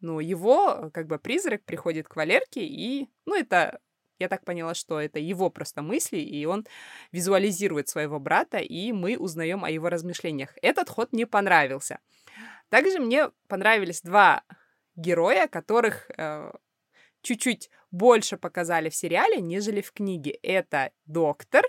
но 0.00 0.20
его 0.20 0.90
как 0.92 1.06
бы 1.06 1.18
призрак 1.18 1.64
приходит 1.64 2.06
к 2.06 2.16
Валерке, 2.16 2.64
и, 2.64 3.08
ну, 3.24 3.34
это 3.34 3.80
я 4.18 4.28
так 4.28 4.44
поняла, 4.44 4.74
что 4.74 5.00
это 5.00 5.18
его 5.18 5.50
просто 5.50 5.82
мысли, 5.82 6.18
и 6.18 6.44
он 6.44 6.66
визуализирует 7.10 7.88
своего 7.88 8.20
брата, 8.20 8.58
и 8.58 8.92
мы 8.92 9.16
узнаем 9.18 9.64
о 9.64 9.70
его 9.70 9.88
размышлениях. 9.88 10.50
Этот 10.62 10.88
ход 10.90 11.12
мне 11.12 11.26
понравился. 11.26 11.98
Также 12.68 13.00
мне 13.00 13.30
понравились 13.48 14.00
два 14.02 14.44
героя, 14.94 15.48
которых 15.48 16.10
э, 16.16 16.52
чуть-чуть 17.22 17.70
больше 17.90 18.36
показали 18.36 18.88
в 18.88 18.94
сериале, 18.94 19.40
нежели 19.40 19.80
в 19.80 19.92
книге. 19.92 20.38
Это 20.42 20.92
доктор 21.06 21.64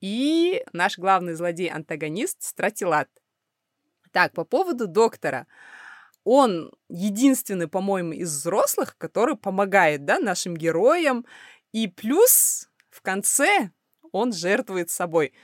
и 0.00 0.64
наш 0.72 0.98
главный 0.98 1.34
злодей-антагонист 1.34 2.42
Стратилат. 2.42 3.08
Так, 4.12 4.32
по 4.32 4.44
поводу 4.44 4.86
доктора. 4.86 5.46
Он 6.24 6.72
единственный, 6.88 7.68
по-моему, 7.68 8.12
из 8.12 8.30
взрослых, 8.30 8.96
который 8.96 9.36
помогает, 9.36 10.04
да, 10.04 10.18
нашим 10.18 10.56
героям. 10.56 11.26
И 11.72 11.88
плюс 11.88 12.70
в 12.90 13.02
конце 13.02 13.70
он 14.12 14.32
жертвует 14.32 14.90
собой. 14.90 15.34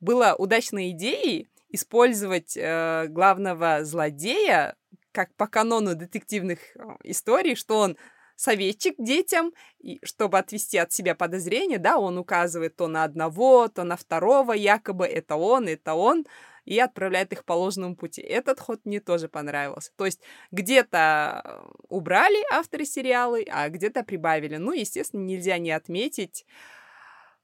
Была 0.00 0.34
удачной 0.34 0.90
идеей 0.90 1.48
использовать 1.68 2.56
э, 2.56 3.06
главного 3.08 3.84
злодея 3.84 4.76
как 5.12 5.34
по 5.36 5.46
канону 5.46 5.94
детективных 5.94 6.58
э, 6.74 6.80
историй, 7.04 7.54
что 7.54 7.78
он 7.78 7.96
советчик 8.36 8.94
детям, 8.98 9.52
и 9.78 9.98
чтобы 10.04 10.38
отвести 10.38 10.78
от 10.78 10.92
себя 10.92 11.14
подозрения, 11.14 11.78
да, 11.78 11.98
он 11.98 12.18
указывает 12.18 12.76
то 12.76 12.86
на 12.86 13.04
одного, 13.04 13.68
то 13.68 13.82
на 13.82 13.96
второго, 13.96 14.52
якобы 14.52 15.06
это 15.06 15.36
он, 15.36 15.66
это 15.68 15.94
он, 15.94 16.26
и 16.66 16.78
отправляет 16.78 17.32
их 17.32 17.44
по 17.44 17.54
ложному 17.54 17.96
пути. 17.96 18.20
Этот 18.20 18.60
ход 18.60 18.80
мне 18.84 19.00
тоже 19.00 19.28
понравился. 19.28 19.92
То 19.96 20.04
есть 20.04 20.20
где-то 20.50 21.62
убрали 21.88 22.38
авторы 22.52 22.84
сериалы, 22.84 23.46
а 23.50 23.68
где-то 23.68 24.02
прибавили. 24.02 24.56
Ну, 24.56 24.72
естественно, 24.72 25.22
нельзя 25.22 25.58
не 25.58 25.70
отметить 25.70 26.44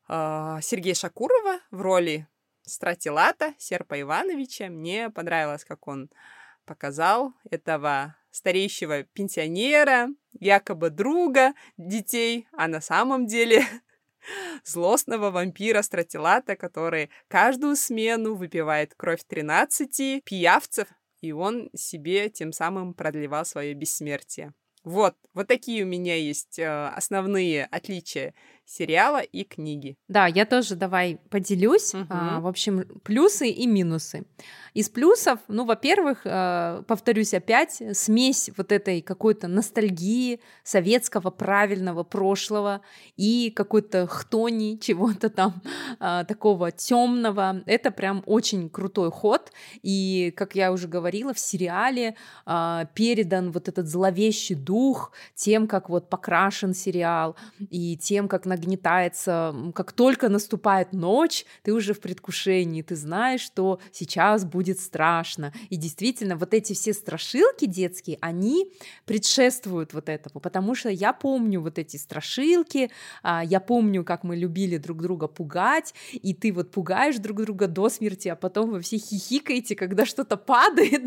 э, 0.09 0.59
Сергея 0.61 0.95
Шакурова 0.95 1.61
в 1.71 1.81
роли 1.81 2.27
Стратилата, 2.63 3.55
Серпа 3.59 4.01
Ивановича. 4.01 4.69
Мне 4.69 5.09
понравилось, 5.09 5.65
как 5.65 5.87
он 5.87 6.11
показал 6.65 7.33
этого 7.49 8.17
стареющего 8.33 9.05
пенсионера, 9.05 10.09
якобы 10.41 10.91
друга 10.91 11.53
детей, 11.77 12.49
а 12.53 12.67
на 12.67 12.81
самом 12.81 13.27
деле 13.27 13.65
злостного 14.65 15.31
вампира 15.31 15.83
Стратилата, 15.83 16.57
который 16.57 17.11
каждую 17.29 17.77
смену 17.77 18.35
выпивает 18.35 18.95
кровь 18.97 19.23
13 19.25 20.25
пиявцев, 20.25 20.89
и 21.21 21.31
он 21.31 21.71
себе 21.75 22.29
тем 22.31 22.53
самым 22.53 22.95
продлевал 22.95 23.45
свое 23.45 23.75
бессмертие. 23.75 24.53
Вот, 24.85 25.15
вот 25.33 25.47
такие 25.47 25.85
у 25.85 25.87
меня 25.87 26.17
есть 26.17 26.59
э, 26.59 26.89
основные 26.89 27.67
отличия 27.67 28.35
сериала 28.73 29.21
и 29.21 29.45
книги. 29.45 29.97
Да, 30.09 30.27
я 30.27 30.47
тоже 30.47 30.77
давай 30.77 31.19
поделюсь. 31.29 31.93
Мгм. 31.93 32.07
А, 32.09 32.41
в 32.41 32.47
общем, 32.47 32.85
плюсы 33.05 33.49
и 33.49 33.67
минусы. 33.67 34.25
Из 34.73 34.89
плюсов, 34.89 35.39
ну, 35.49 35.67
во-первых, 35.67 36.23
э, 36.25 36.83
повторюсь 36.87 37.35
опять, 37.35 37.83
смесь 37.93 38.51
вот 38.57 38.73
этой 38.73 39.03
какой-то 39.03 39.47
ностальгии 39.47 40.41
советского 40.65 41.31
правильного 41.31 42.03
прошлого 42.05 42.81
и 43.17 43.53
какой-то 43.55 44.07
хтони, 44.07 44.79
чего-то 44.81 45.29
там 45.29 45.61
а, 45.99 46.25
такого 46.25 46.71
темного. 46.71 47.63
Это 47.67 47.91
прям 47.91 48.23
очень 48.25 48.71
крутой 48.71 49.11
ход. 49.11 49.53
И, 49.83 50.33
как 50.37 50.55
я 50.55 50.73
уже 50.73 50.89
говорила, 50.89 51.35
в 51.35 51.39
сериале 51.39 52.15
а, 52.47 52.87
передан 52.95 53.53
вот 53.53 53.69
этот 53.69 53.87
зловещий 53.87 54.55
дух 54.55 55.13
тем, 55.35 55.69
как 55.69 55.91
вот 55.91 56.09
покрашен 56.09 56.73
сериал 56.73 57.37
и 57.59 57.99
тем, 57.99 58.29
как 58.29 58.47
нагнетается, 58.63 59.55
как 59.75 59.93
только 59.93 60.29
наступает 60.29 60.93
ночь, 60.93 61.45
ты 61.63 61.73
уже 61.73 61.95
в 61.95 62.01
предвкушении, 62.01 62.83
ты 62.83 62.95
знаешь, 62.97 63.41
что 63.41 63.81
сейчас 63.93 64.45
будет 64.45 64.79
страшно. 64.81 65.53
И 65.71 65.77
действительно, 65.77 66.37
вот 66.37 66.55
эти 66.55 66.73
все 66.73 66.93
страшилки 66.93 67.67
детские, 67.67 68.19
они 68.21 68.73
предшествуют 69.05 69.95
вот 69.95 70.09
этому, 70.09 70.41
потому 70.41 70.75
что 70.75 70.89
я 70.89 71.13
помню 71.13 71.61
вот 71.61 71.79
эти 71.79 71.97
страшилки, 71.97 72.91
а, 73.23 73.45
я 73.45 73.61
помню, 73.61 74.05
как 74.05 74.23
мы 74.25 74.37
любили 74.37 74.77
друг 74.77 75.03
друга 75.03 75.27
пугать, 75.27 75.95
и 76.13 76.35
ты 76.35 76.53
вот 76.53 76.71
пугаешь 76.71 77.17
друг 77.17 77.43
друга 77.43 77.67
до 77.67 77.89
смерти, 77.89 78.29
а 78.29 78.37
потом 78.37 78.71
вы 78.71 78.81
все 78.81 78.99
хихикаете, 78.99 79.75
когда 79.75 80.07
что-то 80.07 80.37
падает, 80.37 81.03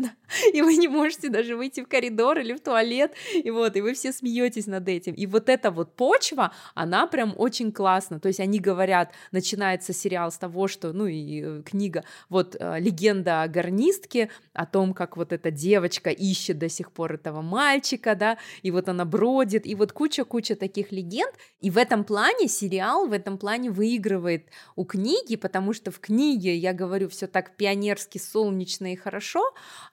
и 0.52 0.62
вы 0.62 0.76
не 0.76 0.88
можете 0.88 1.28
даже 1.30 1.56
выйти 1.56 1.82
в 1.82 1.88
коридор 1.88 2.38
или 2.38 2.52
в 2.52 2.60
туалет, 2.60 3.12
и 3.32 3.50
вот, 3.50 3.76
и 3.76 3.80
вы 3.80 3.94
все 3.94 4.12
смеетесь 4.12 4.66
над 4.66 4.88
этим. 4.88 5.14
И 5.14 5.26
вот 5.26 5.48
эта 5.48 5.70
вот 5.70 5.96
почва, 5.96 6.52
она 6.74 7.06
прям 7.06 7.34
очень 7.36 7.72
классно. 7.72 8.20
То 8.20 8.28
есть 8.28 8.40
они 8.40 8.58
говорят, 8.58 9.12
начинается 9.32 9.92
сериал 9.92 10.30
с 10.30 10.38
того, 10.38 10.68
что, 10.68 10.92
ну 10.92 11.06
и 11.06 11.42
э, 11.42 11.62
книга, 11.64 12.04
вот 12.28 12.56
э, 12.58 12.80
легенда 12.80 13.42
о 13.42 13.48
гарнистке, 13.48 14.30
о 14.52 14.66
том, 14.66 14.94
как 14.94 15.16
вот 15.16 15.32
эта 15.32 15.50
девочка 15.50 16.10
ищет 16.10 16.58
до 16.58 16.68
сих 16.68 16.92
пор 16.92 17.14
этого 17.14 17.42
мальчика, 17.42 18.14
да, 18.14 18.38
и 18.62 18.70
вот 18.70 18.88
она 18.88 19.04
бродит, 19.04 19.66
и 19.66 19.74
вот 19.74 19.92
куча-куча 19.92 20.56
таких 20.56 20.92
легенд. 20.92 21.34
И 21.60 21.70
в 21.70 21.78
этом 21.78 22.04
плане 22.04 22.48
сериал 22.48 23.06
в 23.06 23.12
этом 23.12 23.38
плане 23.38 23.70
выигрывает 23.70 24.48
у 24.74 24.84
книги, 24.84 25.36
потому 25.36 25.72
что 25.72 25.90
в 25.90 26.00
книге, 26.00 26.56
я 26.56 26.72
говорю, 26.72 27.08
все 27.08 27.26
так 27.26 27.56
пионерски, 27.56 28.18
солнечно 28.18 28.92
и 28.92 28.96
хорошо, 28.96 29.42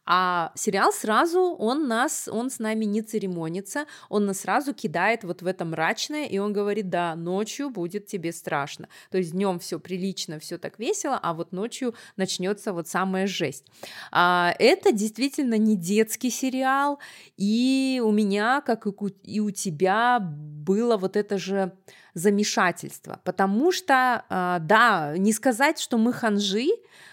а 0.06 0.52
сериал 0.56 0.92
сразу, 0.92 1.56
он 1.58 1.88
нас, 1.88 2.28
он 2.32 2.50
с 2.50 2.60
нами 2.60 2.86
не 2.86 3.02
церемонится, 3.02 3.86
он 4.10 4.26
нас 4.26 4.42
сразу 4.42 4.74
кидает 4.74 5.24
вот 5.24 5.42
в 5.42 5.48
это 5.48 5.66
мрачное, 5.66 6.26
и 6.26 6.38
он 6.38 6.54
говорит, 6.54 6.90
да, 6.90 7.16
ночью 7.34 7.69
будет 7.69 8.06
тебе 8.06 8.32
страшно. 8.32 8.88
То 9.10 9.17
есть 9.17 9.32
днем 9.32 9.58
все 9.60 9.80
прилично, 9.80 10.39
все 10.39 10.58
так 10.58 10.80
весело, 10.80 11.19
а 11.22 11.34
вот 11.34 11.52
ночью 11.52 11.96
начнется 12.15 12.74
вот 12.74 12.88
самая 12.88 13.28
жесть. 13.28 13.65
А, 14.12 14.54
это 14.60 14.91
действительно 14.91 15.58
не 15.58 15.76
детский 15.76 16.30
сериал, 16.30 17.00
и 17.38 18.02
у 18.04 18.12
меня, 18.12 18.62
как 18.62 18.86
и 19.24 19.39
у, 19.39 19.52
тебя, 19.52 20.19
было 20.19 20.98
вот 20.98 21.17
это 21.17 21.38
же 21.38 21.74
замешательство, 22.13 23.19
потому 23.24 23.72
что, 23.72 24.26
а, 24.30 24.60
да, 24.60 25.15
не 25.17 25.34
сказать, 25.34 25.80
что 25.80 25.98
мы 25.98 26.13
ханжи, 26.13 26.67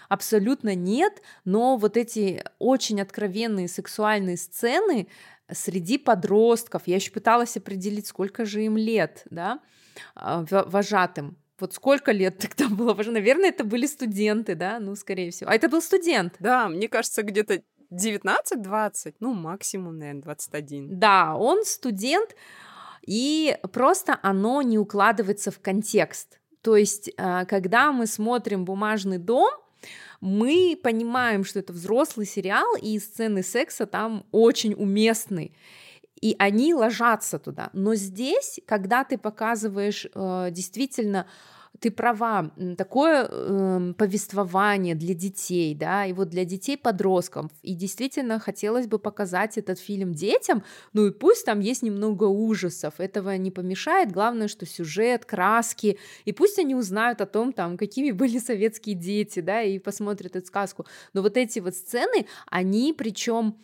абсолютно 0.09 0.75
нет, 0.75 1.21
но 1.45 1.77
вот 1.77 1.97
эти 1.97 2.43
очень 2.59 3.01
откровенные 3.01 3.67
сексуальные 3.67 4.37
сцены 4.37 5.07
среди 5.51 5.97
подростков, 5.97 6.83
я 6.85 6.95
еще 6.95 7.11
пыталась 7.11 7.57
определить, 7.57 8.07
сколько 8.07 8.45
же 8.45 8.63
им 8.63 8.77
лет, 8.77 9.23
да, 9.29 9.59
вожатым. 10.15 11.37
Вот 11.59 11.73
сколько 11.73 12.11
лет 12.11 12.37
тогда 12.39 12.67
было? 12.75 12.93
Наверное, 12.93 13.49
это 13.49 13.63
были 13.63 13.85
студенты, 13.85 14.55
да, 14.55 14.79
ну, 14.79 14.95
скорее 14.95 15.31
всего. 15.31 15.49
А 15.49 15.55
это 15.55 15.69
был 15.69 15.81
студент. 15.81 16.35
Да, 16.39 16.67
мне 16.67 16.87
кажется, 16.87 17.23
где-то 17.23 17.61
19-20, 17.91 19.15
ну, 19.19 19.33
максимум, 19.33 19.97
наверное, 19.97 20.21
21. 20.23 20.99
Да, 20.99 21.35
он 21.35 21.63
студент, 21.65 22.35
и 23.05 23.57
просто 23.73 24.17
оно 24.23 24.61
не 24.61 24.79
укладывается 24.79 25.51
в 25.51 25.59
контекст. 25.59 26.39
То 26.61 26.77
есть, 26.77 27.11
а, 27.17 27.45
когда 27.45 27.91
мы 27.91 28.07
смотрим 28.07 28.65
«Бумажный 28.65 29.17
дом», 29.17 29.51
мы 30.21 30.79
понимаем, 30.81 31.43
что 31.43 31.59
это 31.59 31.73
взрослый 31.73 32.27
сериал, 32.27 32.75
и 32.79 32.99
сцены 32.99 33.41
секса 33.41 33.87
там 33.87 34.25
очень 34.31 34.75
уместны. 34.75 35.53
И 36.21 36.35
они 36.37 36.73
ложатся 36.73 37.39
туда. 37.39 37.69
Но 37.73 37.95
здесь, 37.95 38.59
когда 38.65 39.03
ты 39.03 39.17
показываешь 39.17 40.07
э, 40.13 40.49
действительно 40.51 41.25
ты 41.79 41.89
права, 41.89 42.51
такое 42.77 43.27
эм, 43.27 43.93
повествование 43.93 44.93
для 44.93 45.15
детей, 45.15 45.73
да, 45.73 46.05
и 46.05 46.13
вот 46.13 46.29
для 46.29 46.45
детей-подростков. 46.45 47.49
И 47.63 47.73
действительно 47.73 48.39
хотелось 48.39 48.87
бы 48.87 48.99
показать 48.99 49.57
этот 49.57 49.79
фильм 49.79 50.13
детям, 50.13 50.63
ну 50.93 51.07
и 51.07 51.11
пусть 51.11 51.45
там 51.45 51.59
есть 51.59 51.81
немного 51.81 52.25
ужасов, 52.25 52.99
этого 52.99 53.35
не 53.37 53.51
помешает, 53.51 54.11
главное, 54.11 54.47
что 54.47 54.65
сюжет, 54.65 55.25
краски, 55.25 55.97
и 56.25 56.33
пусть 56.33 56.59
они 56.59 56.75
узнают 56.75 57.21
о 57.21 57.25
том, 57.25 57.53
там, 57.53 57.77
какими 57.77 58.11
были 58.21 58.37
советские 58.37 58.95
дети, 58.95 59.39
да, 59.39 59.63
и 59.63 59.79
посмотрят 59.79 60.35
эту 60.35 60.45
сказку. 60.45 60.85
Но 61.13 61.21
вот 61.21 61.37
эти 61.37 61.59
вот 61.59 61.73
сцены, 61.73 62.27
они 62.47 62.93
причем 62.95 63.57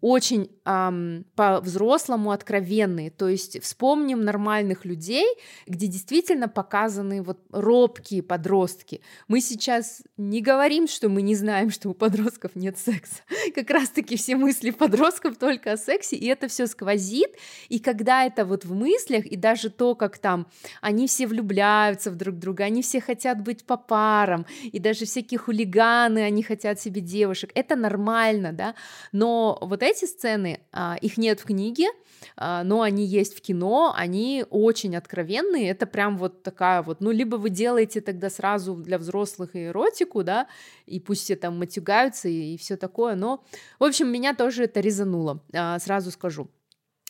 очень 0.00 0.50
ам, 0.64 1.24
по-взрослому 1.34 2.30
откровенные. 2.30 3.10
То 3.10 3.28
есть 3.28 3.62
вспомним 3.62 4.22
нормальных 4.22 4.84
людей, 4.84 5.26
где 5.66 5.86
действительно 5.86 6.48
показаны 6.48 7.22
вот 7.22 7.38
робкие 7.50 8.22
подростки. 8.22 9.00
Мы 9.28 9.40
сейчас 9.40 10.02
не 10.16 10.42
говорим, 10.42 10.86
что 10.88 11.08
мы 11.08 11.22
не 11.22 11.34
знаем, 11.34 11.70
что 11.70 11.88
у 11.88 11.94
подростков 11.94 12.54
нет 12.54 12.78
секса. 12.78 13.22
Как 13.54 13.70
раз-таки 13.70 14.16
все 14.16 14.36
мысли 14.36 14.70
подростков 14.70 15.36
только 15.38 15.72
о 15.72 15.76
сексе, 15.76 16.16
и 16.16 16.26
это 16.26 16.48
все 16.48 16.66
сквозит. 16.66 17.30
И 17.68 17.78
когда 17.78 18.24
это 18.24 18.44
вот 18.44 18.64
в 18.64 18.74
мыслях, 18.74 19.24
и 19.24 19.36
даже 19.36 19.70
то, 19.70 19.94
как 19.94 20.18
там 20.18 20.46
они 20.80 21.06
все 21.06 21.26
влюбляются 21.26 22.10
в 22.10 22.16
друг 22.16 22.38
друга, 22.38 22.64
они 22.64 22.82
все 22.82 23.00
хотят 23.00 23.42
быть 23.42 23.64
по 23.64 23.76
парам, 23.76 24.46
и 24.62 24.78
даже 24.78 25.06
всякие 25.06 25.38
хулиганы, 25.38 26.18
они 26.18 26.42
хотят 26.42 26.80
себе 26.80 27.00
девушек, 27.00 27.50
это 27.54 27.74
нормально, 27.76 28.52
да, 28.52 28.74
но 29.12 29.58
вот 29.66 29.82
эти 29.82 30.04
сцены, 30.04 30.60
а, 30.72 30.96
их 31.00 31.16
нет 31.16 31.40
в 31.40 31.44
книге, 31.44 31.88
а, 32.36 32.62
но 32.64 32.82
они 32.82 33.04
есть 33.04 33.36
в 33.36 33.40
кино, 33.40 33.92
они 33.96 34.44
очень 34.50 34.96
откровенные, 34.96 35.70
это 35.70 35.86
прям 35.86 36.18
вот 36.18 36.42
такая 36.42 36.82
вот, 36.82 37.00
ну, 37.00 37.10
либо 37.10 37.36
вы 37.36 37.50
делаете 37.50 38.00
тогда 38.00 38.30
сразу 38.30 38.74
для 38.74 38.98
взрослых 38.98 39.50
эротику, 39.54 40.22
да, 40.22 40.46
и 40.86 41.00
пусть 41.00 41.22
все 41.22 41.36
там 41.36 41.58
матюгаются 41.58 42.28
и, 42.28 42.54
и 42.54 42.58
все 42.58 42.76
такое, 42.76 43.14
но, 43.14 43.44
в 43.78 43.84
общем, 43.84 44.08
меня 44.08 44.34
тоже 44.34 44.64
это 44.64 44.80
резануло, 44.80 45.42
а, 45.54 45.78
сразу 45.78 46.10
скажу. 46.10 46.50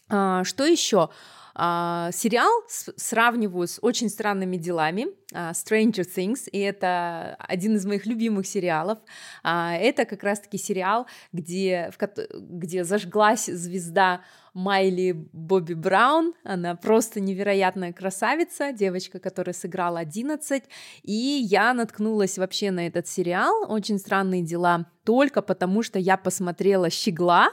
Что 0.09 0.67
еще? 0.67 1.09
А, 1.55 2.11
сериал 2.12 2.51
с- 2.69 2.93
сравниваю 2.97 3.67
с 3.69 3.79
очень 3.83 4.09
странными 4.09 4.57
делами 4.57 5.07
а, 5.35 5.53
Stranger 5.53 6.07
Things, 6.07 6.49
и 6.51 6.59
это 6.59 7.37
один 7.38 7.77
из 7.77 7.85
моих 7.85 8.07
любимых 8.07 8.47
сериалов. 8.47 8.99
А, 9.43 9.75
Это 9.75 10.05
как 10.05 10.23
раз-таки 10.23 10.59
сериал, 10.59 11.07
где, 11.33 11.91
в 11.97 12.09
где 12.33 12.85
зажглась 12.85 13.47
звезда 13.47 14.23
Майли 14.55 15.12
Бобби 15.33 15.75
Браун. 15.75 16.35
Она 16.45 16.75
просто 16.75 17.21
невероятная 17.21 17.93
красавица, 17.93 18.73
девочка, 18.73 19.19
которая 19.19 19.55
сыграла 19.55 19.99
11. 20.01 20.65
И 21.03 21.12
я 21.12 21.73
наткнулась 21.75 22.38
вообще 22.38 22.71
на 22.71 22.87
этот 22.87 23.09
сериал 23.09 23.71
«Очень 23.71 23.99
странные 23.99 24.43
дела» 24.43 24.87
только 25.05 25.43
потому, 25.43 25.83
что 25.83 25.99
я 25.99 26.17
посмотрела 26.17 26.91
«Щегла», 26.91 27.49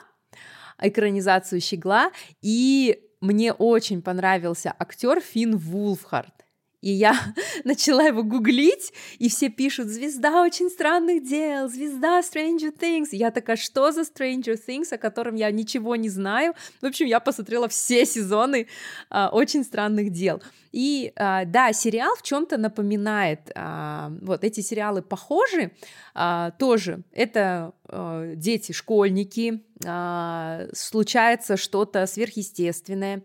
экранизацию 0.81 1.61
«Щегла», 1.61 2.11
и 2.41 3.08
мне 3.21 3.53
очень 3.53 4.01
понравился 4.01 4.73
актер 4.77 5.19
Финн 5.19 5.57
Вулфхард. 5.57 6.33
И 6.81 6.91
я 6.91 7.13
начала 7.65 8.03
его 8.03 8.23
гуглить, 8.23 8.93
и 9.17 9.29
все 9.29 9.49
пишут 9.49 9.87
«Звезда 9.87 10.41
очень 10.41 10.69
странных 10.69 11.27
дел», 11.27 11.67
«Звезда 11.67 12.21
Stranger 12.21 12.73
Things». 12.73 13.09
Я 13.11 13.31
такая, 13.31 13.57
что 13.57 13.91
за 13.91 14.01
Stranger 14.01 14.57
Things, 14.65 14.93
о 14.93 14.97
котором 14.97 15.35
я 15.35 15.51
ничего 15.51 15.97
не 15.97 16.09
знаю? 16.09 16.53
В 16.81 16.85
общем, 16.85 17.05
я 17.05 17.19
посмотрела 17.19 17.67
все 17.67 18.05
сезоны 18.05 18.67
а, 19.09 19.29
«Очень 19.29 19.65
странных 19.65 20.11
дел». 20.11 20.41
И 20.71 21.11
а, 21.15 21.45
да, 21.45 21.73
сериал 21.73 22.15
в 22.15 22.21
чем-то 22.21 22.57
напоминает, 22.57 23.51
а, 23.55 24.11
вот 24.21 24.43
эти 24.43 24.61
сериалы 24.61 25.01
похожи, 25.01 25.71
а, 26.13 26.51
тоже. 26.51 27.03
Это 27.11 27.73
э, 27.87 28.33
дети, 28.35 28.71
школьники, 28.71 29.63
случается 30.73 31.55
что-то 31.55 32.05
сверхъестественное, 32.05 33.23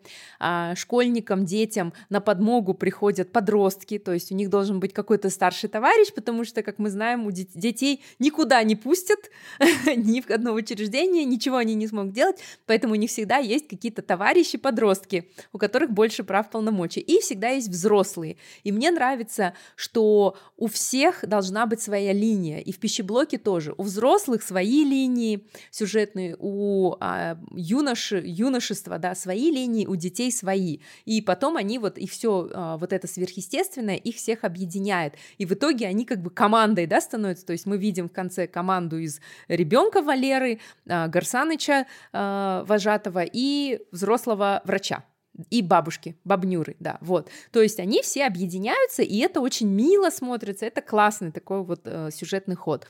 школьникам, 0.77 1.45
детям 1.45 1.93
на 2.11 2.21
подмогу 2.21 2.75
приходят 2.75 3.33
подростки, 3.33 3.99
то 3.99 4.13
есть 4.13 4.31
у 4.31 4.37
них 4.37 4.51
должен 4.51 4.79
быть 4.79 4.93
какой-то 4.93 5.31
старший 5.31 5.69
товарищ, 5.69 6.15
потому 6.15 6.45
что, 6.45 6.63
как 6.63 6.79
мы 6.79 6.91
знаем, 6.91 7.27
у 7.27 7.33
детей 7.33 8.05
никуда 8.21 8.63
не 8.63 8.77
пустят, 8.77 9.19
ни 9.97 10.21
в 10.21 10.31
одно 10.31 10.53
учреждение, 10.53 11.25
ничего 11.25 11.57
они 11.57 11.75
не 11.75 11.89
смогут 11.89 12.13
делать, 12.13 12.39
поэтому 12.67 12.93
у 12.93 12.97
них 12.97 13.11
всегда 13.11 13.39
есть 13.39 13.67
какие-то 13.67 14.03
товарищи-подростки, 14.03 15.33
у 15.53 15.59
которых 15.59 15.91
больше 15.91 16.23
прав 16.23 16.51
полномочий, 16.51 17.01
и 17.01 17.19
всегда 17.19 17.34
есть 17.49 17.69
взрослые. 17.69 18.37
И 18.63 18.73
мне 18.73 18.91
нравится, 18.91 19.55
что 19.77 20.37
у 20.57 20.67
всех 20.67 21.27
должна 21.27 21.67
быть 21.67 21.81
своя 21.81 22.13
линия, 22.13 22.61
и 22.61 22.73
в 22.73 22.79
пищеблоке 22.79 23.39
тоже. 23.39 23.75
У 23.77 23.83
взрослых 23.83 24.43
свои 24.43 24.85
линии 24.85 25.47
сюжетные, 25.71 26.37
у 26.39 26.97
а, 27.01 27.39
юнош, 27.53 28.13
юношества, 28.13 28.99
да, 28.99 29.15
свои 29.15 29.51
линии, 29.51 29.87
у 29.87 29.97
детей 29.97 30.31
свои. 30.33 30.79
И 31.05 31.21
потом 31.21 31.57
они 31.57 31.79
вот, 31.79 31.99
и 31.99 32.07
все 32.07 32.49
а, 32.53 32.77
вот 32.77 32.93
это 32.93 33.07
сверхъестественное 33.07 33.97
их 33.97 34.17
всех 34.17 34.45
объединяет. 34.45 35.15
И 35.39 35.47
в 35.47 35.53
итоге 35.53 35.87
они 35.87 36.05
как 36.05 36.23
бы 36.23 36.31
командой, 36.31 36.87
да, 36.87 37.01
становятся. 37.01 37.47
То 37.47 37.53
есть 37.53 37.67
мы 37.67 37.79
видим 37.79 38.09
в 38.09 38.13
конце 38.13 38.47
команду 38.47 38.99
из 38.99 39.21
ребенка 39.49 40.03
Валеры, 40.03 40.61
а, 40.89 41.09
Гарсаныча 41.09 41.87
а, 42.13 42.65
вожатого 42.65 43.25
и 43.25 43.81
взрослого 43.91 44.63
врача 44.65 45.05
и 45.51 45.63
бабушки, 45.63 46.17
бабнюры, 46.25 46.77
да, 46.81 46.99
вот. 47.01 47.29
То 47.51 47.61
есть 47.61 47.81
они 47.81 48.03
все 48.03 48.27
объединяются, 48.27 49.03
и 49.03 49.19
это 49.19 49.41
очень 49.41 49.69
мило 49.69 50.11
смотрится, 50.11 50.67
это 50.67 50.81
классный 50.81 51.33
такой 51.33 51.63
вот 51.65 51.83
э, 51.85 52.11
сюжетный 52.13 52.55
ход, 52.55 52.87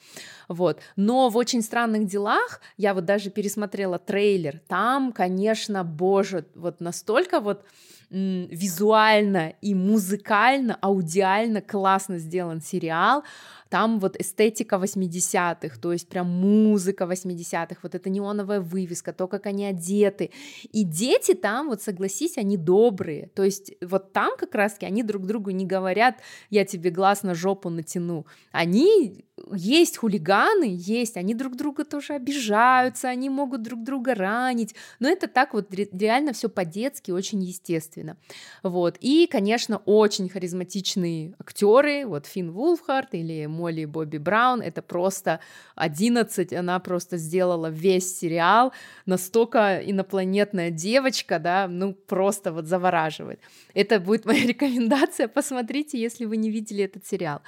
вот. 0.49 0.81
Но 0.97 1.29
в 1.29 1.37
«Очень 1.37 1.63
странных 1.63 2.07
делах» 2.07 2.61
я 2.77 2.95
вот 2.95 3.05
даже 3.05 3.31
пересмотрела 3.31 3.99
трейлер, 3.99 4.61
там, 4.69 5.13
конечно, 5.13 5.85
боже, 5.85 6.47
вот 6.55 6.81
настолько 6.81 7.41
вот 7.41 7.65
визуально 8.11 9.55
и 9.61 9.75
музыкально, 9.75 10.79
аудиально 10.81 11.61
классно 11.61 12.19
сделан 12.19 12.61
сериал, 12.61 13.25
там 13.69 13.99
вот 13.99 14.21
эстетика 14.21 14.77
80-х, 14.77 15.79
то 15.81 15.93
есть 15.93 16.09
прям 16.09 16.29
музыка 16.29 17.05
80-х, 17.05 17.77
вот 17.83 17.95
эта 17.95 18.11
неоновая 18.11 18.61
вывеска, 18.61 19.13
то, 19.13 19.27
как 19.27 19.47
они 19.47 19.65
одеты. 19.65 20.31
И 20.73 20.85
дети 20.85 21.35
там, 21.35 21.69
вот 21.69 21.83
согласись, 21.83 22.39
они 22.39 22.57
добрые. 22.57 23.29
То 23.35 23.43
есть 23.43 23.73
вот 23.81 24.13
там 24.13 24.37
как 24.37 24.55
раз-таки 24.55 24.87
они 24.87 25.03
друг 25.03 25.27
другу 25.27 25.51
не 25.51 25.67
говорят, 25.67 26.17
я 26.51 26.65
тебе 26.65 26.91
глаз 26.91 27.23
на 27.23 27.35
жопу 27.35 27.71
натяну. 27.71 28.27
Они 28.53 29.25
есть 29.53 29.99
хулиганы, 29.99 30.75
есть, 30.79 31.17
они 31.17 31.35
друг 31.35 31.57
друга 31.57 31.85
тоже 31.85 32.15
обижаются, 32.15 33.09
они 33.09 33.29
могут 33.29 33.63
друг 33.63 33.83
друга 33.83 34.15
ранить, 34.15 34.75
но 35.01 35.09
это 35.09 35.27
так 35.27 35.55
вот 35.55 35.69
реально 35.75 36.33
все 36.33 36.49
по-детски, 36.49 37.11
очень 37.11 37.43
естественно. 37.43 38.17
Вот. 38.63 38.97
И, 39.01 39.27
конечно, 39.27 39.79
очень 39.85 40.29
харизматичные 40.29 41.35
актеры, 41.39 42.07
вот 42.07 42.27
Финн 42.27 42.53
Вулфхарт 42.53 43.15
или 43.15 43.47
Молли 43.55 43.85
Бобби 43.87 44.19
Браун, 44.19 44.61
это 44.61 44.83
просто 44.83 45.41
11, 45.77 46.53
она 46.53 46.79
просто 46.81 47.17
сделала 47.17 47.69
весь 47.69 48.19
сериал, 48.19 48.73
настолько 49.07 49.81
инопланетная 49.85 50.71
девочка, 50.71 51.39
да, 51.39 51.67
ну 51.69 51.95
просто 51.95 52.53
вот 52.53 52.67
завораживает. 52.67 53.41
Это 53.75 54.01
будет 54.01 54.27
моя 54.27 54.47
рекомендация, 54.47 55.29
посмотрите, 55.29 56.01
если 56.01 56.27
вы 56.27 56.37
не 56.37 56.51
видели 56.51 56.85
этот 56.85 57.07
сериал. 57.07 57.41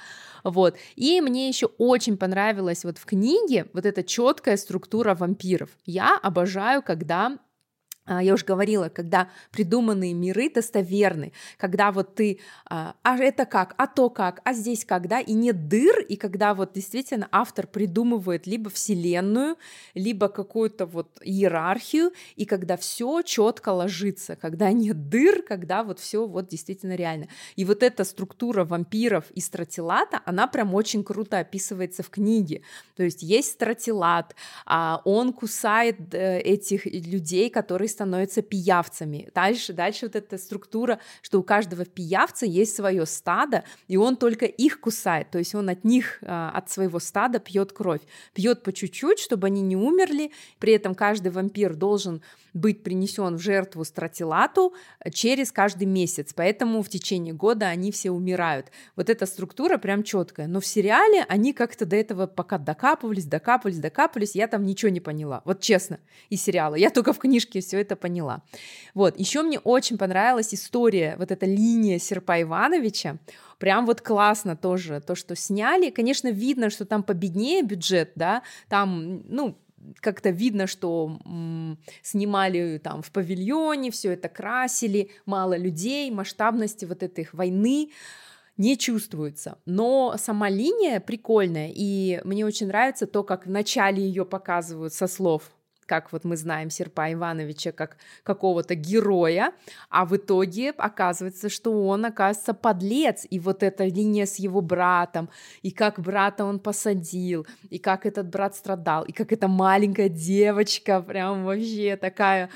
Вот. 0.43 0.77
И 0.95 1.21
мне 1.21 1.47
еще 1.47 1.67
очень 1.77 2.17
понравилась 2.17 2.85
вот 2.85 2.97
в 2.97 3.05
книге 3.05 3.65
вот 3.73 3.85
эта 3.85 4.03
четкая 4.03 4.57
структура 4.57 5.13
вампиров. 5.15 5.69
Я 5.85 6.17
обожаю, 6.17 6.81
когда 6.81 7.37
я 8.07 8.33
уже 8.33 8.45
говорила, 8.45 8.89
когда 8.89 9.29
придуманные 9.51 10.13
миры 10.13 10.49
достоверны, 10.49 11.33
когда 11.57 11.91
вот 11.91 12.15
ты, 12.15 12.39
а, 12.69 12.95
а 13.03 13.17
это 13.17 13.45
как, 13.45 13.75
а 13.77 13.87
то 13.87 14.09
как, 14.09 14.41
а 14.43 14.53
здесь 14.53 14.85
как, 14.85 15.07
да, 15.07 15.19
и 15.19 15.33
нет 15.33 15.67
дыр, 15.67 15.99
и 15.99 16.15
когда 16.15 16.53
вот 16.53 16.73
действительно 16.73 17.27
автор 17.31 17.67
придумывает 17.67 18.47
либо 18.47 18.69
вселенную, 18.69 19.57
либо 19.93 20.29
какую-то 20.29 20.85
вот 20.85 21.09
иерархию, 21.21 22.11
и 22.35 22.45
когда 22.45 22.77
все 22.77 23.21
четко 23.21 23.69
ложится, 23.69 24.35
когда 24.35 24.71
нет 24.71 25.09
дыр, 25.09 25.41
когда 25.41 25.83
вот 25.83 25.99
все 25.99 26.25
вот 26.25 26.47
действительно 26.47 26.95
реально. 26.95 27.27
И 27.55 27.65
вот 27.65 27.83
эта 27.83 28.03
структура 28.03 28.63
вампиров 28.63 29.25
и 29.31 29.41
стратилата, 29.41 30.21
она 30.25 30.47
прям 30.47 30.73
очень 30.73 31.03
круто 31.03 31.39
описывается 31.39 32.03
в 32.03 32.09
книге. 32.09 32.61
То 32.95 33.03
есть 33.03 33.21
есть 33.21 33.51
стратилат, 33.51 34.35
а 34.65 35.01
он 35.05 35.33
кусает 35.33 36.13
э, 36.13 36.39
этих 36.39 36.85
людей, 36.85 37.49
которые 37.49 37.89
становятся 37.97 38.43
пиявцами. 38.43 39.29
Дальше, 39.33 39.73
дальше 39.73 40.05
вот 40.05 40.15
эта 40.15 40.37
структура, 40.37 40.99
что 41.23 41.39
у 41.39 41.43
каждого 41.43 41.83
пиявца 41.83 42.45
есть 42.45 42.75
свое 42.75 43.05
стадо, 43.07 43.63
и 43.87 43.97
он 43.97 44.17
только 44.17 44.45
их 44.45 44.79
кусает, 44.79 45.31
то 45.31 45.39
есть 45.39 45.55
он 45.55 45.69
от 45.69 45.83
них, 45.83 46.19
а, 46.21 46.51
от 46.51 46.69
своего 46.69 46.99
стада 46.99 47.39
пьет 47.39 47.73
кровь, 47.73 48.01
пьет 48.33 48.61
по 48.61 48.71
чуть-чуть, 48.71 49.19
чтобы 49.19 49.47
они 49.47 49.61
не 49.61 49.75
умерли, 49.75 50.31
при 50.59 50.73
этом 50.73 50.93
каждый 50.93 51.31
вампир 51.31 51.75
должен 51.75 52.21
быть 52.57 52.83
принесен 52.83 53.35
в 53.35 53.39
жертву 53.39 53.83
стратилату 53.85 54.73
через 55.11 55.51
каждый 55.51 55.85
месяц, 55.85 56.33
поэтому 56.33 56.81
в 56.81 56.89
течение 56.89 57.33
года 57.33 57.67
они 57.67 57.91
все 57.91 58.11
умирают. 58.11 58.71
Вот 58.95 59.09
эта 59.09 59.25
структура 59.25 59.77
прям 59.77 60.03
четкая, 60.03 60.47
но 60.47 60.59
в 60.59 60.65
сериале 60.65 61.25
они 61.29 61.53
как-то 61.53 61.85
до 61.85 61.95
этого 61.95 62.27
пока 62.27 62.57
докапывались, 62.57 63.25
докапывались, 63.25 63.79
докапывались, 63.79 64.35
я 64.35 64.47
там 64.47 64.65
ничего 64.65 64.89
не 64.89 64.99
поняла, 64.99 65.41
вот 65.45 65.61
честно, 65.61 65.99
из 66.29 66.41
сериала, 66.41 66.75
я 66.75 66.89
только 66.89 67.13
в 67.13 67.19
книжке 67.19 67.61
все 67.61 67.79
это 67.79 67.95
поняла. 67.95 68.41
Вот, 68.93 69.19
еще 69.19 69.41
мне 69.41 69.59
очень 69.59 69.97
понравилась 69.97 70.53
история, 70.53 71.15
вот 71.17 71.31
эта 71.31 71.45
линия 71.45 71.99
Серпа 71.99 72.41
Ивановича, 72.41 73.17
прям 73.59 73.85
вот 73.85 74.01
классно 74.01 74.55
тоже 74.55 75.01
то, 75.01 75.15
что 75.15 75.35
сняли. 75.35 75.89
Конечно, 75.89 76.29
видно, 76.29 76.69
что 76.69 76.85
там 76.85 77.03
победнее 77.03 77.63
бюджет, 77.63 78.11
да, 78.15 78.43
там, 78.69 79.23
ну, 79.27 79.57
как-то 79.99 80.29
видно, 80.29 80.67
что 80.67 81.19
м, 81.25 81.79
снимали 82.01 82.79
там 82.83 83.01
в 83.01 83.11
павильоне, 83.11 83.91
все 83.91 84.13
это 84.13 84.29
красили, 84.29 85.11
мало 85.25 85.57
людей, 85.57 86.09
масштабности 86.11 86.85
вот 86.85 87.03
этой 87.03 87.27
войны 87.33 87.91
не 88.57 88.77
чувствуется. 88.77 89.59
Но 89.65 90.15
сама 90.17 90.49
линия 90.49 90.99
прикольная, 90.99 91.71
и 91.73 92.21
мне 92.23 92.45
очень 92.45 92.67
нравится 92.67 93.05
то, 93.07 93.23
как 93.23 93.45
в 93.45 93.49
начале 93.49 94.03
ее 94.03 94.25
показывают 94.25 94.93
со 94.93 95.07
слов 95.07 95.51
как 95.87 96.11
вот 96.11 96.23
мы 96.25 96.37
знаем 96.37 96.69
Серпа 96.69 97.11
Ивановича 97.11 97.71
как 97.71 97.97
какого-то 98.23 98.75
героя, 98.75 99.53
а 99.89 100.05
в 100.05 100.15
итоге 100.15 100.71
оказывается, 100.71 101.49
что 101.49 101.87
он, 101.87 102.05
оказывается, 102.05 102.53
подлец, 102.53 103.25
и 103.29 103.39
вот 103.39 103.63
эта 103.63 103.85
линия 103.85 104.25
с 104.25 104.35
его 104.35 104.61
братом, 104.61 105.29
и 105.63 105.71
как 105.71 105.99
брата 105.99 106.45
он 106.45 106.59
посадил, 106.59 107.47
и 107.69 107.79
как 107.79 108.05
этот 108.05 108.27
брат 108.27 108.55
страдал, 108.55 109.03
и 109.03 109.11
как 109.11 109.31
эта 109.31 109.47
маленькая 109.47 110.09
девочка 110.09 111.01
прям 111.01 111.45
вообще 111.45 111.97
такая 111.97 112.49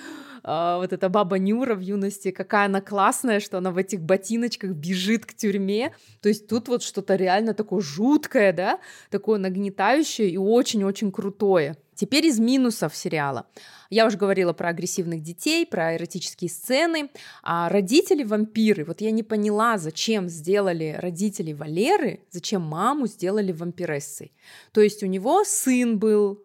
Uh, 0.44 0.80
вот 0.80 0.92
эта 0.92 1.08
баба 1.08 1.38
Нюра 1.38 1.76
в 1.76 1.82
юности, 1.82 2.32
какая 2.32 2.66
она 2.66 2.82
классная, 2.82 3.40
что 3.40 3.60
она 3.60 3.70
в 3.70 3.78
этих 3.78 4.02
ботиночках 4.02 4.72
бежит 4.72 5.28
к 5.28 5.36
тюрьме. 5.36 5.94
То 6.20 6.30
есть 6.30 6.48
тут 6.48 6.68
вот 6.68 6.82
что-то 6.82 7.16
реально 7.16 7.54
такое 7.54 7.80
жуткое, 7.80 8.52
да, 8.52 8.80
такое 9.12 9.38
нагнетающее 9.38 10.28
и 10.28 10.38
очень-очень 10.38 11.12
крутое. 11.12 11.78
Теперь 12.02 12.26
из 12.26 12.40
минусов 12.40 12.96
сериала. 12.96 13.46
Я 13.92 14.08
уже 14.08 14.18
говорила 14.18 14.54
про 14.54 14.70
агрессивных 14.70 15.22
детей, 15.22 15.68
про 15.68 15.96
эротические 15.96 16.50
сцены. 16.50 17.12
А 17.44 17.70
родители 17.70 18.24
вампиры, 18.24 18.86
вот 18.86 19.02
я 19.02 19.12
не 19.12 19.22
поняла, 19.22 19.78
зачем 19.78 20.28
сделали 20.28 20.98
родители 21.00 21.54
Валеры, 21.54 22.26
зачем 22.32 22.64
маму 22.64 23.06
сделали 23.06 23.52
вампирессой. 23.52 24.34
То 24.72 24.82
есть 24.82 25.04
у 25.04 25.06
него 25.06 25.44
сын 25.44 26.00
был, 26.00 26.44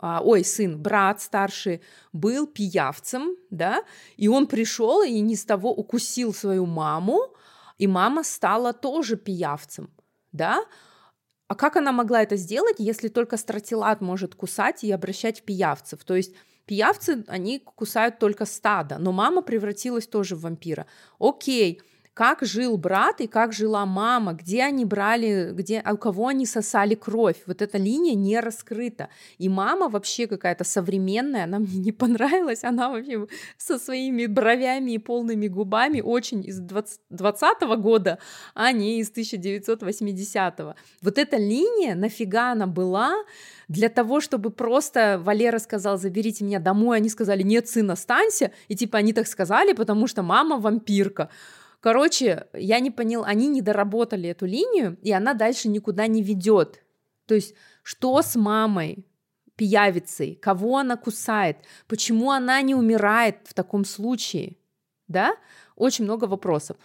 а, 0.00 0.22
ой, 0.24 0.44
сын, 0.44 0.76
брат 0.76 1.22
старший, 1.22 1.82
был 2.12 2.48
пиявцем, 2.48 3.36
да, 3.50 3.84
и 4.16 4.26
он 4.26 4.48
пришел 4.48 5.04
и 5.04 5.20
не 5.20 5.36
с 5.36 5.44
того 5.44 5.72
укусил 5.72 6.34
свою 6.34 6.66
маму, 6.66 7.20
и 7.78 7.86
мама 7.86 8.24
стала 8.24 8.72
тоже 8.72 9.16
пиявцем, 9.16 9.88
да, 10.32 10.64
а 11.48 11.54
как 11.54 11.76
она 11.76 11.92
могла 11.92 12.22
это 12.22 12.36
сделать, 12.36 12.76
если 12.78 13.08
только 13.08 13.36
стратилат 13.36 14.00
может 14.00 14.34
кусать 14.34 14.84
и 14.84 14.90
обращать 14.92 15.40
в 15.40 15.42
пиявцев? 15.44 16.04
То 16.04 16.14
есть 16.16 16.34
пиявцы, 16.66 17.24
они 17.28 17.60
кусают 17.60 18.18
только 18.18 18.44
стадо, 18.46 18.98
но 18.98 19.12
мама 19.12 19.42
превратилась 19.42 20.06
тоже 20.06 20.36
в 20.36 20.40
вампира. 20.42 20.86
Окей, 21.18 21.82
как 22.16 22.42
жил 22.42 22.78
брат 22.78 23.20
и 23.20 23.26
как 23.26 23.52
жила 23.52 23.84
мама, 23.84 24.32
где 24.32 24.62
они 24.62 24.86
брали, 24.86 25.50
где, 25.52 25.80
а 25.80 25.92
у 25.92 25.98
кого 25.98 26.28
они 26.28 26.46
сосали 26.46 26.94
кровь. 26.94 27.36
Вот 27.44 27.60
эта 27.60 27.76
линия 27.76 28.14
не 28.14 28.40
раскрыта. 28.40 29.10
И 29.36 29.50
мама 29.50 29.90
вообще 29.90 30.26
какая-то 30.26 30.64
современная, 30.64 31.44
она 31.44 31.58
мне 31.58 31.76
не 31.76 31.92
понравилась, 31.92 32.64
она 32.64 32.88
вообще 32.88 33.26
со 33.58 33.78
своими 33.78 34.24
бровями 34.24 34.92
и 34.92 34.98
полными 34.98 35.46
губами 35.46 36.00
очень 36.00 36.42
из 36.42 36.58
20, 36.58 37.00
20 37.10 37.62
года, 37.78 38.18
а 38.54 38.72
не 38.72 39.00
из 39.00 39.12
1980-го. 39.12 40.74
Вот 41.02 41.18
эта 41.18 41.36
линия, 41.36 41.94
нафига 41.94 42.52
она 42.52 42.66
была, 42.66 43.12
для 43.68 43.90
того, 43.90 44.22
чтобы 44.22 44.50
просто 44.50 45.20
Валера 45.22 45.58
сказал, 45.58 45.98
заберите 45.98 46.46
меня 46.46 46.60
домой, 46.60 46.96
они 46.96 47.10
сказали, 47.10 47.42
нет, 47.42 47.68
сын, 47.68 47.90
останься, 47.90 48.52
и 48.68 48.74
типа 48.74 48.96
они 48.96 49.12
так 49.12 49.26
сказали, 49.26 49.74
потому 49.74 50.06
что 50.06 50.22
мама 50.22 50.56
вампирка. 50.56 51.28
Короче, 51.80 52.46
я 52.52 52.80
не 52.80 52.90
понял, 52.90 53.24
они 53.24 53.48
не 53.48 53.62
доработали 53.62 54.28
эту 54.28 54.46
линию, 54.46 54.98
и 55.02 55.12
она 55.12 55.34
дальше 55.34 55.68
никуда 55.68 56.06
не 56.06 56.22
ведет. 56.22 56.82
То 57.26 57.34
есть, 57.34 57.54
что 57.82 58.20
с 58.22 58.36
мамой? 58.36 59.06
пиявицей, 59.56 60.36
кого 60.36 60.78
она 60.78 60.96
кусает, 60.96 61.56
почему 61.88 62.30
она 62.30 62.60
не 62.62 62.74
умирает 62.74 63.38
в 63.44 63.54
таком 63.54 63.84
случае, 63.84 64.56
да? 65.08 65.34
Очень 65.76 66.04
много 66.04 66.26
вопросов. 66.26 66.76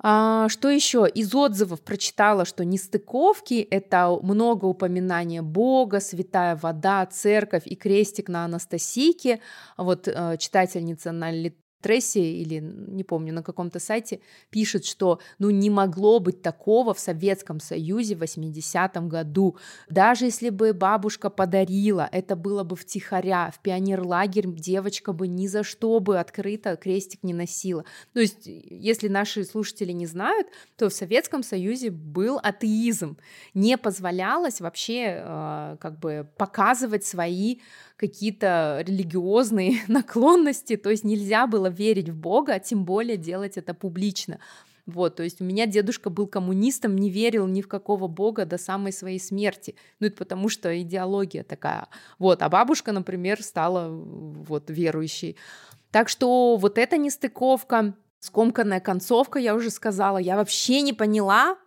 А, 0.00 0.48
что 0.48 0.68
еще? 0.68 1.08
Из 1.12 1.34
отзывов 1.34 1.80
прочитала, 1.80 2.44
что 2.44 2.64
нестыковки— 2.64 3.66
это 3.70 4.16
много 4.22 4.66
упоминания 4.66 5.42
Бога, 5.42 5.98
святая 5.98 6.56
вода, 6.56 7.04
церковь 7.06 7.64
и 7.66 7.74
крестик 7.74 8.28
на 8.28 8.44
Анастасийке. 8.44 9.40
Вот 9.76 10.06
э, 10.06 10.36
читательница 10.38 11.10
на 11.10 11.32
Тресси 11.80 12.42
или 12.42 12.58
не 12.60 13.04
помню 13.04 13.32
на 13.32 13.42
каком-то 13.42 13.78
сайте 13.78 14.20
пишет, 14.50 14.84
что 14.84 15.20
ну 15.38 15.50
не 15.50 15.70
могло 15.70 16.18
быть 16.18 16.42
такого 16.42 16.94
в 16.94 16.98
Советском 16.98 17.60
Союзе 17.60 18.16
в 18.16 18.22
80-м 18.22 19.08
году. 19.08 19.56
Даже 19.88 20.24
если 20.24 20.50
бы 20.50 20.72
бабушка 20.72 21.30
подарила, 21.30 22.08
это 22.10 22.36
было 22.36 22.64
бы 22.64 22.76
втихаря, 22.76 23.50
в 23.50 23.60
пионерлагерь 23.60 24.46
девочка 24.46 25.12
бы 25.12 25.28
ни 25.28 25.46
за 25.46 25.62
что 25.62 26.00
бы 26.00 26.18
открыто 26.18 26.76
крестик 26.76 27.22
не 27.22 27.34
носила. 27.34 27.84
То 28.12 28.20
есть, 28.20 28.46
если 28.46 29.08
наши 29.08 29.44
слушатели 29.44 29.92
не 29.92 30.06
знают, 30.06 30.48
то 30.76 30.88
в 30.88 30.92
Советском 30.92 31.42
Союзе 31.42 31.90
был 31.90 32.38
атеизм. 32.42 33.18
Не 33.54 33.78
позволялось 33.78 34.60
вообще 34.60 35.22
э, 35.24 35.76
как 35.80 35.98
бы 35.98 36.28
показывать 36.36 37.04
свои 37.04 37.58
какие-то 37.98 38.82
религиозные 38.86 39.80
наклонности, 39.88 40.76
то 40.76 40.88
есть 40.88 41.04
нельзя 41.04 41.46
было 41.46 41.66
верить 41.66 42.08
в 42.08 42.16
Бога, 42.16 42.54
а 42.54 42.60
тем 42.60 42.84
более 42.84 43.18
делать 43.18 43.58
это 43.58 43.74
публично. 43.74 44.38
Вот, 44.86 45.16
то 45.16 45.22
есть 45.22 45.42
у 45.42 45.44
меня 45.44 45.66
дедушка 45.66 46.08
был 46.08 46.26
коммунистом, 46.26 46.96
не 46.96 47.10
верил 47.10 47.46
ни 47.46 47.60
в 47.60 47.68
какого 47.68 48.06
бога 48.06 48.46
до 48.46 48.56
самой 48.56 48.90
своей 48.90 49.20
смерти. 49.20 49.74
Ну, 50.00 50.06
это 50.06 50.16
потому 50.16 50.48
что 50.48 50.80
идеология 50.80 51.42
такая. 51.42 51.88
Вот, 52.18 52.40
а 52.40 52.48
бабушка, 52.48 52.92
например, 52.92 53.42
стала 53.42 53.90
вот 53.90 54.70
верующей. 54.70 55.36
Так 55.90 56.08
что 56.08 56.56
вот 56.56 56.78
эта 56.78 56.96
нестыковка, 56.96 57.94
скомканная 58.20 58.80
концовка, 58.80 59.38
я 59.38 59.54
уже 59.54 59.68
сказала, 59.68 60.16
я 60.16 60.36
вообще 60.36 60.80
не 60.80 60.94
поняла, 60.94 61.58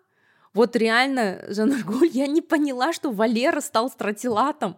вот 0.53 0.75
реально, 0.75 1.43
Жан 1.47 1.75
я 2.11 2.25
не 2.25 2.41
поняла, 2.41 2.91
что 2.91 3.11
Валера 3.11 3.61
стал 3.61 3.89
стратилатом 3.89 4.77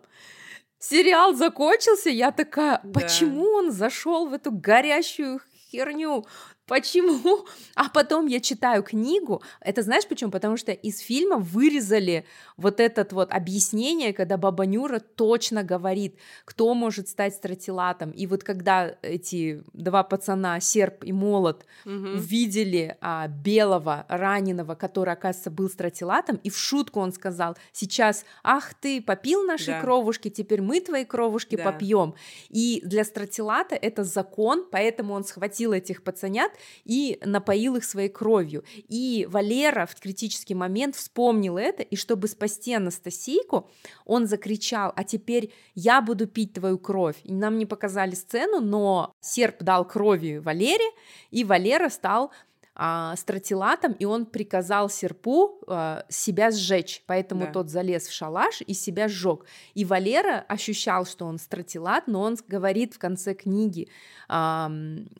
сериал 0.83 1.33
закончился, 1.33 2.09
я 2.09 2.31
такая, 2.31 2.81
почему 2.93 3.45
да. 3.45 3.51
он 3.51 3.71
зашел 3.71 4.27
в 4.27 4.33
эту 4.33 4.51
горящую 4.51 5.39
херню? 5.71 6.25
Почему? 6.67 7.45
А 7.75 7.89
потом 7.89 8.27
я 8.27 8.39
читаю 8.39 8.83
книгу. 8.83 9.41
Это 9.59 9.81
знаешь 9.81 10.07
почему? 10.07 10.29
Потому 10.29 10.57
что 10.57 10.71
из 10.71 10.99
фильма 10.99 11.37
вырезали 11.37 12.23
вот 12.55 12.79
это 12.79 13.07
вот 13.15 13.31
объяснение, 13.31 14.13
когда 14.13 14.37
Баба 14.37 14.65
Нюра 14.65 14.99
точно 14.99 15.63
говорит, 15.63 16.17
кто 16.45 16.73
может 16.75 17.07
стать 17.07 17.33
стратилатом. 17.33 18.11
И 18.11 18.27
вот 18.27 18.43
когда 18.43 18.95
эти 19.01 19.63
два 19.73 20.03
пацана, 20.03 20.59
серп 20.59 21.03
и 21.03 21.11
молот, 21.11 21.65
угу. 21.83 21.93
увидели 21.93 22.95
а, 23.01 23.27
белого 23.27 24.05
раненого, 24.07 24.75
который, 24.75 25.13
оказывается, 25.13 25.49
был 25.49 25.69
стратилатом, 25.69 26.39
и 26.43 26.49
в 26.51 26.57
шутку 26.57 26.99
он 26.99 27.11
сказал, 27.11 27.57
сейчас, 27.71 28.23
ах 28.43 28.75
ты, 28.75 29.01
попил 29.01 29.43
наши 29.43 29.71
да. 29.71 29.81
кровушки, 29.81 30.29
теперь 30.29 30.61
мы 30.61 30.79
твои 30.79 31.05
кровушки 31.05 31.55
да. 31.55 31.63
попьем. 31.63 32.13
И 32.49 32.81
для 32.85 33.03
стратилата 33.03 33.75
это 33.75 34.03
закон, 34.03 34.67
поэтому 34.71 35.15
он 35.15 35.23
схватил 35.23 35.73
этих 35.73 36.03
пацанят 36.03 36.52
и 36.83 37.19
напоил 37.23 37.75
их 37.75 37.83
своей 37.83 38.09
кровью. 38.09 38.63
И 38.87 39.27
Валера 39.29 39.85
в 39.85 39.95
критический 39.99 40.55
момент 40.55 40.95
вспомнил 40.95 41.57
это, 41.57 41.83
и 41.83 41.95
чтобы 41.95 42.27
спасти 42.27 42.73
Анастасийку, 42.73 43.69
он 44.05 44.27
закричал, 44.27 44.93
а 44.95 45.03
теперь 45.03 45.51
я 45.75 46.01
буду 46.01 46.27
пить 46.27 46.53
твою 46.53 46.77
кровь. 46.77 47.17
И 47.23 47.33
нам 47.33 47.57
не 47.57 47.65
показали 47.65 48.15
сцену, 48.15 48.59
но 48.59 49.13
серп 49.21 49.63
дал 49.63 49.87
крови 49.87 50.37
Валере, 50.37 50.89
и 51.31 51.43
Валера 51.43 51.89
стал 51.89 52.31
а, 52.75 53.15
стратилатом, 53.15 53.93
и 53.93 54.05
он 54.05 54.25
приказал 54.25 54.89
серпу 54.89 55.59
а, 55.67 56.05
себя 56.09 56.49
сжечь, 56.49 57.03
поэтому 57.05 57.45
да. 57.45 57.51
тот 57.51 57.69
залез 57.69 58.07
в 58.07 58.11
шалаш 58.11 58.61
и 58.65 58.73
себя 58.73 59.07
сжег. 59.07 59.45
И 59.75 59.85
Валера 59.85 60.43
ощущал, 60.47 61.05
что 61.05 61.25
он 61.25 61.37
стратилат, 61.37 62.07
но 62.07 62.21
он 62.21 62.35
говорит 62.47 62.95
в 62.95 62.99
конце 62.99 63.35
книги 63.35 63.89
а, 64.27 64.71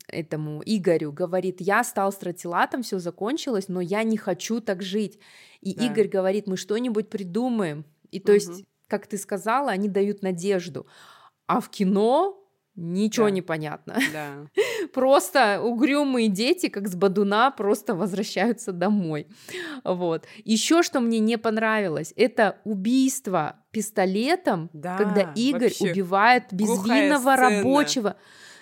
этому 0.08 0.62
Игорю, 0.66 1.12
говорит, 1.12 1.60
я 1.60 1.84
стал 1.84 2.10
стратилатом, 2.10 2.82
все 2.82 2.98
закончилось, 2.98 3.68
но 3.68 3.80
я 3.80 4.02
не 4.02 4.16
хочу 4.16 4.60
так 4.60 4.82
жить. 4.82 5.20
И 5.60 5.74
да. 5.74 5.86
Игорь 5.86 6.08
говорит, 6.08 6.48
мы 6.48 6.56
что-нибудь 6.56 7.08
придумаем. 7.08 7.84
И 8.10 8.18
то 8.18 8.32
угу. 8.32 8.34
есть, 8.34 8.64
как 8.88 9.06
ты 9.06 9.16
сказала, 9.16 9.70
они 9.70 9.88
дают 9.88 10.22
надежду. 10.22 10.86
А 11.46 11.60
в 11.60 11.68
кино 11.70 12.43
Ничего 12.76 13.26
да. 13.26 13.30
не 13.30 13.42
понятно. 13.42 13.96
Да. 14.12 14.46
Просто 14.92 15.60
угрюмые 15.62 16.28
дети, 16.28 16.68
как 16.68 16.88
с 16.88 16.96
Бадуна, 16.96 17.50
просто 17.52 17.94
возвращаются 17.94 18.72
домой. 18.72 19.28
Вот. 19.84 20.24
Еще 20.44 20.82
что 20.82 21.00
мне 21.00 21.20
не 21.20 21.38
понравилось, 21.38 22.12
это 22.16 22.58
убийство 22.64 23.56
пистолетом, 23.70 24.70
да, 24.72 24.96
когда 24.96 25.32
Игорь 25.36 25.72
убивает 25.80 26.44
безвинного 26.50 27.36
рабочего. 27.36 28.16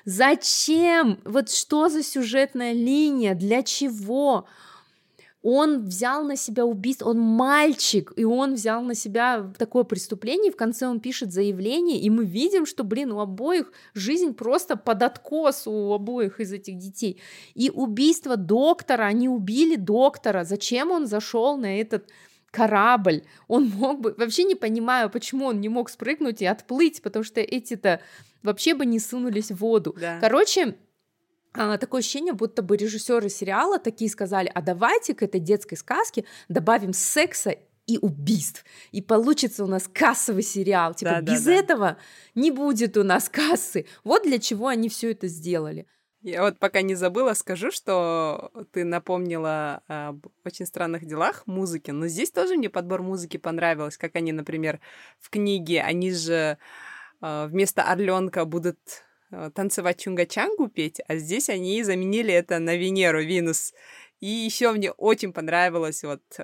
Зачем? 0.05 1.21
Вот 1.25 1.51
что 1.51 1.89
за 1.89 2.03
сюжетная 2.03 2.73
линия? 2.73 3.35
Для 3.35 3.63
чего? 3.63 4.47
Он 5.43 5.85
взял 5.85 6.25
на 6.25 6.37
себя 6.37 6.65
убийство, 6.65 7.11
он 7.11 7.19
мальчик, 7.19 8.13
и 8.17 8.25
он 8.25 8.55
взял 8.55 8.83
на 8.83 8.95
себя 8.95 9.53
такое 9.59 9.83
преступление, 9.83 10.53
в 10.53 10.57
конце 10.57 10.87
он 10.87 11.01
пишет 11.01 11.33
заявление, 11.33 12.01
и 12.01 12.11
мы 12.11 12.25
видим, 12.25 12.65
что, 12.65 12.85
блин, 12.85 13.13
у 13.13 13.21
обоих 13.21 13.73
жизнь 13.95 14.35
просто 14.35 14.77
под 14.77 15.03
откос 15.03 15.67
у 15.67 15.93
обоих 15.93 16.41
из 16.41 16.53
этих 16.53 16.79
детей. 16.79 17.21
И 17.55 17.71
убийство 17.71 18.37
доктора, 18.37 19.05
они 19.05 19.29
убили 19.29 19.77
доктора, 19.77 20.45
зачем 20.45 20.93
он 20.93 21.07
зашел 21.07 21.57
на 21.57 21.81
этот 21.81 22.09
корабль, 22.53 23.23
он 23.49 23.69
мог 23.71 24.01
бы, 24.01 24.15
вообще 24.17 24.45
не 24.45 24.55
понимаю, 24.55 25.11
почему 25.11 25.47
он 25.47 25.61
не 25.61 25.69
мог 25.69 25.89
спрыгнуть 25.89 26.43
и 26.43 26.47
отплыть, 26.47 27.03
потому 27.03 27.25
что 27.25 27.41
эти-то 27.41 28.01
вообще 28.43 28.75
бы 28.75 28.87
не 28.87 29.01
сунулись 29.01 29.51
в 29.51 29.57
воду. 29.57 29.97
Да. 29.99 30.19
Короче, 30.21 30.77
такое 31.53 32.01
ощущение, 32.01 32.33
будто 32.33 32.63
бы 32.63 32.77
режиссеры 32.77 33.29
сериала 33.29 33.79
такие 33.79 34.11
сказали, 34.11 34.51
а 34.55 34.63
давайте 34.63 35.15
к 35.15 35.23
этой 35.23 35.41
детской 35.41 35.77
сказке 35.77 36.25
добавим 36.49 36.93
секса 36.93 37.55
и 37.87 37.99
убийств. 37.99 38.65
И 38.93 39.03
получится 39.03 39.65
у 39.65 39.67
нас 39.67 39.89
кассовый 39.93 40.43
сериал. 40.43 40.95
Типа, 40.95 41.21
да, 41.21 41.21
без 41.21 41.45
да, 41.45 41.53
этого 41.53 41.87
да. 41.87 41.99
не 42.41 42.51
будет 42.51 42.97
у 42.97 43.03
нас 43.03 43.29
кассы. 43.29 43.87
Вот 44.05 44.23
для 44.23 44.39
чего 44.39 44.69
они 44.69 44.89
все 44.89 45.11
это 45.11 45.29
сделали. 45.29 45.87
Я 46.23 46.43
вот 46.43 46.61
пока 46.61 46.83
не 46.83 46.95
забыла, 46.95 47.35
скажу, 47.35 47.73
что 47.73 48.53
ты 48.71 48.85
напомнила 48.85 49.83
об 49.89 50.25
очень 50.45 50.67
странных 50.67 51.05
делах 51.05 51.45
музыки, 51.47 51.91
но 51.91 52.07
здесь 52.07 52.31
тоже 52.31 52.55
мне 52.55 52.71
подбор 52.71 53.03
музыки 53.03 53.39
понравился, 53.39 53.99
как 53.99 54.15
они, 54.15 54.31
например, 54.31 54.79
в 55.19 55.31
книге, 55.31 55.83
они 55.83 56.13
же 56.13 56.59
а, 57.21 57.49
вместо 57.49 57.83
Орленка 57.83 58.45
будут 58.45 58.79
танцевать 59.55 60.07
чунга-чангу 60.07 60.69
петь, 60.69 61.01
а 61.09 61.17
здесь 61.17 61.49
они 61.49 61.83
заменили 61.83 62.33
это 62.33 62.59
на 62.59 62.77
Венеру, 62.77 63.23
Винус. 63.23 63.73
И 64.21 64.27
еще 64.27 64.71
мне 64.73 64.93
очень 64.93 65.33
понравилось 65.33 66.05
вот 66.05 66.23
э, 66.39 66.43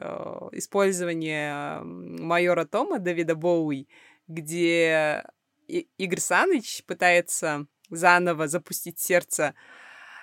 использование 0.52 1.80
майора 1.82 2.64
Тома 2.64 2.98
Давида 2.98 3.36
Боуи, 3.36 3.86
где 4.26 5.24
Игорь 5.68 6.18
Саныч 6.18 6.82
пытается 6.86 7.66
заново 7.88 8.48
запустить 8.48 8.98
сердце 8.98 9.54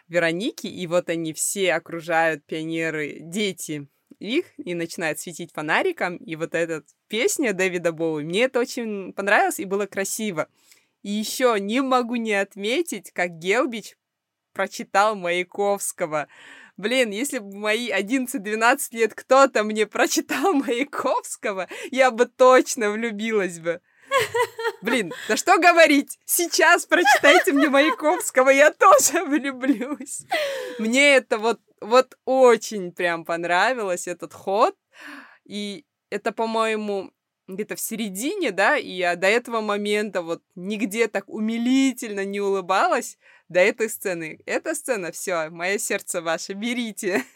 Вероники, 0.08 0.68
и 0.68 0.86
вот 0.86 1.10
они 1.10 1.34
все 1.34 1.74
окружают 1.74 2.46
пионеры, 2.46 3.20
дети 3.22 3.88
их, 4.20 4.46
и 4.58 4.74
начинают 4.74 5.20
светить 5.20 5.54
фонариком, 5.54 6.18
и 6.18 6.36
вот 6.36 6.56
эта 6.56 6.84
песня 7.08 7.54
Дэвида 7.54 7.92
Боуи, 7.92 8.24
мне 8.24 8.44
это 8.44 8.60
очень 8.60 9.14
понравилось 9.14 9.60
и 9.60 9.66
было 9.66 9.86
красиво. 9.86 10.48
И 11.06 11.12
еще 11.12 11.58
не 11.60 11.82
могу 11.84 12.16
не 12.16 12.34
отметить, 12.34 13.12
как 13.12 13.38
Гелбич 13.38 13.96
прочитал 14.54 15.16
Маяковского. 15.16 16.28
Блин, 16.78 17.12
если 17.12 17.38
бы 17.38 17.56
мои 17.56 17.92
11-12 17.92 18.80
лет 18.94 19.14
кто-то 19.14 19.64
мне 19.64 19.86
прочитал 19.86 20.54
Маяковского, 20.56 21.68
я 21.92 22.10
бы 22.10 22.26
точно 22.26 22.90
влюбилась 22.90 23.60
бы. 23.60 23.82
Блин, 24.82 25.14
да 25.28 25.38
что 25.38 25.60
говорить? 25.60 26.18
Сейчас 26.26 26.88
прочитайте 26.88 27.54
мне 27.54 27.70
Маяковского, 27.70 28.50
я 28.50 28.72
тоже 28.72 29.24
влюблюсь. 29.28 30.24
Мне 30.80 31.18
это 31.18 31.38
вот, 31.38 31.62
вот 31.82 32.18
очень 32.26 32.92
прям 32.92 33.26
понравилось, 33.26 34.08
этот 34.08 34.34
ход. 34.34 34.76
И 35.44 35.86
это, 36.10 36.32
по-моему, 36.32 37.12
где-то 37.48 37.76
в 37.76 37.80
середине, 37.80 38.52
да, 38.52 38.78
и 38.78 38.90
я 38.90 39.16
до 39.16 39.28
этого 39.28 39.62
момента 39.62 40.22
вот 40.22 40.42
нигде 40.56 41.08
так 41.08 41.30
умилительно 41.30 42.26
не 42.26 42.42
улыбалась 42.42 43.18
до 43.50 43.60
этой 43.60 43.90
сцены. 43.90 44.40
Эта 44.46 44.74
сцена, 44.74 45.12
все, 45.12 45.50
мое 45.50 45.78
сердце 45.78 46.22
ваше, 46.22 46.54
берите. 46.54 47.24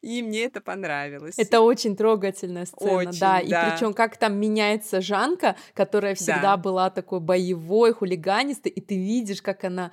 И 0.00 0.20
мне 0.20 0.44
это 0.44 0.60
понравилось. 0.60 1.34
Это 1.38 1.60
очень 1.60 1.96
трогательная 1.96 2.66
сцена, 2.66 2.92
очень, 2.92 3.20
да. 3.20 3.38
И 3.38 3.48
да. 3.48 3.70
причем 3.70 3.94
как 3.94 4.16
там 4.16 4.36
меняется 4.36 5.00
Жанка, 5.00 5.56
которая 5.74 6.14
всегда 6.14 6.42
да. 6.42 6.56
была 6.56 6.90
такой 6.90 7.20
боевой, 7.20 7.92
хулиганистой, 7.92 8.72
и 8.72 8.80
ты 8.80 8.96
видишь, 8.96 9.42
как 9.42 9.64
она 9.64 9.92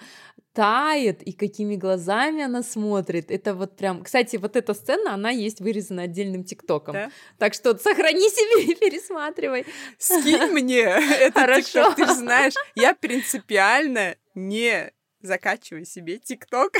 тает 0.53 1.23
и 1.23 1.31
какими 1.31 1.75
глазами 1.75 2.43
она 2.43 2.63
смотрит. 2.63 3.31
Это 3.31 3.53
вот 3.53 3.77
прям... 3.77 4.03
Кстати, 4.03 4.35
вот 4.35 4.55
эта 4.55 4.73
сцена, 4.73 5.13
она 5.13 5.29
есть 5.29 5.61
вырезана 5.61 6.03
отдельным 6.03 6.43
тиктоком. 6.43 6.93
Да? 6.93 7.11
Так 7.37 7.53
что 7.53 7.77
сохрани 7.77 8.29
себе 8.29 8.71
и 8.71 8.75
пересматривай. 8.75 9.65
Скинь 9.97 10.47
мне 10.51 10.81
этот 10.81 11.65
тикток, 11.65 11.95
ты 11.95 12.05
же 12.05 12.15
знаешь, 12.15 12.53
я 12.75 12.93
принципиально 12.93 14.15
не 14.35 14.91
закачиваю 15.21 15.85
себе 15.85 16.17
тикток. 16.17 16.73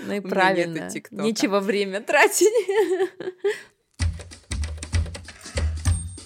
Ну 0.00 0.14
и 0.14 0.20
правильно. 0.20 0.90
Нечего 1.10 1.60
время 1.60 2.00
тратить. 2.00 2.52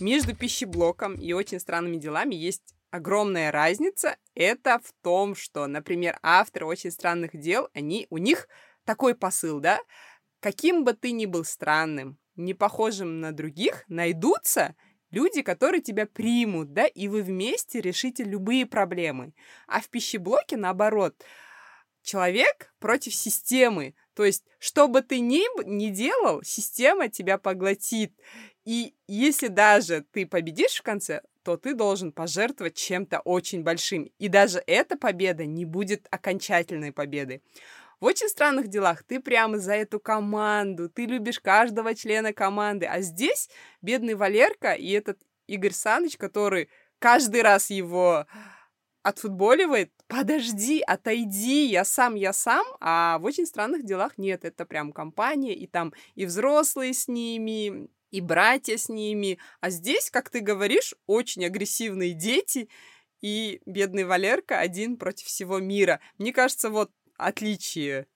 Между 0.01 0.35
пищеблоком 0.35 1.17
и 1.17 1.33
очень 1.33 1.59
странными 1.59 1.97
делами 1.97 2.35
есть 2.37 2.75
огромная 2.91 3.51
разница. 3.51 4.16
Это 4.34 4.80
в 4.82 4.93
том, 5.03 5.34
что, 5.34 5.66
например, 5.66 6.18
авторы 6.22 6.66
очень 6.66 6.91
странных 6.91 7.39
дел, 7.39 7.68
они, 7.74 8.07
у 8.11 8.18
них 8.18 8.49
такой 8.84 9.14
посыл, 9.14 9.61
да? 9.61 9.78
Каким 10.41 10.84
бы 10.84 10.93
ты 10.93 11.12
ни 11.12 11.26
был 11.26 11.45
странным, 11.45 12.18
не 12.36 12.55
похожим 12.55 13.20
на 13.20 13.32
других, 13.32 13.84
найдутся 13.89 14.76
люди, 15.11 15.43
которые 15.43 15.82
тебя 15.82 16.07
примут, 16.07 16.72
да, 16.72 16.86
и 16.86 17.09
вы 17.09 17.22
вместе 17.22 17.80
решите 17.80 18.24
любые 18.24 18.66
проблемы. 18.66 19.32
А 19.66 19.80
в 19.80 19.89
пищеблоке, 19.89 20.57
наоборот, 20.57 21.14
человек 22.03 22.72
против 22.78 23.14
системы. 23.14 23.95
То 24.14 24.24
есть, 24.24 24.45
что 24.59 24.89
бы 24.89 25.03
ты 25.03 25.20
ни, 25.20 25.43
ни 25.66 25.91
делал, 25.91 26.43
система 26.43 27.09
тебя 27.09 27.39
поглотит. 27.39 28.12
И 28.64 28.95
если 29.07 29.49
даже 29.49 30.05
ты 30.12 30.26
победишь 30.26 30.78
в 30.78 30.82
конце, 30.82 31.22
то 31.49 31.57
ты 31.57 31.73
должен 31.73 32.13
пожертвовать 32.13 32.75
чем-то 32.75 33.21
очень 33.21 33.63
большим. 33.63 34.11
И 34.19 34.29
даже 34.29 34.63
эта 34.67 34.99
победа 34.99 35.47
не 35.47 35.65
будет 35.65 36.07
окончательной 36.11 36.93
победой. 36.93 37.43
В 38.01 38.05
очень 38.05 38.29
странных 38.29 38.69
делах 38.69 39.03
ты 39.03 39.19
прямо 39.19 39.57
за 39.57 39.73
эту 39.73 39.99
команду, 39.99 40.91
ты 40.91 41.07
любишь 41.07 41.41
каждого 41.41 41.95
члена 41.95 42.35
команды. 42.35 42.85
А 42.85 43.01
здесь 43.01 43.49
бедный 43.81 44.15
Валерка 44.15 44.75
и 44.75 44.91
этот 44.91 45.19
Игорь 45.47 45.73
Саныч, 45.73 46.19
который 46.19 46.69
каждый 46.99 47.41
раз 47.41 47.71
его 47.71 48.27
отфутболивает, 49.03 49.91
подожди, 50.07 50.83
отойди, 50.87 51.65
я 51.65 51.87
сам, 51.87 52.15
я 52.15 52.35
сам, 52.35 52.67
а 52.79 53.19
в 53.21 53.25
очень 53.25 53.47
странных 53.47 53.87
делах 53.87 54.19
нет, 54.19 54.45
это 54.45 54.67
прям 54.67 54.93
компания, 54.93 55.55
и 55.55 55.67
там 55.67 55.95
и 56.15 56.27
взрослые 56.27 56.93
с 56.93 57.09
ними, 57.09 57.89
и 58.11 58.21
братья 58.21 58.77
с 58.77 58.89
ними, 58.89 59.39
а 59.61 59.71
здесь, 59.71 60.11
как 60.11 60.31
ты 60.31 60.41
говоришь, 60.41 60.95
очень 61.07 61.45
агрессивные 61.45 62.13
дети, 62.13 62.69
и 63.21 63.61
бедный 63.67 64.05
Валерка 64.05 64.59
один 64.59 64.97
против 64.97 65.27
всего 65.27 65.59
мира. 65.59 66.01
Мне 66.19 66.33
кажется, 66.33 66.71
вот 66.71 66.91
отличие. 67.17 68.07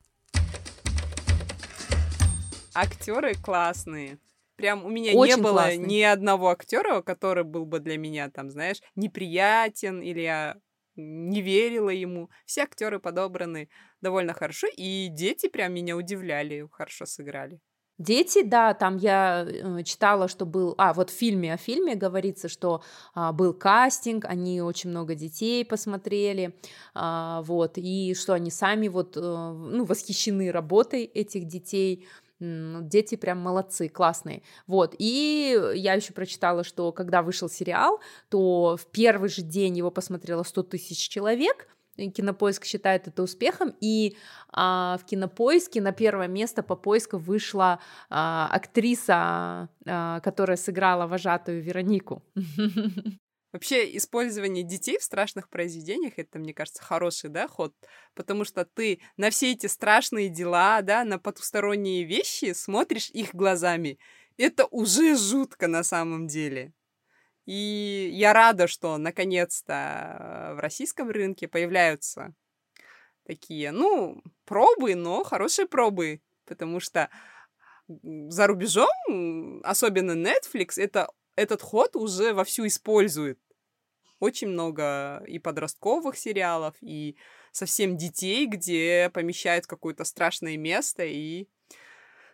Актеры 2.74 3.34
классные. 3.34 4.18
Прям 4.57 4.84
у 4.84 4.90
меня 4.90 5.12
Очень 5.12 5.36
не 5.36 5.43
было 5.43 5.53
классный. 5.53 5.78
ни 5.78 6.03
одного 6.03 6.51
актера, 6.51 7.03
который 7.03 7.45
был 7.45 7.66
бы 7.66 7.80
для 7.80 7.99
меня 7.99 8.30
там, 8.30 8.51
знаешь, 8.51 8.80
неприятен 8.95 10.01
или 10.01 10.20
я 10.20 10.57
не 10.95 11.43
верила 11.43 11.90
ему. 11.90 12.30
Все 12.47 12.62
актеры 12.62 13.01
подобраны 13.01 13.68
довольно 14.01 14.34
хорошо, 14.34 14.68
и 14.76 15.09
дети 15.09 15.49
прям 15.49 15.74
меня 15.74 15.97
удивляли, 15.97 16.68
хорошо 16.70 17.07
сыграли. 17.07 17.61
Дети, 18.03 18.42
да, 18.42 18.74
там 18.74 18.96
я 18.96 19.46
э, 19.46 19.82
читала, 19.84 20.26
что 20.26 20.44
был, 20.44 20.74
а 20.76 20.92
вот 20.92 21.11
в 21.11 21.12
фильме 21.12 21.55
о 21.55 21.57
фильме 21.57 21.94
говорится, 21.94 22.48
что 22.48 22.82
а, 23.14 23.32
был 23.32 23.55
кастинг, 23.55 24.24
они 24.24 24.61
очень 24.61 24.90
много 24.90 25.14
детей 25.14 25.64
посмотрели, 25.64 26.57
а, 26.94 27.42
вот, 27.42 27.74
и 27.76 28.14
что 28.14 28.32
они 28.32 28.50
сами 28.50 28.88
вот, 28.88 29.16
а, 29.16 29.53
ну, 29.53 29.84
восхищены 29.84 30.50
работой 30.50 31.05
этих 31.05 31.46
детей, 31.46 32.09
дети 32.40 33.14
прям 33.14 33.38
молодцы, 33.38 33.88
классные. 33.88 34.42
Вот, 34.66 34.96
и 34.98 35.57
я 35.76 35.94
еще 35.94 36.12
прочитала, 36.12 36.64
что 36.64 36.90
когда 36.90 37.22
вышел 37.22 37.48
сериал, 37.48 38.00
то 38.30 38.76
в 38.76 38.86
первый 38.86 39.28
же 39.28 39.42
день 39.42 39.78
его 39.78 39.92
посмотрело 39.92 40.42
100 40.42 40.64
тысяч 40.64 41.09
человек, 41.09 41.68
Кинопоиск 41.97 42.64
считает 42.64 43.09
это 43.09 43.22
успехом, 43.22 43.74
и 43.80 44.16
а, 44.49 44.99
в 44.99 45.05
Кинопоиске 45.05 45.80
на 45.80 45.93
первое 45.93 46.28
место 46.28 46.62
по 46.62 46.74
поиску 46.74 47.18
вышла 47.18 47.80
а, 48.09 48.49
актриса, 48.51 49.68
а, 49.86 50.20
которая 50.20 50.57
сыграла 50.57 51.07
вожатую 51.07 51.62
Веронику. 51.62 52.22
Вообще, 53.53 53.95
использование 53.99 54.64
детей 54.64 54.99
в 54.99 55.03
страшных 55.03 55.51
произведениях, 55.51 56.14
это, 56.16 56.38
мне 56.38 56.55
кажется, 56.55 56.82
хороший, 56.82 57.28
да, 57.28 57.47
ход, 57.47 57.74
потому 58.14 58.45
что 58.45 58.64
ты 58.64 59.01
на 59.18 59.28
все 59.28 59.53
эти 59.53 59.66
страшные 59.66 60.30
дела, 60.30 60.80
да, 60.80 61.05
на 61.05 61.18
потусторонние 61.18 62.05
вещи 62.05 62.55
смотришь 62.55 63.11
их 63.11 63.34
глазами. 63.34 63.99
Это 64.38 64.64
уже 64.64 65.18
жутко 65.18 65.66
на 65.66 65.82
самом 65.82 66.28
деле. 66.28 66.72
И 67.47 68.11
я 68.12 68.32
рада, 68.32 68.66
что 68.68 68.99
наконец-то 68.99 70.53
в 70.57 70.61
российском 70.61 71.11
рынке 71.11 71.49
появляются 71.49 72.34
такие, 73.24 73.72
ну, 73.72 74.22
пробы, 74.45 74.95
но 74.95 75.24
хорошие 75.24 75.66
пробы, 75.66 76.20
потому 76.45 76.80
что 76.80 77.11
за 77.88 78.47
рубежом, 78.47 79.61
особенно 79.64 80.12
Netflix, 80.12 80.74
это 80.76 81.09
этот 81.34 81.62
ход 81.62 81.97
уже 81.97 82.34
вовсю 82.34 82.66
использует. 82.66 83.38
Очень 84.18 84.49
много 84.49 85.22
и 85.26 85.38
подростковых 85.38 86.16
сериалов, 86.16 86.76
и 86.80 87.16
совсем 87.51 87.97
детей, 87.97 88.47
где 88.47 89.11
помещают 89.12 89.66
какое-то 89.66 90.05
страшное 90.05 90.57
место, 90.57 91.05
и 91.05 91.49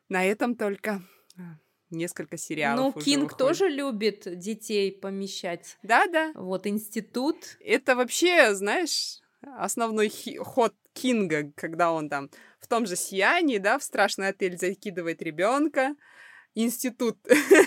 на 0.09 0.25
этом 0.25 0.55
только 0.55 1.03
э, 1.37 1.41
несколько 1.91 2.37
сериалов. 2.37 2.95
Ну, 2.95 3.03
Кинг 3.03 3.33
выходит. 3.33 3.39
тоже 3.39 3.69
любит 3.69 4.39
детей 4.39 4.93
помещать. 4.93 5.79
Да, 5.83 6.07
да. 6.07 6.33
Вот 6.35 6.67
институт. 6.67 7.37
Это 7.61 7.97
вообще, 7.97 8.55
знаешь, 8.55 9.21
основной 9.41 10.13
ход 10.39 10.75
Кинга, 10.93 11.53
когда 11.57 11.93
он 11.93 12.09
там 12.09 12.31
в 12.61 12.67
том 12.67 12.87
же 12.87 12.97
Сиянии, 12.97 13.59
да, 13.59 13.79
в 13.79 13.85
страшный 13.85 14.29
отель 14.29 14.59
закидывает 14.59 15.23
ребенка, 15.23 15.95
институт. 16.55 17.19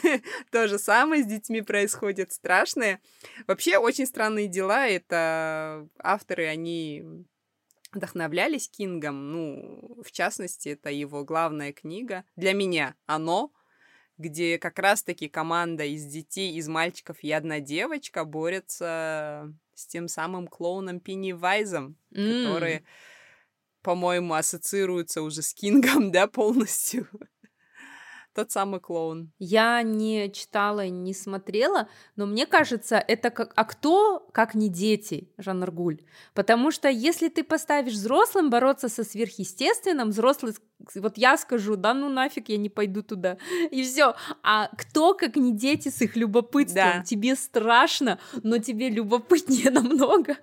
То 0.51 0.67
же 0.67 0.77
самое 0.77 1.23
с 1.23 1.27
детьми 1.27 1.61
происходит, 1.61 2.31
страшное. 2.33 3.01
Вообще, 3.47 3.77
очень 3.77 4.05
странные 4.05 4.47
дела. 4.47 4.87
Это 4.87 5.87
авторы, 5.97 6.47
они 6.47 7.03
вдохновлялись 7.93 8.69
Кингом. 8.69 9.31
Ну, 9.31 10.01
в 10.03 10.11
частности, 10.11 10.69
это 10.69 10.89
его 10.89 11.23
главная 11.23 11.73
книга. 11.73 12.25
Для 12.35 12.53
меня 12.53 12.95
«Оно», 13.05 13.51
где 14.21 14.57
как 14.57 14.79
раз-таки 14.79 15.27
команда 15.27 15.83
из 15.83 16.05
детей, 16.05 16.53
из 16.55 16.67
мальчиков 16.67 17.17
и 17.21 17.31
одна 17.31 17.59
девочка 17.59 18.23
борются 18.23 19.53
с 19.73 19.87
тем 19.87 20.07
самым 20.07 20.47
клоуном 20.47 20.99
Пеннивайзом, 20.99 21.97
mm. 22.11 22.45
который, 22.45 22.85
по-моему, 23.81 24.35
ассоциируется 24.35 25.23
уже 25.23 25.41
с 25.41 25.53
Кингом, 25.53 26.11
да, 26.11 26.27
полностью 26.27 27.07
тот 28.33 28.51
самый 28.51 28.79
клоун. 28.79 29.31
Я 29.39 29.81
не 29.81 30.31
читала, 30.31 30.87
не 30.87 31.13
смотрела, 31.13 31.89
но 32.15 32.25
мне 32.25 32.45
кажется, 32.45 32.95
это 32.95 33.29
как... 33.29 33.53
А 33.55 33.65
кто, 33.65 34.27
как 34.31 34.55
не 34.55 34.69
дети, 34.69 35.29
Жан 35.37 35.63
Аргуль? 35.63 36.01
Потому 36.33 36.71
что 36.71 36.89
если 36.89 37.29
ты 37.29 37.43
поставишь 37.43 37.93
взрослым 37.93 38.49
бороться 38.49 38.89
со 38.89 39.03
сверхъестественным, 39.03 40.09
взрослый 40.09 40.53
вот 40.95 41.17
я 41.17 41.37
скажу, 41.37 41.75
да 41.75 41.93
ну 41.93 42.09
нафиг, 42.09 42.49
я 42.49 42.57
не 42.57 42.69
пойду 42.69 43.03
туда, 43.03 43.37
и 43.71 43.83
все. 43.83 44.15
А 44.43 44.69
кто, 44.75 45.13
как 45.13 45.35
не 45.35 45.53
дети 45.53 45.89
с 45.89 46.01
их 46.01 46.15
любопытством, 46.15 46.83
да. 46.97 47.03
тебе 47.03 47.35
страшно, 47.35 48.19
но 48.43 48.57
тебе 48.57 48.89
любопытнее 48.89 49.69
намного, 49.71 50.37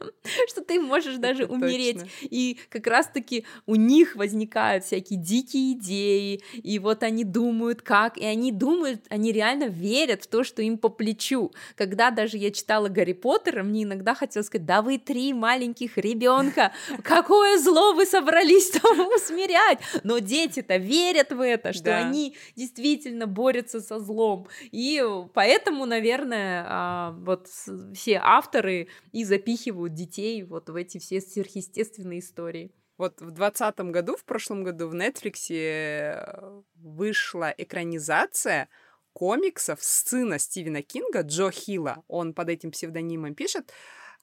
что 0.49 0.63
ты 0.63 0.81
можешь 0.81 1.17
даже 1.17 1.45
Это 1.45 1.53
умереть. 1.53 2.01
Точно. 2.01 2.11
И 2.23 2.59
как 2.69 2.87
раз-таки 2.87 3.45
у 3.67 3.75
них 3.75 4.17
возникают 4.17 4.85
всякие 4.85 5.19
дикие 5.19 5.73
идеи, 5.73 6.43
и 6.55 6.79
вот 6.79 7.03
они 7.03 7.25
думают 7.25 7.78
как, 7.83 8.17
и 8.19 8.25
они 8.25 8.53
думают, 8.53 9.05
они 9.09 9.33
реально 9.33 9.65
верят 9.65 10.25
в 10.25 10.27
то, 10.27 10.45
что 10.45 10.63
им 10.63 10.79
по 10.79 10.89
плечу. 10.89 11.53
Когда 11.75 12.11
даже 12.11 12.37
я 12.37 12.51
читала 12.51 12.89
Гарри 12.89 13.13
Поттера, 13.13 13.63
мне 13.63 13.85
иногда 13.85 14.15
хотелось 14.15 14.47
сказать, 14.47 14.67
да 14.67 14.83
вы 14.83 14.99
три 14.99 15.33
маленьких 15.33 15.97
ребенка, 15.99 16.73
какое 17.03 17.59
зло 17.59 17.93
вы 17.95 18.07
собрались 18.07 18.71
там 18.71 19.01
усмирять, 19.15 19.79
но 20.05 20.19
дети-то 20.19 20.77
верят 20.77 21.33
в 21.33 21.41
это, 21.41 21.73
что 21.73 21.85
Да. 21.85 21.99
они 21.99 22.37
действительно 22.57 23.27
борются 23.27 23.81
со 23.81 23.99
злом. 23.99 24.47
И 24.71 25.03
поэтому, 25.35 25.87
наверное, 25.87 26.65
а, 26.69 27.17
вот 27.21 27.49
все 27.95 28.21
авторы 28.23 28.89
и 29.13 29.25
запихивают 29.25 29.95
детей 29.95 30.43
вот 30.43 30.69
в 30.69 30.75
эти 30.75 30.99
все 30.99 31.21
сверхъестественные 31.21 32.21
истории. 32.21 32.73
Вот 32.99 33.21
в 33.21 33.31
двадцатом 33.31 33.93
году, 33.93 34.17
в 34.17 34.25
прошлом 34.25 34.65
году, 34.65 34.89
в 34.89 34.95
Netflix 34.95 36.65
вышла 36.75 37.55
экранизация 37.57 38.69
комиксов 39.13 39.83
сына 39.83 40.39
Стивена 40.39 40.83
Кинга 40.83 41.23
Джо 41.23 41.51
Хилла. 41.51 42.05
Он 42.09 42.35
под 42.35 42.51
этим 42.51 42.73
псевдонимом 42.73 43.35
пишет. 43.35 43.73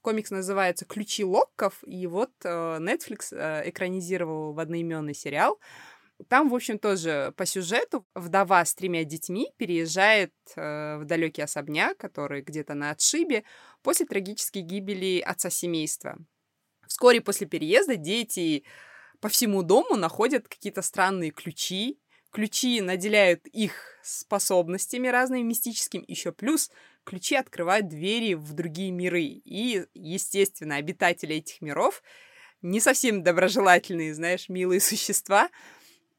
Комикс 0.01 0.30
называется 0.30 0.86
«Ключи 0.86 1.23
Локков», 1.23 1.80
и 1.84 2.05
вот 2.05 2.30
э, 2.43 2.78
Netflix 2.80 3.36
э, 3.36 3.67
экранизировал 3.69 4.53
в 4.53 4.59
одноименный 4.59 5.15
сериал. 5.15 5.59
Там, 6.28 6.49
в 6.49 6.53
общем, 6.53 6.78
тоже 6.78 7.34
по 7.36 7.47
сюжету 7.47 8.05
вдова 8.13 8.63
с 8.63 8.76
тремя 8.76 9.03
детьми 9.03 9.51
переезжает 9.57 10.32
э, 10.55 10.97
в 10.97 11.05
далекий 11.05 11.41
особняк, 11.41 11.97
который 11.97 12.41
где-то 12.41 12.76
на 12.76 12.91
отшибе, 12.91 13.45
после 13.82 14.05
трагической 14.05 14.61
гибели 14.61 15.21
отца 15.21 15.49
семейства. 15.49 16.19
Вскоре 16.88 17.21
после 17.21 17.47
переезда 17.47 17.95
дети 17.95 18.63
по 19.19 19.29
всему 19.29 19.63
дому 19.63 19.95
находят 19.95 20.47
какие-то 20.47 20.81
странные 20.81 21.31
ключи. 21.31 21.99
Ключи 22.31 22.81
наделяют 22.81 23.47
их 23.47 23.73
способностями 24.03 25.07
разными 25.07 25.41
мистическими. 25.41 26.03
Еще 26.07 26.31
плюс 26.31 26.69
ключи 27.03 27.36
открывают 27.36 27.88
двери 27.88 28.33
в 28.33 28.53
другие 28.53 28.91
миры. 28.91 29.23
И, 29.23 29.86
естественно, 29.93 30.75
обитатели 30.75 31.36
этих 31.36 31.61
миров 31.61 32.03
не 32.61 32.79
совсем 32.79 33.23
доброжелательные, 33.23 34.13
знаешь, 34.13 34.49
милые 34.49 34.79
существа. 34.81 35.49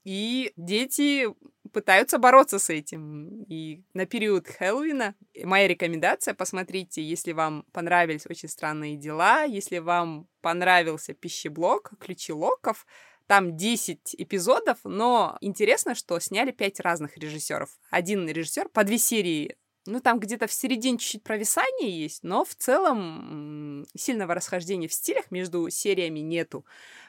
И 0.07 0.53
дети 0.57 1.27
пытаются 1.73 2.19
бороться 2.19 2.61
с 2.61 2.71
этим. 2.71 3.43
И 3.49 3.83
на 3.93 4.07
период 4.07 4.47
Хэллоуина 4.47 5.17
моя 5.43 5.67
рекомендация, 5.67 6.33
посмотрите, 6.33 7.03
если 7.03 7.33
вам 7.33 7.65
понравились 7.73 8.25
«Очень 8.25 8.49
странные 8.49 8.97
дела», 8.97 9.43
если 9.43 9.79
вам 9.79 10.29
понравился 10.43 11.13
пищеблок 11.13 11.91
«Ключи 11.99 12.33
локов», 12.33 12.87
там 13.27 13.57
10 13.57 14.15
эпизодов, 14.17 14.79
но 14.85 15.37
интересно, 15.41 15.97
что 15.97 16.21
сняли 16.21 16.53
5 16.53 16.79
разных 16.79 17.19
режиссеров. 17.19 17.71
Один 17.91 18.29
режиссер 18.29 18.69
по 18.69 18.85
две 18.85 18.99
серии. 18.99 19.57
Ну, 19.87 20.01
там 20.01 20.21
где-то 20.21 20.47
в 20.47 20.53
середине 20.53 20.99
чуть-чуть 20.99 21.25
провисания 21.25 21.91
есть, 21.91 22.23
но 22.23 22.45
в 22.45 22.55
целом 22.55 23.85
сильного 23.97 24.35
расхождения 24.35 24.87
в 24.87 24.93
стилях 24.93 25.33
между 25.33 25.69
сериями 25.71 26.21
нету. 26.21 26.65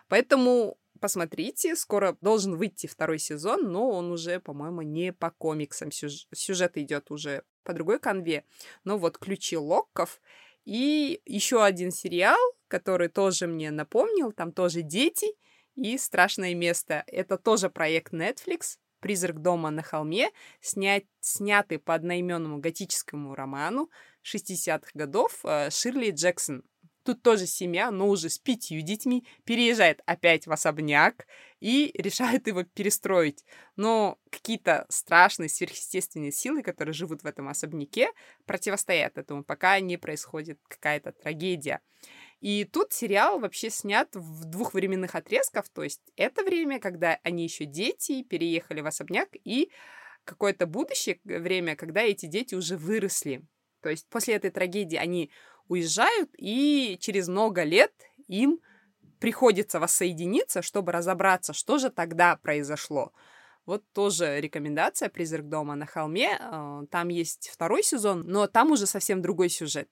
Поэтому 0.07 0.77
посмотрите, 0.99 1.75
скоро 1.75 2.17
должен 2.21 2.55
выйти 2.55 2.87
второй 2.87 3.19
сезон, 3.19 3.71
но 3.71 3.89
он 3.89 4.11
уже, 4.11 4.39
по-моему, 4.39 4.81
не 4.81 5.13
по 5.13 5.31
комиксам. 5.31 5.89
Сюж- 5.91 6.27
Сюжет 6.33 6.77
идет 6.77 7.11
уже 7.11 7.43
по 7.63 7.73
другой 7.73 7.99
конве. 7.99 8.45
Но 8.83 8.97
вот 8.97 9.17
ключи 9.17 9.57
локков. 9.57 10.21
И 10.65 11.21
еще 11.25 11.63
один 11.63 11.91
сериал, 11.91 12.39
который 12.67 13.07
тоже 13.07 13.47
мне 13.47 13.71
напомнил, 13.71 14.31
там 14.31 14.51
тоже 14.51 14.81
дети 14.81 15.27
и 15.75 15.97
страшное 15.97 16.55
место. 16.55 17.03
Это 17.07 17.37
тоже 17.37 17.69
проект 17.69 18.13
Netflix. 18.13 18.77
«Призрак 18.99 19.43
дома 19.43 19.69
на 19.69 19.83
холме», 19.83 20.31
снять, 20.59 21.05
снятый 21.19 21.77
по 21.77 21.93
одноименному 21.93 22.57
готическому 22.57 23.35
роману 23.35 23.91
60-х 24.23 24.89
годов 24.95 25.39
э, 25.43 25.69
Ширли 25.69 26.09
Джексон. 26.09 26.63
Тут 27.07 27.23
тоже 27.23 27.47
семья, 27.47 27.89
но 27.89 28.09
уже 28.09 28.29
с 28.29 28.37
пятью 28.37 28.81
детьми, 28.81 29.25
переезжает 29.45 30.01
опять 30.05 30.45
в 30.45 30.51
особняк 30.51 31.25
и 31.61 31.89
решает 31.97 32.47
его 32.47 32.63
перестроить. 32.63 33.45
Но 33.77 34.19
какие-то 34.29 34.85
страшные 34.89 35.47
сверхъестественные 35.47 36.33
силы, 36.33 36.63
которые 36.63 36.91
живут 36.91 37.23
в 37.23 37.25
этом 37.25 37.47
особняке, 37.47 38.09
противостоят 38.45 39.17
этому, 39.17 39.45
пока 39.45 39.79
не 39.79 39.95
происходит 39.95 40.59
какая-то 40.67 41.13
трагедия. 41.13 41.79
И 42.41 42.65
тут 42.65 42.91
сериал 42.91 43.39
вообще 43.39 43.69
снят 43.69 44.09
в 44.13 44.43
двух 44.43 44.73
временных 44.73 45.15
отрезках, 45.15 45.69
то 45.69 45.83
есть 45.83 46.01
это 46.17 46.43
время, 46.43 46.77
когда 46.77 47.19
они 47.23 47.45
еще 47.45 47.63
дети, 47.63 48.21
переехали 48.21 48.81
в 48.81 48.85
особняк, 48.85 49.29
и 49.45 49.71
какое-то 50.25 50.65
будущее 50.65 51.21
время, 51.23 51.77
когда 51.77 52.01
эти 52.01 52.25
дети 52.25 52.53
уже 52.53 52.75
выросли. 52.75 53.45
То 53.81 53.89
есть 53.91 54.09
после 54.09 54.33
этой 54.33 54.51
трагедии 54.51 54.97
они 54.97 55.31
уезжают, 55.67 56.29
и 56.37 56.97
через 56.99 57.27
много 57.27 57.63
лет 57.63 57.93
им 58.27 58.59
приходится 59.19 59.79
воссоединиться, 59.79 60.61
чтобы 60.61 60.91
разобраться, 60.91 61.53
что 61.53 61.77
же 61.77 61.89
тогда 61.89 62.35
произошло. 62.37 63.13
Вот 63.65 63.83
тоже 63.91 64.39
рекомендация 64.39 65.09
«Призрак 65.09 65.49
дома 65.49 65.75
на 65.75 65.85
холме». 65.85 66.37
Э, 66.39 66.83
Там 66.89 67.09
есть 67.09 67.49
второй 67.49 67.83
сезон, 67.83 68.23
но 68.25 68.47
там 68.47 68.71
уже 68.71 68.85
совсем 68.85 69.21
другой 69.21 69.49
сюжет. 69.49 69.89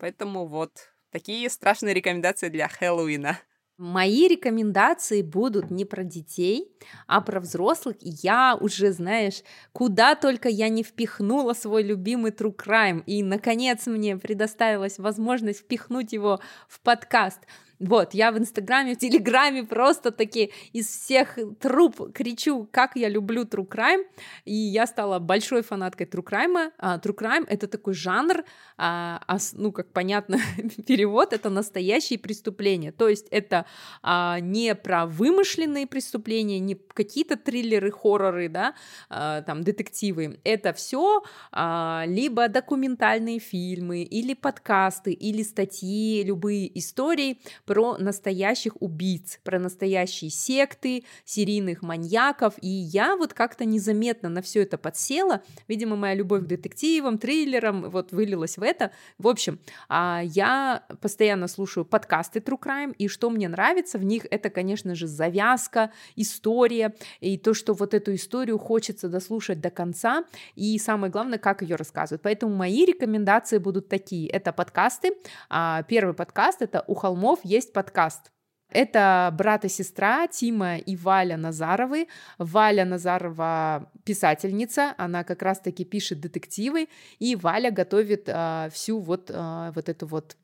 Поэтому 0.00 0.46
вот 0.46 0.92
такие 1.10 1.48
страшные 1.48 1.94
рекомендации 1.94 2.48
для 2.48 2.66
Хэллоуина. 2.66 3.38
Мои 3.76 4.28
рекомендации 4.28 5.20
будут 5.20 5.72
не 5.72 5.84
про 5.84 6.04
детей, 6.04 6.70
а 7.08 7.20
про 7.20 7.40
взрослых. 7.40 7.96
Я 8.00 8.56
уже, 8.60 8.92
знаешь, 8.92 9.42
куда 9.72 10.14
только 10.14 10.48
я 10.48 10.68
не 10.68 10.84
впихнула 10.84 11.54
свой 11.54 11.82
любимый 11.82 12.30
True 12.30 12.54
Crime. 12.54 13.02
И, 13.06 13.24
наконец, 13.24 13.86
мне 13.86 14.16
предоставилась 14.16 14.98
возможность 14.98 15.60
впихнуть 15.60 16.12
его 16.12 16.38
в 16.68 16.80
подкаст. 16.82 17.40
Вот, 17.80 18.14
я 18.14 18.30
в 18.30 18.38
Инстаграме, 18.38 18.94
в 18.94 18.98
Телеграме 18.98 19.64
просто 19.64 20.10
таки 20.10 20.52
из 20.72 20.86
всех 20.86 21.38
труб 21.60 22.12
кричу, 22.12 22.68
как 22.70 22.96
я 22.96 23.08
люблю 23.08 23.44
True 23.44 23.66
Crime, 23.66 24.04
и 24.44 24.54
я 24.54 24.86
стала 24.86 25.18
большой 25.18 25.62
фанаткой 25.62 26.06
True 26.06 26.24
Crime. 26.24 26.72
А, 26.78 26.98
True 26.98 27.16
Crime— 27.16 27.44
это 27.48 27.66
такой 27.66 27.94
жанр, 27.94 28.44
а, 28.76 29.20
ну, 29.52 29.72
как 29.72 29.92
понятно, 29.92 30.38
перевод— 30.86 31.32
это 31.32 31.50
настоящие 31.50 32.18
преступления, 32.18 32.92
то 32.92 33.08
есть 33.08 33.26
это 33.30 33.66
а, 34.02 34.38
не 34.40 34.74
про 34.74 35.06
вымышленные 35.06 35.86
преступления, 35.86 36.60
не 36.60 36.74
какие-то 36.74 37.36
триллеры, 37.36 37.90
хорроры, 37.90 38.48
да, 38.48 38.74
там, 39.08 39.62
детективы, 39.62 40.40
это 40.44 40.72
все 40.72 41.22
либо 41.52 42.48
документальные 42.48 43.38
фильмы, 43.38 44.02
или 44.02 44.34
подкасты, 44.34 45.12
или 45.12 45.42
статьи, 45.42 46.22
любые 46.24 46.78
истории 46.78 47.40
про 47.64 47.96
настоящих 47.98 48.80
убийц, 48.80 49.40
про 49.42 49.58
настоящие 49.58 50.30
секты, 50.30 51.04
серийных 51.24 51.82
маньяков, 51.82 52.54
и 52.60 52.68
я 52.68 53.16
вот 53.16 53.32
как-то 53.32 53.64
незаметно 53.64 54.28
на 54.28 54.42
все 54.42 54.62
это 54.62 54.78
подсела, 54.78 55.42
видимо, 55.68 55.96
моя 55.96 56.14
любовь 56.14 56.42
к 56.44 56.46
детективам, 56.46 57.18
триллерам 57.18 57.90
вот 57.90 58.12
вылилась 58.12 58.58
в 58.58 58.62
это. 58.62 58.90
В 59.18 59.28
общем, 59.28 59.58
а, 59.88 60.22
я 60.24 60.84
постоянно 61.00 61.48
слушаю 61.48 61.84
подкасты 61.84 62.40
True 62.40 62.60
Crime, 62.60 62.94
и 62.96 63.08
что 63.08 63.30
мне 63.30 63.48
нравится 63.48 63.98
в 63.98 64.04
них, 64.04 64.26
это, 64.30 64.50
конечно 64.50 64.94
же, 64.94 65.06
завязка, 65.06 65.92
история, 66.16 66.94
и 67.20 67.38
то, 67.38 67.54
что 67.54 67.74
вот 67.74 67.94
эту 67.94 68.14
историю 68.14 68.58
хочется 68.58 69.08
дослушать 69.08 69.60
до 69.60 69.70
конца, 69.70 70.24
и 70.54 70.78
самое 70.78 71.10
главное, 71.10 71.38
как 71.38 71.62
ее 71.62 71.76
рассказывают. 71.76 72.22
Поэтому 72.22 72.54
мои 72.54 72.84
рекомендации 72.84 73.58
будут 73.58 73.88
такие. 73.88 74.28
Это 74.28 74.52
подкасты. 74.52 75.16
А, 75.48 75.82
Первый 75.84 76.14
подкаст— 76.14 76.58
это 76.62 76.84
«У 76.86 76.94
холмов 76.94 77.40
есть 77.54 77.72
подкаст». 77.72 78.30
Это 78.74 79.32
брат 79.32 79.64
и 79.64 79.68
сестра 79.68 80.26
Тима 80.26 80.78
и 80.78 80.96
Валя 80.96 81.36
Назаровы. 81.36 82.08
Валя 82.38 82.84
Назарова 82.84 83.90
писательница, 84.04 84.94
она 84.98 85.22
как 85.22 85.42
раз-таки 85.42 85.84
пишет 85.84 86.20
детективы, 86.20 86.88
и 87.20 87.36
Валя 87.36 87.70
готовит 87.70 88.28
а, 88.28 88.68
всю 88.70 88.98
вот, 88.98 89.30
а, 89.32 89.70
вот 89.72 89.88
эту 89.88 90.06
вот 90.06 90.36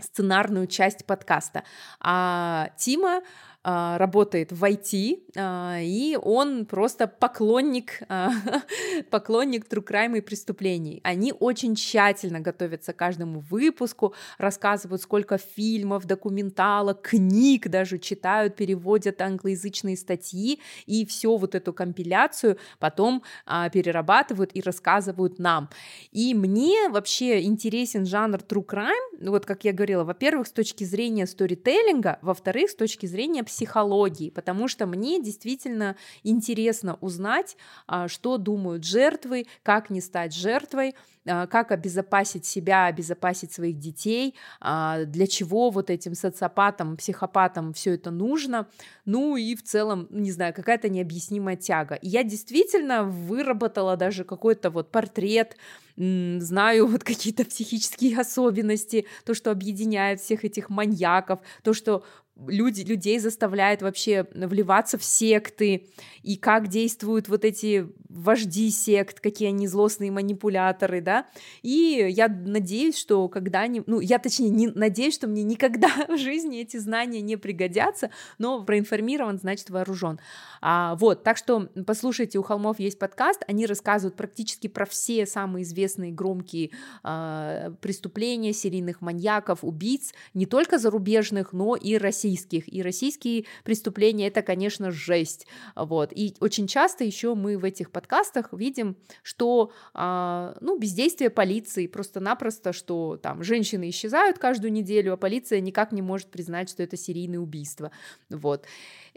сценарную 0.00 0.66
часть 0.66 1.04
подкаста. 1.04 1.64
А 2.00 2.70
Тима 2.78 3.20
работает 3.68 4.52
в 4.52 4.64
IT, 4.64 5.20
а, 5.36 5.78
и 5.80 6.16
он 6.20 6.64
просто 6.64 7.06
поклонник, 7.06 8.02
а, 8.08 8.30
поклонник 9.10 9.66
true 9.66 9.84
crime 9.84 10.18
и 10.18 10.20
преступлений. 10.20 11.00
Они 11.04 11.34
очень 11.38 11.74
тщательно 11.74 12.40
готовятся 12.40 12.92
к 12.92 12.96
каждому 12.96 13.40
выпуску, 13.40 14.14
рассказывают, 14.38 15.02
сколько 15.02 15.38
фильмов, 15.38 16.06
документалок, 16.06 17.02
книг 17.02 17.68
даже 17.68 17.98
читают, 17.98 18.56
переводят 18.56 19.20
англоязычные 19.20 19.96
статьи, 19.96 20.60
и 20.86 21.04
всю 21.04 21.36
вот 21.36 21.54
эту 21.54 21.72
компиляцию 21.72 22.58
потом 22.78 23.22
а, 23.44 23.68
перерабатывают 23.68 24.50
и 24.54 24.62
рассказывают 24.62 25.38
нам. 25.38 25.68
И 26.10 26.34
мне 26.34 26.88
вообще 26.88 27.42
интересен 27.42 28.06
жанр 28.06 28.38
true 28.38 28.64
crime, 28.64 29.28
вот 29.28 29.46
как 29.46 29.64
я 29.64 29.72
говорила, 29.72 30.04
во-первых, 30.04 30.46
с 30.46 30.52
точки 30.52 30.84
зрения 30.84 31.26
сторителлинга, 31.26 32.18
во-вторых, 32.22 32.70
с 32.70 32.74
точки 32.74 33.06
зрения 33.06 33.44
психологии, 33.44 33.57
потому 33.66 34.68
что 34.68 34.86
мне 34.86 35.22
действительно 35.22 35.96
интересно 36.22 36.98
узнать, 37.00 37.56
а, 37.86 38.08
что 38.08 38.36
думают 38.38 38.84
жертвы, 38.84 39.46
как 39.62 39.90
не 39.90 40.00
стать 40.00 40.34
жертвой, 40.34 40.94
а, 41.26 41.46
как 41.46 41.72
обезопасить 41.72 42.46
себя, 42.46 42.86
обезопасить 42.86 43.52
своих 43.52 43.78
детей, 43.78 44.34
а, 44.60 45.04
для 45.04 45.26
чего 45.26 45.70
вот 45.70 45.90
этим 45.90 46.14
социопатам, 46.14 46.96
психопатам 46.96 47.72
все 47.72 47.94
это 47.94 48.10
нужно, 48.10 48.68
ну 49.04 49.36
и 49.36 49.54
в 49.54 49.62
целом, 49.62 50.06
не 50.10 50.32
знаю, 50.32 50.54
какая-то 50.54 50.88
необъяснимая 50.88 51.56
тяга. 51.56 51.98
Я 52.02 52.22
действительно 52.22 53.04
выработала 53.04 53.96
даже 53.96 54.24
какой-то 54.24 54.70
вот 54.70 54.90
портрет, 54.90 55.56
знаю 55.96 56.86
вот 56.86 57.02
какие-то 57.04 57.44
психические 57.44 58.18
особенности, 58.20 59.06
то, 59.24 59.34
что 59.34 59.50
объединяет 59.50 60.20
всех 60.20 60.44
этих 60.44 60.70
маньяков, 60.70 61.40
то, 61.62 61.72
что 61.74 62.04
люди, 62.46 62.82
людей 62.82 63.18
заставляет 63.18 63.82
вообще 63.82 64.26
вливаться 64.32 64.98
в 64.98 65.04
секты, 65.04 65.88
и 66.22 66.36
как 66.36 66.68
действуют 66.68 67.28
вот 67.28 67.44
эти 67.44 67.88
вожди 68.08 68.70
сект, 68.70 69.20
какие 69.20 69.48
они 69.48 69.66
злостные 69.66 70.10
манипуляторы, 70.10 71.00
да, 71.00 71.26
и 71.62 72.06
я 72.10 72.28
надеюсь, 72.28 72.96
что 72.96 73.28
когда-нибудь, 73.28 73.88
ну, 73.88 74.00
я 74.00 74.18
точнее 74.18 74.50
не 74.50 74.68
надеюсь, 74.68 75.14
что 75.14 75.26
мне 75.26 75.42
никогда 75.42 75.88
в 76.08 76.16
жизни 76.16 76.60
эти 76.60 76.76
знания 76.76 77.20
не 77.20 77.36
пригодятся, 77.36 78.10
но 78.38 78.62
проинформирован, 78.64 79.38
значит 79.38 79.70
вооружен. 79.70 80.20
А, 80.60 80.96
вот, 80.96 81.22
так 81.22 81.36
что 81.36 81.68
послушайте, 81.86 82.38
у 82.38 82.42
холмов 82.42 82.78
есть 82.78 82.98
подкаст, 82.98 83.42
они 83.46 83.66
рассказывают 83.66 84.16
практически 84.16 84.66
про 84.66 84.86
все 84.86 85.26
самые 85.26 85.64
известные 85.64 86.12
громкие 86.12 86.70
а, 87.02 87.72
преступления 87.80 88.52
серийных 88.52 89.00
маньяков, 89.00 89.60
убийц, 89.62 90.12
не 90.34 90.46
только 90.46 90.78
зарубежных, 90.78 91.52
но 91.52 91.76
и 91.76 91.96
российских. 91.96 92.27
И 92.68 92.82
российские 92.82 93.44
преступления 93.64 94.28
это, 94.28 94.42
конечно, 94.42 94.90
жесть. 94.90 95.46
Вот. 95.74 96.12
И 96.12 96.34
очень 96.40 96.66
часто 96.66 97.04
еще 97.04 97.34
мы 97.34 97.58
в 97.58 97.64
этих 97.64 97.90
подкастах 97.90 98.52
видим, 98.52 98.96
что 99.22 99.72
а, 99.94 100.56
ну, 100.60 100.78
бездействие 100.78 101.30
полиции 101.30 101.86
просто-напросто, 101.86 102.72
что 102.72 103.16
там 103.16 103.42
женщины 103.42 103.90
исчезают 103.90 104.38
каждую 104.38 104.72
неделю, 104.72 105.12
а 105.12 105.16
полиция 105.16 105.60
никак 105.60 105.92
не 105.92 106.02
может 106.02 106.30
признать, 106.30 106.70
что 106.70 106.82
это 106.82 106.96
серийное 106.96 107.38
убийство. 107.38 107.90
Вот. 108.30 108.66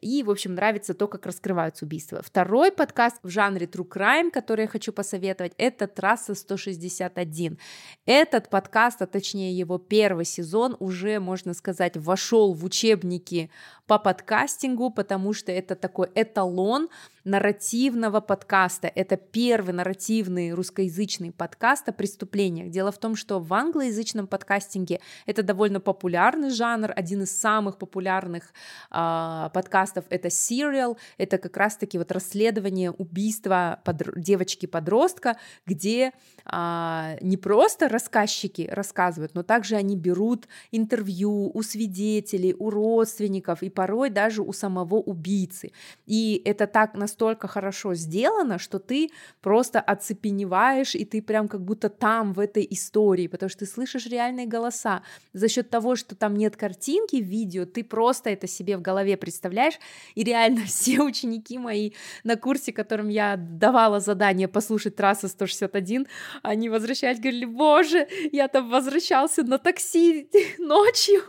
И, 0.02 0.24
в 0.24 0.32
общем, 0.32 0.56
нравится 0.56 0.96
то, 0.96 1.08
как 1.08 1.28
раскрываются 1.28 1.86
убийства. 1.86 2.24
Второй 2.24 2.72
подкаст 2.72 3.18
в 3.22 3.30
жанре 3.30 3.68
True 3.68 3.88
Crime, 3.88 4.32
который 4.32 4.62
я 4.62 4.68
хочу 4.68 4.92
посоветовать, 4.92 5.54
это 5.58 5.86
«Трасса 5.86 6.34
161». 6.34 7.60
Этот 8.08 8.50
подкаст, 8.50 9.04
а 9.04 9.06
точнее 9.06 9.56
его 9.56 9.78
первый 9.78 10.26
сезон, 10.26 10.76
уже, 10.80 11.20
можно 11.20 11.54
сказать, 11.54 11.98
вошел 11.98 12.54
в 12.54 12.66
учебники 12.66 13.52
по 13.86 14.00
подкастингу, 14.00 14.90
потому 14.90 15.34
что 15.34 15.52
это 15.52 15.76
такой 15.76 16.10
эталон 16.16 16.90
нарративного 17.24 18.22
подкаста. 18.22 18.88
Это 18.88 19.18
первый 19.18 19.74
нарративный 19.74 20.54
русскоязычный 20.54 21.32
подкаст 21.32 21.90
о 21.90 21.92
преступлениях. 21.92 22.72
Дело 22.72 22.92
в 22.92 22.98
том, 22.98 23.16
что 23.16 23.40
в 23.40 23.54
англоязычном 23.54 24.26
подкастинге 24.26 25.00
это 25.28 25.44
довольно 25.44 25.80
популярный 25.80 26.50
жанр, 26.50 26.92
один 26.96 27.22
из 27.22 27.40
самых 27.40 27.78
популярных 27.78 28.54
э, 28.90 29.50
подкастов 29.54 29.91
это 30.10 30.30
Serial, 30.30 30.98
это 31.18 31.38
как 31.38 31.56
раз-таки 31.58 31.98
вот 31.98 32.12
расследование 32.12 32.92
убийства 32.92 33.80
под... 33.86 34.02
девочки-подростка, 34.16 35.38
где 35.68 36.12
э, 36.52 37.18
не 37.22 37.38
просто 37.38 37.88
рассказчики 37.88 38.68
рассказывают, 38.72 39.36
но 39.36 39.44
также 39.44 39.76
они 39.76 39.96
берут 39.96 40.48
интервью 40.72 41.52
у 41.54 41.62
свидетелей, 41.62 42.56
у 42.58 42.72
родственников 42.72 43.62
и 43.62 43.70
порой 43.70 44.10
даже 44.10 44.42
у 44.42 44.54
самого 44.54 44.96
убийцы. 44.96 45.72
И 46.08 46.42
это 46.46 46.66
так 46.66 46.96
на 46.96 47.08
настолько 47.12 47.48
хорошо 47.48 47.94
сделано, 47.94 48.58
что 48.58 48.80
ты 48.80 49.10
просто 49.42 49.82
оцепеневаешь, 49.82 50.96
и 50.96 51.04
ты 51.04 51.22
прям 51.22 51.50
как 51.50 51.62
будто 51.62 51.90
там, 51.90 52.32
в 52.32 52.40
этой 52.40 52.66
истории, 52.70 53.28
потому 53.28 53.50
что 53.50 53.60
ты 53.60 53.66
слышишь 53.66 54.06
реальные 54.06 54.46
голоса. 54.46 55.02
За 55.34 55.50
счет 55.50 55.70
того, 55.70 55.98
что 55.98 56.16
там 56.16 56.38
нет 56.38 56.56
картинки, 56.56 57.18
видео, 57.18 57.66
ты 57.66 57.84
просто 57.84 58.30
это 58.30 58.48
себе 58.48 58.78
в 58.78 58.82
голове 58.82 59.18
представляешь, 59.18 59.78
и 60.16 60.24
реально 60.24 60.66
все 60.66 61.02
ученики 61.02 61.58
мои 61.58 61.92
на 62.24 62.36
курсе, 62.36 62.72
которым 62.72 63.10
я 63.10 63.36
давала 63.38 64.00
задание 64.00 64.48
послушать 64.48 64.96
трасса 64.96 65.28
161, 65.28 66.08
они 66.44 66.70
возвращались, 66.70 67.20
говорили, 67.20 67.46
боже, 67.46 68.08
я 68.32 68.48
там 68.48 68.70
возвращался 68.70 69.44
на 69.44 69.58
такси 69.58 70.30
ночью, 70.60 71.22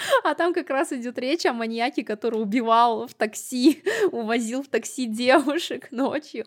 А 0.24 0.34
там 0.34 0.52
как 0.52 0.70
раз 0.70 0.92
идет 0.92 1.18
речь 1.18 1.46
о 1.46 1.52
маньяке, 1.52 2.04
который 2.04 2.40
убивал 2.40 3.06
в 3.06 3.14
такси, 3.14 3.82
увозил 4.10 4.62
в 4.62 4.68
такси 4.68 5.06
девушек 5.06 5.90
ночью. 5.90 6.46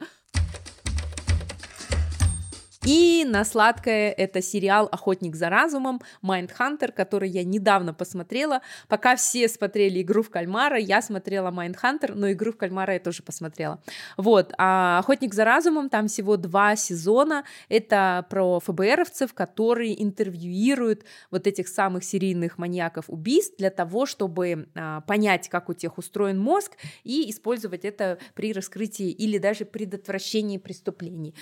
И 2.86 3.24
на 3.26 3.46
сладкое 3.46 4.12
это 4.12 4.42
сериал 4.42 4.90
«Охотник 4.92 5.36
за 5.36 5.48
разумом», 5.50 6.02
«Майндхантер», 6.22 6.92
который 6.92 7.30
я 7.30 7.46
недавно 7.46 7.94
посмотрела. 7.94 8.62
Пока 8.90 9.16
все 9.16 9.48
смотрели 9.48 10.02
«Игру 10.02 10.22
в 10.22 10.30
кальмара», 10.30 10.78
я 10.78 11.02
смотрела 11.02 11.50
«Майндхантер», 11.50 12.14
но 12.14 12.30
«Игру 12.34 12.52
в 12.52 12.58
кальмара» 12.58 12.96
я 12.96 13.00
тоже 13.00 13.24
посмотрела. 13.24 13.82
Вот, 14.18 14.54
а 14.58 15.00
«Охотник 15.00 15.34
за 15.34 15.46
разумом» 15.46 15.90
там 15.90 16.10
всего 16.10 16.36
два 16.36 16.76
сезона. 16.76 17.46
Это 17.70 18.26
про 18.30 18.60
ФБРовцев, 18.60 19.34
которые 19.34 20.04
интервьюируют 20.04 21.06
вот 21.32 21.48
этих 21.48 21.70
самых 21.70 22.04
серийных 22.04 22.58
маньяков 22.58 23.06
убийств 23.08 23.56
для 23.58 23.70
того, 23.70 24.06
чтобы 24.06 24.68
а, 24.76 25.00
понять, 25.02 25.48
как 25.48 25.70
у 25.70 25.74
тех 25.74 25.98
устроен 25.98 26.38
мозг 26.38 26.74
и 27.06 27.32
использовать 27.32 27.86
это 27.86 28.18
при 28.36 28.52
раскрытии 28.52 29.10
или 29.10 29.38
даже 29.38 29.64
предотвращении 29.64 30.58
преступлений. 30.58 31.34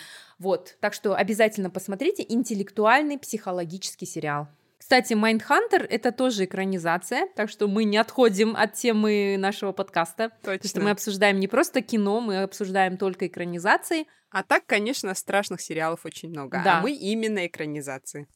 Вот, 0.42 0.76
так 0.80 0.96
что 0.96 1.14
обязательно 1.14 1.70
посмотрите 1.70 2.26
интеллектуальный 2.28 3.20
психологический 3.20 4.08
сериал. 4.08 4.48
Кстати, 4.80 5.14
Mindhunter— 5.14 5.86
это 5.90 6.12
тоже 6.12 6.46
экранизация, 6.46 7.28
так 7.36 7.48
что 7.48 7.68
мы 7.68 7.84
не 7.84 7.98
отходим 7.98 8.56
от 8.58 8.74
темы 8.74 9.36
нашего 9.38 9.72
подкаста. 9.72 10.32
Точно. 10.42 10.54
Потому 10.58 10.70
что 10.70 10.82
мы 10.82 10.90
обсуждаем 10.90 11.40
не 11.40 11.48
просто 11.48 11.84
кино, 11.84 12.22
мы 12.22 12.42
обсуждаем 12.42 12.98
только 12.98 13.28
экранизации. 13.28 14.08
А 14.32 14.42
так, 14.42 14.66
конечно, 14.66 15.14
страшных 15.14 15.62
сериалов 15.62 16.06
очень 16.06 16.30
много. 16.30 16.62
А 16.62 16.64
да. 16.64 16.80
А 16.80 16.82
мы 16.82 16.92
именно 16.92 17.46
экранизации. 17.46 18.28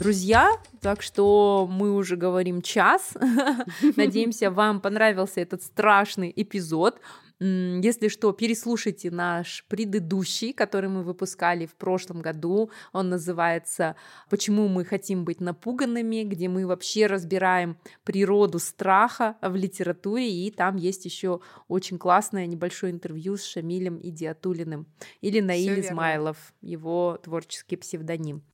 Друзья, 0.00 0.50
так 0.80 1.02
что 1.02 1.68
мы 1.70 1.94
уже 1.94 2.16
говорим 2.16 2.62
час. 2.62 3.12
Надеемся, 3.96 4.50
вам 4.50 4.80
понравился 4.80 5.40
этот 5.40 5.62
страшный 5.62 6.32
эпизод. 6.34 7.00
Если 7.44 8.06
что, 8.06 8.30
переслушайте 8.32 9.10
наш 9.10 9.64
предыдущий, 9.66 10.52
который 10.52 10.88
мы 10.88 11.02
выпускали 11.02 11.66
в 11.66 11.74
прошлом 11.74 12.22
году. 12.22 12.70
Он 12.92 13.08
называется 13.08 13.96
«Почему 14.30 14.68
мы 14.68 14.84
хотим 14.84 15.24
быть 15.24 15.40
напуганными», 15.40 16.22
где 16.22 16.48
мы 16.48 16.64
вообще 16.68 17.06
разбираем 17.06 17.78
природу 18.04 18.60
страха 18.60 19.36
в 19.42 19.56
литературе, 19.56 20.30
и 20.30 20.52
там 20.52 20.76
есть 20.76 21.04
еще 21.04 21.40
очень 21.66 21.98
классное 21.98 22.46
небольшое 22.46 22.92
интервью 22.92 23.36
с 23.36 23.44
Шамилем 23.44 23.98
Идиатулиным 24.00 24.86
или 25.20 25.40
Наиль 25.40 25.80
Измайлов, 25.80 26.54
его 26.60 27.18
творческий 27.20 27.74
псевдоним. 27.74 28.44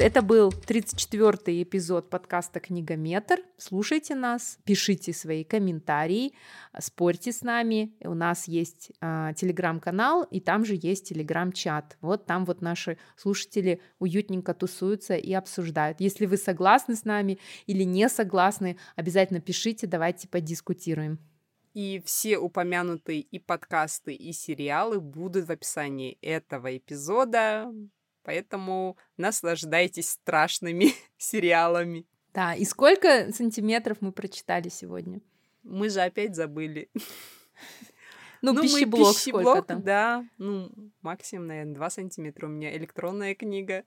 Это 0.00 0.22
был 0.22 0.48
34-й 0.48 1.62
эпизод 1.62 2.08
подкаста 2.08 2.58
«Книгометр». 2.58 3.40
Слушайте 3.58 4.14
нас, 4.14 4.58
пишите 4.64 5.12
свои 5.12 5.44
комментарии, 5.44 6.32
спорьте 6.78 7.32
с 7.32 7.42
нами. 7.42 7.92
У 8.00 8.14
нас 8.14 8.48
есть 8.48 8.92
э, 9.02 9.32
телеграм-канал, 9.36 10.22
и 10.22 10.40
там 10.40 10.64
же 10.64 10.78
есть 10.80 11.10
телеграм-чат. 11.10 11.98
Вот 12.00 12.24
там 12.24 12.46
вот 12.46 12.62
наши 12.62 12.96
слушатели 13.14 13.82
уютненько 13.98 14.54
тусуются 14.54 15.16
и 15.16 15.34
обсуждают. 15.34 16.00
Если 16.00 16.24
вы 16.24 16.38
согласны 16.38 16.96
с 16.96 17.04
нами 17.04 17.38
или 17.66 17.82
не 17.82 18.08
согласны, 18.08 18.78
обязательно 18.96 19.42
пишите, 19.42 19.86
давайте 19.86 20.28
подискутируем. 20.28 21.18
И 21.74 22.02
все 22.06 22.38
упомянутые 22.38 23.20
и 23.20 23.38
подкасты, 23.38 24.14
и 24.14 24.32
сериалы 24.32 24.98
будут 24.98 25.46
в 25.46 25.52
описании 25.52 26.16
этого 26.22 26.74
эпизода. 26.74 27.70
Поэтому 28.22 28.96
наслаждайтесь 29.16 30.10
страшными 30.10 30.92
сериалами. 31.16 32.06
Да, 32.32 32.54
и 32.54 32.64
сколько 32.64 33.32
сантиметров 33.32 33.98
мы 34.00 34.12
прочитали 34.12 34.68
сегодня? 34.68 35.20
Мы 35.62 35.88
же 35.88 36.00
опять 36.00 36.34
забыли. 36.34 36.90
Ну, 38.42 38.54
ну 38.54 38.62
пищеблок, 38.62 39.14
пищеблок 39.14 39.42
сколько 39.42 39.62
там? 39.62 39.82
Да, 39.82 40.24
ну, 40.38 40.70
максимум, 41.02 41.48
наверное, 41.48 41.74
2 41.74 41.90
сантиметра. 41.90 42.46
У 42.46 42.48
меня 42.48 42.74
электронная 42.74 43.34
книга. 43.34 43.84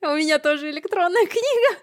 У 0.00 0.06
меня 0.14 0.38
тоже 0.38 0.70
электронная 0.70 1.26
книга. 1.26 1.82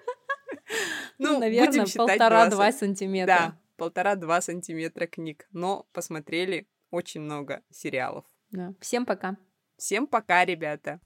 Ну, 1.18 1.34
ну 1.34 1.39
наверное, 1.39 1.86
полтора-два 1.93 2.72
сантиметра. 2.72 3.28
Да, 3.28 3.60
полтора-два 3.76 4.41
сантиметра 4.41 5.08
книг. 5.08 5.48
Но 5.52 5.88
посмотрели 5.91 6.68
очень 6.89 7.22
много 7.22 7.62
сериалов. 7.70 8.26
Да. 8.52 8.74
Всем 8.80 9.06
пока. 9.06 9.36
Всем 9.78 10.08
пока, 10.08 10.46
ребята. 10.46 11.02